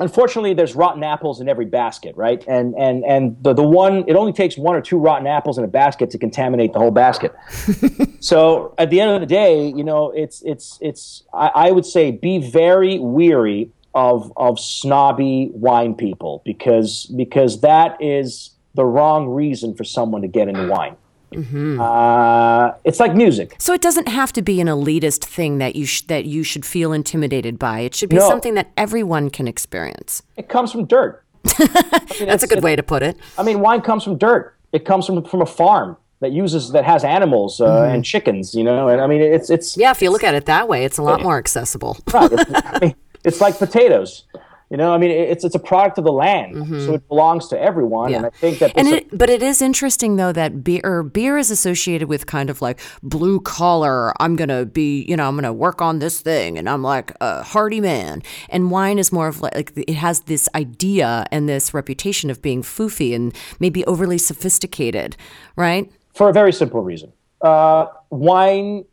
Unfortunately, 0.00 0.54
there's 0.54 0.76
rotten 0.76 1.02
apples 1.02 1.40
in 1.40 1.48
every 1.48 1.64
basket, 1.64 2.14
right? 2.16 2.44
And 2.46 2.74
and 2.76 3.04
and 3.04 3.36
the 3.42 3.52
the 3.52 3.64
one 3.64 4.04
it 4.06 4.14
only 4.14 4.32
takes 4.32 4.56
one 4.56 4.76
or 4.76 4.80
two 4.80 4.98
rotten 4.98 5.26
apples 5.26 5.58
in 5.58 5.64
a 5.64 5.68
basket 5.68 6.10
to 6.10 6.18
contaminate 6.18 6.72
the 6.72 6.78
whole 6.78 6.92
basket. 6.92 7.34
so 8.20 8.74
at 8.78 8.90
the 8.90 9.00
end 9.00 9.10
of 9.10 9.20
the 9.20 9.26
day, 9.26 9.66
you 9.66 9.82
know, 9.82 10.10
it's 10.12 10.42
it's 10.42 10.78
it's 10.80 11.24
I, 11.34 11.50
I 11.54 11.70
would 11.72 11.86
say 11.86 12.12
be 12.12 12.38
very 12.38 12.98
weary 13.00 13.72
of 13.94 14.32
of 14.36 14.60
snobby 14.60 15.50
wine 15.52 15.94
people 15.94 16.42
because 16.44 17.06
because 17.16 17.62
that 17.62 18.00
is 18.00 18.50
the 18.74 18.84
wrong 18.84 19.28
reason 19.28 19.74
for 19.74 19.84
someone 19.84 20.22
to 20.22 20.28
get 20.28 20.48
into 20.48 20.68
wine. 20.68 20.96
Mm-hmm. 21.32 21.80
Uh, 21.80 22.72
it's 22.84 23.00
like 23.00 23.14
music. 23.14 23.54
So 23.58 23.74
it 23.74 23.82
doesn't 23.82 24.08
have 24.08 24.32
to 24.32 24.42
be 24.42 24.60
an 24.60 24.66
elitist 24.66 25.24
thing 25.24 25.58
that 25.58 25.76
you 25.76 25.84
sh- 25.84 26.02
that 26.02 26.24
you 26.24 26.42
should 26.42 26.64
feel 26.64 26.92
intimidated 26.92 27.58
by. 27.58 27.80
It 27.80 27.94
should 27.94 28.08
be 28.08 28.16
no. 28.16 28.28
something 28.28 28.54
that 28.54 28.70
everyone 28.76 29.30
can 29.30 29.46
experience. 29.46 30.22
It 30.36 30.48
comes 30.48 30.72
from 30.72 30.86
dirt. 30.86 31.22
I 31.44 32.06
mean, 32.18 32.28
That's 32.28 32.42
a 32.42 32.46
good 32.46 32.62
way 32.62 32.76
to 32.76 32.82
put 32.82 33.02
it. 33.02 33.16
I 33.36 33.42
mean, 33.42 33.60
wine 33.60 33.82
comes 33.82 34.04
from 34.04 34.16
dirt. 34.16 34.54
It 34.72 34.84
comes 34.84 35.06
from 35.06 35.22
from 35.24 35.42
a 35.42 35.46
farm 35.46 35.96
that 36.20 36.32
uses 36.32 36.72
that 36.72 36.84
has 36.84 37.04
animals 37.04 37.60
uh, 37.60 37.66
mm-hmm. 37.66 37.94
and 37.94 38.04
chickens. 38.04 38.54
You 38.54 38.64
know, 38.64 38.88
and 38.88 39.00
I 39.00 39.06
mean, 39.06 39.20
it's 39.20 39.50
it's 39.50 39.76
yeah. 39.76 39.90
If 39.90 40.00
you 40.00 40.10
look 40.10 40.24
at 40.24 40.34
it 40.34 40.46
that 40.46 40.68
way, 40.68 40.84
it's 40.84 40.98
a 40.98 41.02
lot 41.02 41.22
more 41.22 41.36
accessible. 41.36 41.98
right. 42.12 42.30
It's, 42.32 42.50
I 42.54 42.78
mean, 42.80 42.94
it's 43.24 43.40
like 43.40 43.58
potatoes. 43.58 44.24
You 44.70 44.76
know, 44.76 44.92
I 44.92 44.98
mean, 44.98 45.10
it's 45.10 45.44
it's 45.44 45.54
a 45.54 45.58
product 45.58 45.96
of 45.96 46.04
the 46.04 46.12
land, 46.12 46.54
mm-hmm. 46.54 46.84
so 46.84 46.92
it 46.92 47.08
belongs 47.08 47.48
to 47.48 47.58
everyone. 47.58 48.10
Yeah. 48.10 48.18
And 48.18 48.26
I 48.26 48.30
think 48.30 48.58
that, 48.58 48.76
and 48.76 48.88
it, 48.88 49.16
but 49.16 49.30
it 49.30 49.42
is 49.42 49.62
interesting 49.62 50.16
though 50.16 50.30
that 50.32 50.62
beer 50.62 51.02
beer 51.02 51.38
is 51.38 51.50
associated 51.50 52.06
with 52.06 52.26
kind 52.26 52.50
of 52.50 52.60
like 52.60 52.78
blue 53.02 53.40
collar. 53.40 54.12
I'm 54.20 54.36
gonna 54.36 54.66
be, 54.66 55.06
you 55.08 55.16
know, 55.16 55.26
I'm 55.26 55.36
gonna 55.36 55.54
work 55.54 55.80
on 55.80 56.00
this 56.00 56.20
thing, 56.20 56.58
and 56.58 56.68
I'm 56.68 56.82
like 56.82 57.14
a 57.22 57.42
hardy 57.42 57.80
man. 57.80 58.22
And 58.50 58.70
wine 58.70 58.98
is 58.98 59.10
more 59.10 59.28
of 59.28 59.40
like 59.40 59.72
it 59.74 59.94
has 59.94 60.20
this 60.20 60.50
idea 60.54 61.24
and 61.32 61.48
this 61.48 61.72
reputation 61.72 62.28
of 62.28 62.42
being 62.42 62.62
foofy 62.62 63.14
and 63.14 63.34
maybe 63.60 63.86
overly 63.86 64.18
sophisticated, 64.18 65.16
right? 65.56 65.90
For 66.12 66.28
a 66.28 66.32
very 66.32 66.52
simple 66.52 66.82
reason, 66.82 67.10
uh, 67.40 67.86
wine, 68.10 68.84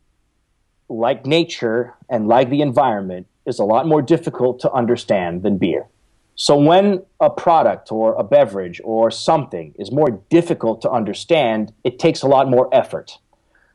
like 0.88 1.26
nature 1.26 1.94
and 2.08 2.28
like 2.28 2.48
the 2.48 2.62
environment, 2.62 3.26
is 3.46 3.58
a 3.58 3.64
lot 3.64 3.86
more 3.86 4.02
difficult 4.02 4.60
to 4.60 4.72
understand 4.72 5.42
than 5.42 5.58
beer. 5.58 5.86
So 6.34 6.56
when 6.56 7.02
a 7.18 7.30
product 7.30 7.90
or 7.90 8.14
a 8.14 8.22
beverage 8.22 8.80
or 8.84 9.10
something 9.10 9.74
is 9.78 9.90
more 9.90 10.20
difficult 10.28 10.82
to 10.82 10.90
understand, 10.90 11.72
it 11.82 11.98
takes 11.98 12.22
a 12.22 12.26
lot 12.26 12.50
more 12.50 12.68
effort. 12.74 13.18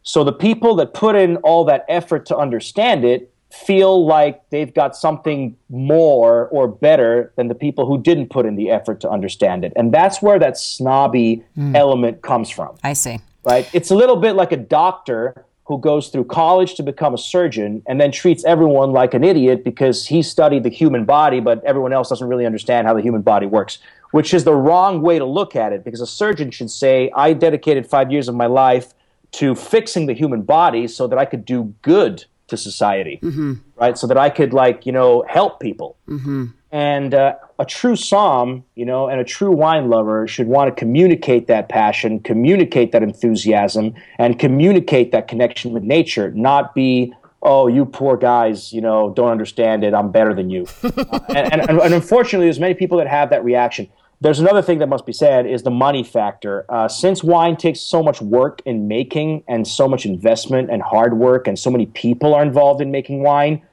So 0.03 0.23
the 0.23 0.33
people 0.33 0.75
that 0.75 0.93
put 0.93 1.15
in 1.15 1.37
all 1.37 1.65
that 1.65 1.85
effort 1.89 2.25
to 2.27 2.37
understand 2.37 3.03
it 3.03 3.33
feel 3.51 4.05
like 4.05 4.47
they've 4.49 4.73
got 4.73 4.95
something 4.95 5.57
more 5.69 6.47
or 6.49 6.67
better 6.67 7.33
than 7.35 7.47
the 7.47 7.55
people 7.55 7.85
who 7.85 8.01
didn't 8.01 8.29
put 8.29 8.45
in 8.45 8.55
the 8.55 8.69
effort 8.69 9.01
to 9.01 9.09
understand 9.09 9.65
it. 9.65 9.73
And 9.75 9.91
that's 9.91 10.21
where 10.21 10.39
that 10.39 10.57
snobby 10.57 11.43
mm. 11.57 11.75
element 11.75 12.21
comes 12.21 12.49
from. 12.49 12.77
I 12.83 12.93
see. 12.93 13.19
Right? 13.43 13.67
It's 13.73 13.89
a 13.89 13.95
little 13.95 14.15
bit 14.17 14.35
like 14.35 14.51
a 14.51 14.57
doctor 14.57 15.45
who 15.71 15.79
goes 15.79 16.09
through 16.09 16.25
college 16.25 16.75
to 16.75 16.83
become 16.83 17.13
a 17.13 17.17
surgeon 17.17 17.81
and 17.87 17.99
then 18.01 18.11
treats 18.11 18.43
everyone 18.43 18.91
like 18.91 19.13
an 19.13 19.23
idiot 19.23 19.63
because 19.63 20.05
he 20.05 20.21
studied 20.21 20.63
the 20.63 20.69
human 20.69 21.05
body, 21.05 21.39
but 21.39 21.63
everyone 21.63 21.93
else 21.93 22.09
doesn't 22.09 22.27
really 22.27 22.45
understand 22.45 22.85
how 22.85 22.93
the 22.93 23.01
human 23.01 23.21
body 23.21 23.45
works, 23.45 23.79
which 24.11 24.33
is 24.33 24.43
the 24.43 24.53
wrong 24.53 25.01
way 25.01 25.17
to 25.17 25.23
look 25.23 25.55
at 25.55 25.71
it 25.71 25.85
because 25.85 26.01
a 26.01 26.05
surgeon 26.05 26.51
should 26.51 26.69
say, 26.69 27.09
I 27.15 27.31
dedicated 27.31 27.87
five 27.87 28.11
years 28.11 28.27
of 28.27 28.35
my 28.35 28.47
life 28.47 28.93
to 29.31 29.55
fixing 29.55 30.07
the 30.07 30.13
human 30.13 30.41
body 30.41 30.89
so 30.89 31.07
that 31.07 31.17
I 31.17 31.23
could 31.23 31.45
do 31.45 31.73
good 31.81 32.25
to 32.51 32.57
society, 32.57 33.19
mm-hmm. 33.23 33.53
right? 33.77 33.97
So 33.97 34.05
that 34.07 34.17
I 34.17 34.29
could, 34.29 34.53
like, 34.53 34.85
you 34.85 34.91
know, 34.91 35.25
help 35.27 35.59
people. 35.59 35.97
Mm-hmm. 36.07 36.45
And 36.71 37.13
uh, 37.13 37.35
a 37.59 37.65
true 37.65 37.95
somm, 37.95 38.63
you 38.75 38.85
know, 38.85 39.09
and 39.09 39.19
a 39.19 39.25
true 39.25 39.51
wine 39.51 39.89
lover 39.89 40.27
should 40.27 40.47
want 40.47 40.73
to 40.73 40.79
communicate 40.79 41.47
that 41.47 41.67
passion, 41.67 42.19
communicate 42.19 42.91
that 42.93 43.03
enthusiasm, 43.03 43.93
and 44.19 44.39
communicate 44.39 45.11
that 45.11 45.27
connection 45.27 45.73
with 45.73 45.83
nature, 45.83 46.31
not 46.31 46.73
be, 46.73 47.13
oh, 47.41 47.67
you 47.67 47.85
poor 47.85 48.15
guys, 48.15 48.71
you 48.71 48.79
know, 48.79 49.11
don't 49.13 49.29
understand 49.29 49.83
it. 49.83 49.93
I'm 49.93 50.11
better 50.11 50.33
than 50.33 50.49
you. 50.49 50.65
uh, 50.83 51.19
and, 51.29 51.69
and, 51.69 51.79
and, 51.79 51.93
unfortunately, 51.93 52.45
there's 52.45 52.59
many 52.59 52.73
people 52.73 52.97
that 52.99 53.07
have 53.07 53.31
that 53.31 53.43
reaction. 53.43 53.89
There's 54.21 54.39
another 54.39 54.61
thing 54.61 54.77
that 54.79 54.87
must 54.87 55.07
be 55.07 55.13
said 55.13 55.47
is 55.47 55.63
the 55.63 55.71
money 55.71 56.03
factor. 56.03 56.65
Uh, 56.69 56.87
since 56.87 57.23
wine 57.23 57.57
takes 57.57 57.79
so 57.79 58.03
much 58.03 58.21
work 58.21 58.61
in 58.65 58.87
making 58.87 59.43
and 59.47 59.67
so 59.67 59.87
much 59.87 60.05
investment 60.05 60.69
and 60.69 60.83
hard 60.83 61.17
work, 61.17 61.47
and 61.47 61.57
so 61.57 61.71
many 61.71 61.87
people 61.87 62.35
are 62.35 62.43
involved 62.43 62.81
in 62.81 62.91
making 62.91 63.23
wine, 63.23 63.63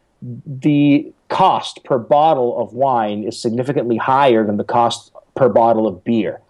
the 0.47 1.13
cost 1.29 1.85
per 1.85 1.99
bottle 1.99 2.59
of 2.59 2.73
wine 2.73 3.25
is 3.25 3.39
significantly 3.39 3.99
higher 3.99 4.45
than 4.47 4.57
the 4.57 4.65
cost 4.65 5.13
per 5.37 5.51
bottle 5.51 5.87
of 5.87 6.03
beer. 6.03 6.41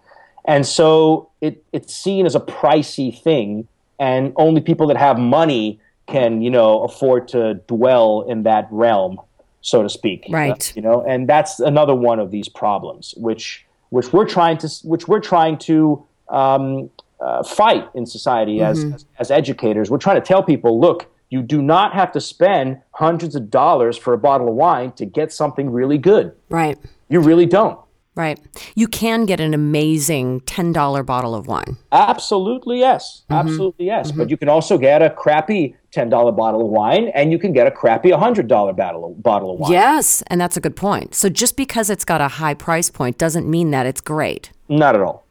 And 0.45 0.65
so 0.65 1.29
it, 1.41 1.63
it's 1.73 1.93
seen 1.93 2.25
as 2.25 2.35
a 2.35 2.39
pricey 2.39 3.21
thing, 3.21 3.67
and 3.99 4.31
only 4.37 4.61
people 4.61 4.87
that 4.87 4.97
have 4.97 5.19
money 5.19 5.79
can, 6.07 6.41
you 6.41 6.49
know, 6.49 6.83
afford 6.83 7.27
to 7.27 7.55
dwell 7.67 8.25
in 8.27 8.43
that 8.43 8.67
realm, 8.71 9.19
so 9.59 9.83
to 9.83 9.89
speak. 9.89 10.25
Right. 10.29 10.71
Uh, 10.71 10.73
you 10.75 10.81
know, 10.81 11.03
and 11.05 11.27
that's 11.27 11.59
another 11.59 11.93
one 11.93 12.19
of 12.19 12.31
these 12.31 12.47
problems, 12.47 13.13
which 13.17 13.65
which 13.89 14.13
we're 14.13 14.25
trying 14.25 14.57
to 14.57 14.67
which 14.83 15.07
we're 15.07 15.19
trying 15.19 15.57
to 15.57 16.03
um, 16.29 16.89
uh, 17.19 17.43
fight 17.43 17.87
in 17.95 18.05
society 18.05 18.57
mm-hmm. 18.57 18.93
as, 18.93 18.93
as 18.93 19.05
as 19.19 19.31
educators. 19.31 19.89
We're 19.89 19.97
trying 19.97 20.21
to 20.21 20.25
tell 20.25 20.43
people, 20.43 20.79
look, 20.79 21.07
you 21.29 21.41
do 21.41 21.61
not 21.61 21.93
have 21.93 22.11
to 22.13 22.21
spend 22.21 22.81
hundreds 22.91 23.35
of 23.35 23.49
dollars 23.49 23.97
for 23.97 24.13
a 24.13 24.17
bottle 24.17 24.47
of 24.47 24.55
wine 24.55 24.91
to 24.93 25.05
get 25.05 25.31
something 25.31 25.69
really 25.69 25.97
good. 25.97 26.33
Right. 26.49 26.77
You 27.07 27.19
really 27.19 27.45
don't. 27.45 27.79
Right. 28.15 28.39
You 28.75 28.87
can 28.87 29.25
get 29.25 29.39
an 29.39 29.53
amazing 29.53 30.41
$10 30.41 31.05
bottle 31.05 31.33
of 31.33 31.47
wine. 31.47 31.77
Absolutely 31.91 32.79
yes. 32.79 33.23
Mm-hmm. 33.29 33.47
Absolutely 33.47 33.85
yes. 33.85 34.11
But 34.11 34.29
you 34.29 34.35
can 34.35 34.49
also 34.49 34.77
get 34.77 35.01
a 35.01 35.09
crappy 35.09 35.75
$10 35.93 36.09
bottle 36.35 36.61
of 36.61 36.67
wine 36.67 37.09
and 37.09 37.31
you 37.31 37.39
can 37.39 37.53
get 37.53 37.65
a 37.65 37.71
crappy 37.71 38.09
$100 38.09 38.75
bottle 38.75 39.05
of, 39.05 39.23
bottle 39.23 39.53
of 39.53 39.59
wine. 39.59 39.71
Yes, 39.71 40.21
and 40.27 40.41
that's 40.41 40.57
a 40.57 40.59
good 40.59 40.75
point. 40.75 41.15
So 41.15 41.29
just 41.29 41.55
because 41.55 41.89
it's 41.89 42.03
got 42.03 42.19
a 42.19 42.27
high 42.27 42.53
price 42.53 42.89
point 42.89 43.17
doesn't 43.17 43.49
mean 43.49 43.71
that 43.71 43.85
it's 43.85 44.01
great. 44.01 44.51
Not 44.67 44.95
at 44.95 45.01
all. 45.01 45.25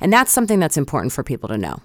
And 0.00 0.12
that's 0.12 0.30
something 0.30 0.60
that's 0.60 0.76
important 0.76 1.12
for 1.12 1.24
people 1.24 1.48
to 1.48 1.58
know. 1.58 1.80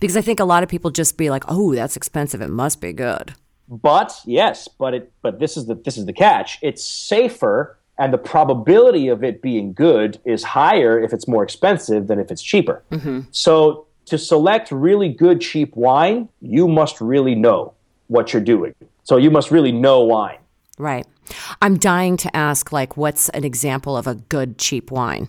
Because 0.00 0.16
I 0.16 0.20
think 0.20 0.40
a 0.40 0.44
lot 0.44 0.62
of 0.62 0.68
people 0.68 0.90
just 0.90 1.16
be 1.18 1.28
like, 1.28 1.44
"Oh, 1.48 1.74
that's 1.74 1.96
expensive. 1.96 2.40
It 2.40 2.48
must 2.48 2.80
be 2.80 2.92
good." 2.92 3.34
But 3.68 4.18
yes, 4.24 4.68
but 4.68 4.94
it 4.94 5.12
but 5.22 5.38
this 5.38 5.56
is 5.56 5.66
the 5.66 5.74
this 5.74 5.98
is 5.98 6.06
the 6.06 6.12
catch. 6.12 6.58
It's 6.62 6.84
safer 6.84 7.75
and 7.98 8.12
the 8.12 8.18
probability 8.18 9.08
of 9.08 9.24
it 9.24 9.40
being 9.40 9.72
good 9.72 10.18
is 10.24 10.42
higher 10.42 11.00
if 11.00 11.12
it's 11.12 11.26
more 11.26 11.42
expensive 11.42 12.06
than 12.08 12.18
if 12.18 12.30
it's 12.30 12.42
cheaper. 12.42 12.82
So 13.30 13.86
to 14.06 14.18
select 14.18 14.70
really 14.70 15.08
good 15.08 15.40
cheap 15.40 15.74
wine, 15.76 16.28
you 16.40 16.68
must 16.68 17.00
really 17.00 17.34
know 17.34 17.74
what 18.08 18.32
you're 18.32 18.42
doing. 18.42 18.74
So 19.04 19.16
you 19.16 19.30
must 19.30 19.50
really 19.50 19.72
know 19.72 20.00
wine. 20.02 20.38
Right. 20.78 21.06
I'm 21.62 21.78
dying 21.78 22.16
to 22.18 22.36
ask 22.36 22.70
like 22.72 22.96
what's 22.96 23.28
an 23.30 23.44
example 23.44 23.96
of 23.96 24.06
a 24.06 24.14
good 24.14 24.58
cheap 24.58 24.90
wine? 24.90 25.28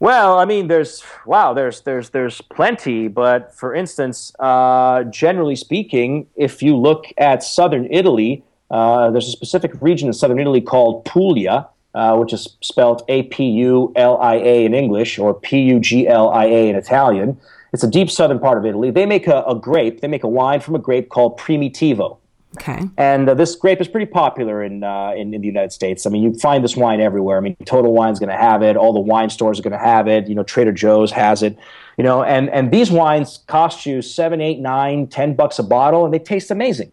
Well, 0.00 0.38
I 0.38 0.44
mean, 0.44 0.68
there's 0.68 1.02
wow, 1.24 1.54
there's 1.54 1.80
there's 1.82 2.10
there's 2.10 2.40
plenty, 2.40 3.08
but 3.08 3.54
for 3.54 3.74
instance, 3.74 4.32
uh, 4.38 5.04
generally 5.04 5.56
speaking, 5.56 6.26
if 6.36 6.62
you 6.62 6.76
look 6.76 7.06
at 7.16 7.42
southern 7.42 7.88
Italy, 7.90 8.44
uh, 8.70 9.10
there's 9.10 9.28
a 9.28 9.32
specific 9.32 9.72
region 9.80 10.08
in 10.08 10.12
southern 10.12 10.38
Italy 10.38 10.60
called 10.60 11.04
Puglia, 11.04 11.68
uh, 11.94 12.16
which 12.16 12.32
is 12.32 12.56
spelled 12.60 13.02
A 13.08 13.24
P 13.24 13.44
U 13.50 13.92
L 13.96 14.18
I 14.18 14.34
A 14.36 14.64
in 14.64 14.74
English 14.74 15.18
or 15.18 15.34
P 15.34 15.60
U 15.62 15.80
G 15.80 16.08
L 16.08 16.30
I 16.30 16.46
A 16.46 16.68
in 16.68 16.76
Italian. 16.76 17.38
It's 17.72 17.82
a 17.82 17.90
deep 17.90 18.10
southern 18.10 18.38
part 18.38 18.58
of 18.58 18.66
Italy. 18.66 18.90
They 18.90 19.06
make 19.06 19.26
a, 19.26 19.42
a 19.42 19.54
grape. 19.54 20.00
They 20.00 20.08
make 20.08 20.22
a 20.24 20.28
wine 20.28 20.60
from 20.60 20.74
a 20.74 20.78
grape 20.78 21.08
called 21.08 21.38
Primitivo. 21.38 22.18
Okay. 22.56 22.88
And 22.96 23.28
uh, 23.28 23.34
this 23.34 23.56
grape 23.56 23.80
is 23.80 23.88
pretty 23.88 24.06
popular 24.06 24.62
in, 24.62 24.84
uh, 24.84 25.10
in 25.16 25.34
in 25.34 25.40
the 25.40 25.46
United 25.48 25.72
States. 25.72 26.06
I 26.06 26.10
mean, 26.10 26.22
you 26.22 26.34
find 26.38 26.62
this 26.62 26.76
wine 26.76 27.00
everywhere. 27.00 27.36
I 27.36 27.40
mean, 27.40 27.56
Total 27.64 27.92
Wine's 27.92 28.20
going 28.20 28.28
to 28.28 28.36
have 28.36 28.62
it. 28.62 28.76
All 28.76 28.92
the 28.92 29.00
wine 29.00 29.28
stores 29.28 29.58
are 29.58 29.62
going 29.62 29.72
to 29.72 29.78
have 29.78 30.06
it. 30.06 30.28
You 30.28 30.36
know, 30.36 30.44
Trader 30.44 30.70
Joe's 30.70 31.10
has 31.10 31.42
it. 31.42 31.58
You 31.98 32.04
know, 32.04 32.22
and 32.22 32.48
and 32.50 32.70
these 32.70 32.92
wines 32.92 33.40
cost 33.48 33.86
you 33.86 34.02
seven, 34.02 34.40
eight, 34.40 34.60
nine, 34.60 35.08
ten 35.08 35.34
bucks 35.34 35.58
a 35.58 35.64
bottle, 35.64 36.04
and 36.04 36.14
they 36.14 36.20
taste 36.20 36.50
amazing. 36.52 36.92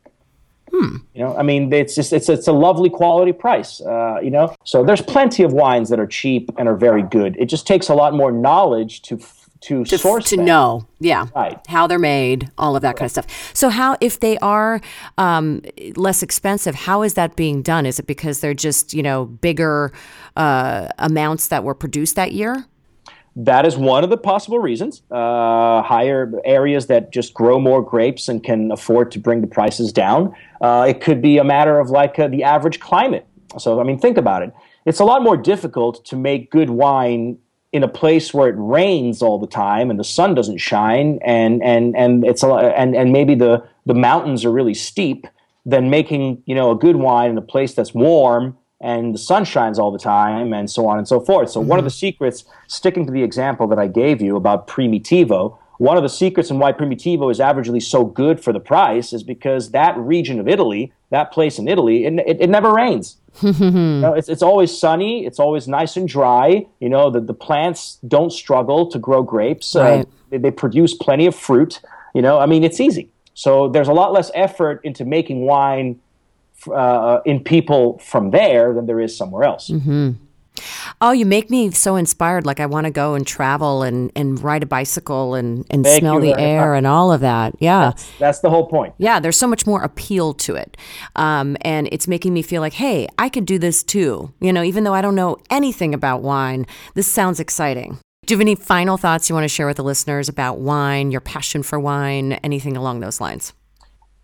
You 0.73 1.01
know, 1.15 1.35
I 1.37 1.43
mean, 1.43 1.71
it's 1.73 1.95
just 1.95 2.13
it's 2.13 2.29
it's 2.29 2.47
a 2.47 2.53
lovely 2.53 2.89
quality 2.89 3.33
price. 3.33 3.81
Uh, 3.81 4.19
you 4.23 4.29
know, 4.31 4.55
so 4.63 4.83
there's 4.83 5.01
plenty 5.01 5.43
of 5.43 5.53
wines 5.53 5.89
that 5.89 5.99
are 5.99 6.07
cheap 6.07 6.49
and 6.57 6.67
are 6.69 6.75
very 6.77 7.03
good. 7.03 7.35
It 7.37 7.45
just 7.47 7.67
takes 7.67 7.89
a 7.89 7.93
lot 7.93 8.13
more 8.13 8.31
knowledge 8.31 9.01
to 9.03 9.17
f- 9.19 9.37
to, 9.61 9.85
To, 9.85 9.97
source 9.97 10.25
to 10.29 10.37
them. 10.37 10.45
know, 10.45 10.87
yeah, 10.99 11.27
Right. 11.35 11.59
how 11.67 11.85
they're 11.85 11.99
made, 11.99 12.49
all 12.57 12.75
of 12.75 12.81
that 12.81 12.95
kind 12.95 13.05
of 13.05 13.11
stuff. 13.11 13.27
So, 13.53 13.69
how 13.69 13.95
if 14.01 14.19
they 14.19 14.39
are 14.39 14.81
um, 15.19 15.61
less 15.95 16.23
expensive, 16.23 16.73
how 16.73 17.03
is 17.03 17.13
that 17.13 17.35
being 17.35 17.61
done? 17.61 17.85
Is 17.85 17.99
it 17.99 18.07
because 18.07 18.39
they're 18.39 18.55
just 18.55 18.91
you 18.93 19.03
know 19.03 19.25
bigger 19.25 19.91
uh, 20.35 20.87
amounts 20.97 21.49
that 21.49 21.63
were 21.63 21.75
produced 21.75 22.15
that 22.15 22.31
year? 22.31 22.65
That 23.35 23.65
is 23.65 23.77
one 23.77 24.03
of 24.03 24.09
the 24.09 24.17
possible 24.17 24.59
reasons. 24.59 25.01
Uh, 25.09 25.81
higher 25.81 26.31
areas 26.43 26.87
that 26.87 27.13
just 27.13 27.33
grow 27.33 27.59
more 27.59 27.81
grapes 27.81 28.27
and 28.27 28.43
can 28.43 28.71
afford 28.71 29.11
to 29.11 29.19
bring 29.19 29.39
the 29.39 29.47
prices 29.47 29.93
down. 29.93 30.35
Uh, 30.59 30.85
it 30.89 30.99
could 30.99 31.21
be 31.21 31.37
a 31.37 31.43
matter 31.43 31.79
of 31.79 31.89
like 31.89 32.19
uh, 32.19 32.27
the 32.27 32.43
average 32.43 32.81
climate. 32.81 33.25
So, 33.57 33.79
I 33.79 33.83
mean, 33.83 33.99
think 33.99 34.17
about 34.17 34.43
it. 34.43 34.53
It's 34.85 34.99
a 34.99 35.05
lot 35.05 35.21
more 35.21 35.37
difficult 35.37 36.03
to 36.05 36.15
make 36.15 36.51
good 36.51 36.69
wine 36.69 37.37
in 37.71 37.83
a 37.83 37.87
place 37.87 38.33
where 38.33 38.49
it 38.49 38.55
rains 38.57 39.21
all 39.21 39.39
the 39.39 39.47
time 39.47 39.89
and 39.89 39.97
the 39.99 40.03
sun 40.03 40.35
doesn't 40.35 40.57
shine, 40.57 41.19
and 41.23 41.63
and 41.63 41.95
and 41.95 42.25
it's 42.25 42.43
a 42.43 42.47
lot, 42.47 42.65
and 42.65 42.95
and 42.95 43.13
maybe 43.13 43.35
the 43.35 43.63
the 43.85 43.93
mountains 43.93 44.43
are 44.43 44.51
really 44.51 44.73
steep 44.73 45.25
than 45.65 45.89
making 45.89 46.41
you 46.45 46.55
know 46.55 46.71
a 46.71 46.75
good 46.75 46.97
wine 46.97 47.31
in 47.31 47.37
a 47.37 47.41
place 47.41 47.73
that's 47.73 47.93
warm 47.93 48.57
and 48.81 49.13
the 49.13 49.19
sun 49.19 49.45
shines 49.45 49.77
all 49.79 49.91
the 49.91 49.99
time 49.99 50.53
and 50.53 50.69
so 50.69 50.87
on 50.87 50.97
and 50.97 51.07
so 51.07 51.19
forth. 51.19 51.51
So 51.51 51.61
one 51.61 51.79
of 51.79 51.85
the 51.85 51.91
secrets, 51.91 52.43
sticking 52.67 53.05
to 53.05 53.11
the 53.11 53.23
example 53.23 53.67
that 53.67 53.79
I 53.79 53.87
gave 53.87 54.21
you 54.21 54.35
about 54.35 54.67
Primitivo, 54.67 55.57
one 55.77 55.97
of 55.97 56.03
the 56.03 56.09
secrets 56.09 56.51
in 56.51 56.59
why 56.59 56.73
Primitivo 56.73 57.31
is 57.31 57.39
averagely 57.39 57.81
so 57.81 58.05
good 58.05 58.43
for 58.43 58.53
the 58.53 58.59
price 58.59 59.13
is 59.13 59.23
because 59.23 59.71
that 59.71 59.97
region 59.97 60.39
of 60.39 60.47
Italy, 60.47 60.93
that 61.09 61.31
place 61.31 61.57
in 61.57 61.67
Italy, 61.67 62.05
it, 62.05 62.13
it, 62.19 62.41
it 62.41 62.49
never 62.49 62.73
rains. 62.73 63.17
You 63.41 63.51
know, 63.61 64.13
it's, 64.13 64.27
it's 64.27 64.41
always 64.41 64.77
sunny. 64.77 65.25
It's 65.25 65.39
always 65.39 65.67
nice 65.67 65.95
and 65.95 66.07
dry. 66.07 66.65
You 66.79 66.89
know, 66.89 67.09
the, 67.09 67.21
the 67.21 67.33
plants 67.33 67.97
don't 68.07 68.31
struggle 68.31 68.89
to 68.91 68.99
grow 68.99 69.23
grapes. 69.23 69.75
Uh, 69.75 70.03
they, 70.29 70.37
they 70.37 70.51
produce 70.51 70.93
plenty 70.93 71.25
of 71.27 71.35
fruit. 71.35 71.79
You 72.13 72.21
know, 72.21 72.39
I 72.39 72.45
mean, 72.45 72.63
it's 72.63 72.79
easy. 72.79 73.09
So 73.33 73.69
there's 73.69 73.87
a 73.87 73.93
lot 73.93 74.11
less 74.11 74.29
effort 74.35 74.81
into 74.83 75.05
making 75.05 75.41
wine 75.45 75.99
uh, 76.67 77.21
in 77.25 77.43
people 77.43 77.99
from 77.99 78.31
there 78.31 78.73
than 78.73 78.85
there 78.85 78.99
is 78.99 79.15
somewhere 79.15 79.43
else. 79.43 79.71
Oh, 80.99 81.11
you 81.11 81.25
make 81.25 81.49
me 81.49 81.71
so 81.71 81.95
inspired. 81.95 82.45
Like 82.45 82.59
I 82.59 82.65
want 82.65 82.85
to 82.85 82.91
go 82.91 83.15
and 83.15 83.25
travel 83.25 83.83
and, 83.83 84.11
and 84.15 84.41
ride 84.43 84.63
a 84.63 84.65
bicycle 84.65 85.33
and, 85.33 85.65
and 85.69 85.83
Thank 85.83 86.01
smell 86.01 86.19
the 86.19 86.37
air 86.37 86.75
and 86.75 86.85
all 86.85 87.11
of 87.11 87.21
that. 87.21 87.55
Yeah. 87.59 87.93
That's 88.19 88.39
the 88.39 88.49
whole 88.49 88.67
point. 88.67 88.93
Yeah, 88.97 89.19
there's 89.19 89.37
so 89.37 89.47
much 89.47 89.65
more 89.65 89.81
appeal 89.81 90.33
to 90.35 90.55
it. 90.55 90.77
Um, 91.15 91.57
and 91.61 91.87
it's 91.91 92.07
making 92.07 92.33
me 92.33 92.41
feel 92.41 92.61
like, 92.61 92.73
hey, 92.73 93.07
I 93.17 93.29
could 93.29 93.45
do 93.45 93.57
this 93.57 93.81
too. 93.81 94.33
You 94.39 94.53
know, 94.53 94.61
even 94.63 94.83
though 94.83 94.93
I 94.93 95.01
don't 95.01 95.15
know 95.15 95.37
anything 95.49 95.93
about 95.93 96.21
wine, 96.21 96.67
this 96.93 97.07
sounds 97.07 97.39
exciting. 97.39 97.97
Do 98.25 98.33
you 98.33 98.37
have 98.37 98.41
any 98.41 98.55
final 98.55 98.97
thoughts 98.97 99.29
you 99.29 99.35
want 99.35 99.45
to 99.45 99.49
share 99.49 99.65
with 99.65 99.77
the 99.77 99.83
listeners 99.83 100.29
about 100.29 100.59
wine, 100.59 101.09
your 101.09 101.21
passion 101.21 101.63
for 101.63 101.79
wine, 101.79 102.33
anything 102.43 102.77
along 102.77 102.99
those 102.99 103.19
lines? 103.19 103.53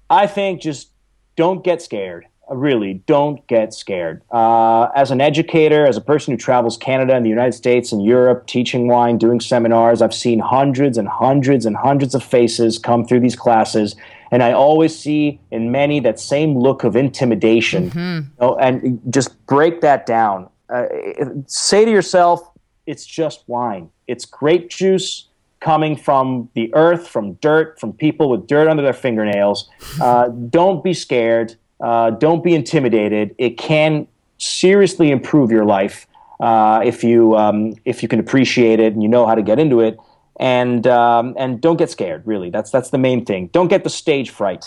I 0.10 0.28
think 0.28 0.62
just 0.62 0.92
don't 1.38 1.64
get 1.64 1.82
scared. 1.82 2.26
Uh, 2.50 2.56
Really, 2.56 2.96
don't 3.06 3.46
get 3.48 3.74
scared. 3.74 4.22
Uh, 4.32 4.88
as 4.96 5.12
an 5.12 5.22
educator, 5.22 5.86
as 5.86 5.96
a 5.96 6.02
person 6.02 6.34
who 6.34 6.38
travels 6.38 6.76
Canada 6.78 7.14
and 7.16 7.26
the 7.26 7.30
United 7.30 7.54
States 7.54 7.92
and 7.92 8.04
Europe, 8.04 8.48
teaching 8.48 8.88
wine, 8.88 9.18
doing 9.18 9.40
seminars, 9.40 10.02
I've 10.02 10.14
seen 10.14 10.40
hundreds 10.40 10.98
and 10.98 11.08
hundreds 11.08 11.66
and 11.66 11.76
hundreds 11.78 12.16
of 12.16 12.24
faces 12.24 12.80
come 12.80 13.06
through 13.06 13.22
these 13.22 13.36
classes, 13.36 13.96
and 14.32 14.44
I 14.44 14.52
always 14.52 14.98
see 14.98 15.40
in 15.52 15.72
many 15.72 16.00
that 16.02 16.20
same 16.20 16.58
look 16.58 16.84
of 16.84 16.96
intimidation. 16.96 17.92
You 17.96 18.46
know, 18.46 18.58
and 18.58 19.00
just 19.10 19.46
break 19.46 19.82
that 19.82 20.06
down. 20.06 20.50
Uh, 20.70 20.86
say 21.48 21.86
to 21.86 21.92
yourself, 21.92 22.42
it's 22.86 23.06
just 23.06 23.44
wine. 23.48 23.90
It's 24.08 24.26
grape 24.26 24.70
juice 24.70 25.28
coming 25.60 25.95
from 25.95 26.49
the 26.53 26.74
earth, 26.74 27.08
from 27.08 27.34
dirt, 27.36 27.80
from 27.80 27.93
people 27.93 28.30
with 28.30 28.47
dirt 28.47 28.68
under 28.68 28.84
their 28.84 28.93
fingernails. 28.93 29.70
Uh, 30.01 30.28
don't 30.28 30.84
be 30.84 30.93
scared. 30.93 31.55
Uh, 31.80 32.12
don't 32.12 32.43
be 32.43 32.53
intimidated. 32.53 33.36
It 33.38 33.58
can 33.58 34.08
seriously 34.38 35.12
improve 35.12 35.51
your 35.51 35.66
life 35.66 36.08
uh, 36.39 36.82
if 36.84 37.03
you 37.03 37.36
um, 37.36 37.76
if 37.86 38.01
you 38.03 38.10
can 38.10 38.20
appreciate 38.20 38.80
it 38.80 38.93
and 38.93 39.01
you 39.01 39.10
know 39.10 39.26
how 39.26 39.36
to 39.36 39.41
get 39.41 39.60
into 39.60 39.80
it. 39.82 39.97
And 40.39 40.86
um, 40.86 41.34
and 41.38 41.60
don't 41.60 41.78
get 41.78 41.89
scared. 41.89 42.26
Really, 42.26 42.51
that's 42.51 42.70
that's 42.70 42.91
the 42.91 42.99
main 42.99 43.26
thing. 43.26 43.47
Don't 43.47 43.70
get 43.70 43.84
the 43.84 43.89
stage 43.89 44.30
fright. 44.30 44.66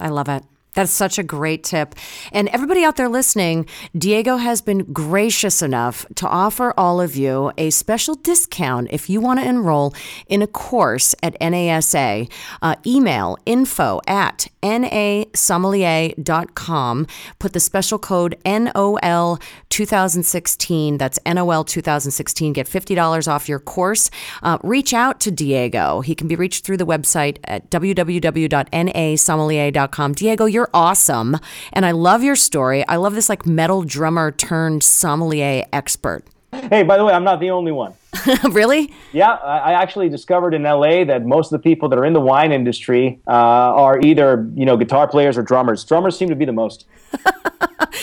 I 0.00 0.08
love 0.08 0.28
it. 0.28 0.42
That's 0.76 0.92
such 0.92 1.18
a 1.18 1.22
great 1.22 1.64
tip. 1.64 1.94
And 2.32 2.50
everybody 2.50 2.84
out 2.84 2.96
there 2.96 3.08
listening, 3.08 3.66
Diego 3.96 4.36
has 4.36 4.60
been 4.60 4.92
gracious 4.92 5.62
enough 5.62 6.04
to 6.16 6.28
offer 6.28 6.74
all 6.76 7.00
of 7.00 7.16
you 7.16 7.50
a 7.56 7.70
special 7.70 8.14
discount 8.14 8.88
if 8.90 9.08
you 9.08 9.22
want 9.22 9.40
to 9.40 9.48
enroll 9.48 9.94
in 10.28 10.42
a 10.42 10.46
course 10.46 11.14
at 11.22 11.40
NASA. 11.40 12.30
Uh, 12.60 12.74
email 12.86 13.38
info 13.46 14.02
at 14.06 14.48
nasommelier.com. 14.62 17.06
Put 17.38 17.54
the 17.54 17.60
special 17.60 17.98
code 17.98 18.36
NOL 18.44 19.38
2016. 19.70 20.98
That's 20.98 21.18
NOL 21.24 21.64
2016. 21.64 22.52
Get 22.52 22.66
$50 22.66 23.28
off 23.28 23.48
your 23.48 23.60
course. 23.60 24.10
Uh, 24.42 24.58
reach 24.62 24.92
out 24.92 25.20
to 25.20 25.30
Diego. 25.30 26.02
He 26.02 26.14
can 26.14 26.28
be 26.28 26.36
reached 26.36 26.66
through 26.66 26.76
the 26.76 26.86
website 26.86 27.38
at 27.44 27.70
www.nasommelier.com. 27.70 30.12
Diego, 30.12 30.44
you're 30.44 30.65
awesome. 30.74 31.36
And 31.72 31.84
I 31.86 31.90
love 31.92 32.22
your 32.22 32.36
story. 32.36 32.86
I 32.88 32.96
love 32.96 33.14
this 33.14 33.28
like 33.28 33.46
metal 33.46 33.82
drummer 33.82 34.30
turned 34.30 34.82
sommelier 34.82 35.64
expert. 35.72 36.24
Hey, 36.70 36.82
by 36.84 36.96
the 36.96 37.04
way, 37.04 37.12
I'm 37.12 37.24
not 37.24 37.40
the 37.40 37.50
only 37.50 37.72
one. 37.72 37.92
really? 38.50 38.92
Yeah, 39.12 39.32
I 39.32 39.72
actually 39.72 40.08
discovered 40.08 40.54
in 40.54 40.62
LA 40.62 41.04
that 41.04 41.26
most 41.26 41.52
of 41.52 41.60
the 41.60 41.62
people 41.70 41.88
that 41.90 41.98
are 41.98 42.04
in 42.04 42.14
the 42.14 42.20
wine 42.20 42.50
industry 42.50 43.20
uh, 43.26 43.30
are 43.30 44.00
either 44.00 44.48
you 44.54 44.64
know 44.64 44.76
guitar 44.76 45.06
players 45.06 45.36
or 45.36 45.42
drummers. 45.42 45.84
Drummers 45.84 46.16
seem 46.16 46.28
to 46.30 46.36
be 46.36 46.44
the 46.46 46.52
most. 46.52 46.86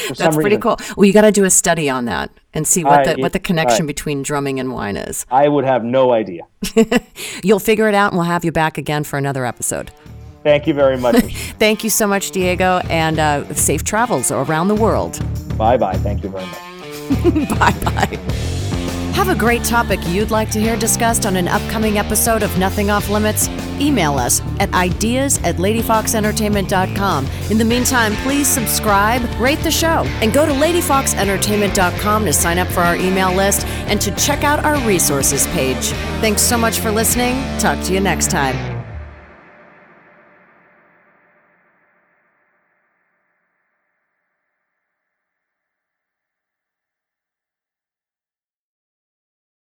That's 0.10 0.36
pretty 0.36 0.58
reason. 0.58 0.62
cool. 0.62 0.78
Well, 0.98 1.06
you 1.06 1.14
got 1.14 1.22
to 1.22 1.32
do 1.32 1.46
a 1.46 1.50
study 1.50 1.90
on 1.90 2.06
that 2.06 2.32
and 2.54 2.68
see 2.68 2.84
what 2.84 3.08
I- 3.08 3.14
the 3.14 3.22
what 3.22 3.34
the 3.34 3.40
connection 3.40 3.88
between 3.88 4.22
drumming 4.22 4.60
and 4.60 4.72
wine 4.72 4.98
is. 4.98 5.26
I 5.32 5.48
would 5.48 5.66
have 5.66 5.84
no 5.84 6.12
idea. 6.12 6.44
You'll 7.44 7.60
figure 7.60 7.88
it 7.88 7.96
out, 7.96 8.12
and 8.12 8.18
we'll 8.20 8.28
have 8.28 8.46
you 8.46 8.52
back 8.52 8.78
again 8.78 9.04
for 9.04 9.18
another 9.18 9.46
episode. 9.46 9.92
Thank 10.44 10.68
you 10.68 10.74
very 10.74 10.98
much. 10.98 11.16
Thank 11.60 11.84
you 11.84 11.90
so 11.90 12.06
much, 12.06 12.32
Diego, 12.32 12.82
and 12.90 13.18
uh, 13.20 13.54
safe 13.54 13.84
travels 13.84 14.32
around 14.32 14.68
the 14.68 14.76
world. 14.76 15.20
bye 15.58 15.78
bye. 15.78 15.98
Thank 15.98 16.24
you 16.24 16.30
very 16.30 16.46
much. 16.46 17.50
bye 17.60 17.92
bye. 17.92 18.20
Have 19.14 19.30
a 19.30 19.36
great 19.36 19.64
topic 19.64 20.00
you'd 20.08 20.32
like 20.32 20.50
to 20.52 20.60
hear 20.60 20.76
discussed 20.76 21.26
on 21.26 21.36
an 21.36 21.48
upcoming 21.48 21.98
episode 22.00 22.42
of 22.42 22.58
Nothing 22.58 22.90
Off 22.90 23.10
Limits? 23.10 23.48
Email 23.80 24.18
us 24.18 24.42
at 24.60 24.74
ideas 24.74 25.38
at 25.44 25.58
ladyfoxentertainment.com. 25.58 27.28
In 27.50 27.58
the 27.58 27.64
meantime, 27.64 28.14
please 28.18 28.48
subscribe, 28.48 29.22
rate 29.40 29.60
the 29.60 29.72
show, 29.72 30.04
and 30.22 30.34
go 30.34 30.46
to 30.46 30.52
ladyfoxentertainment.com 30.52 32.26
to 32.26 32.34
sign 32.34 32.58
up 32.58 32.68
for 32.70 32.82
our 32.82 32.96
email 32.96 33.34
list 33.34 33.66
and 33.88 34.02
to 34.02 34.14
check 34.16 34.44
out 34.44 34.66
our 34.66 34.78
resources 34.86 35.46
page. 35.48 35.92
Thanks 36.20 36.42
so 36.42 36.58
much 36.58 36.80
for 36.80 36.92
listening. 36.92 37.36
Talk 37.60 37.82
to 37.86 37.94
you 37.94 38.00
next 38.00 38.32
time. 38.32 38.73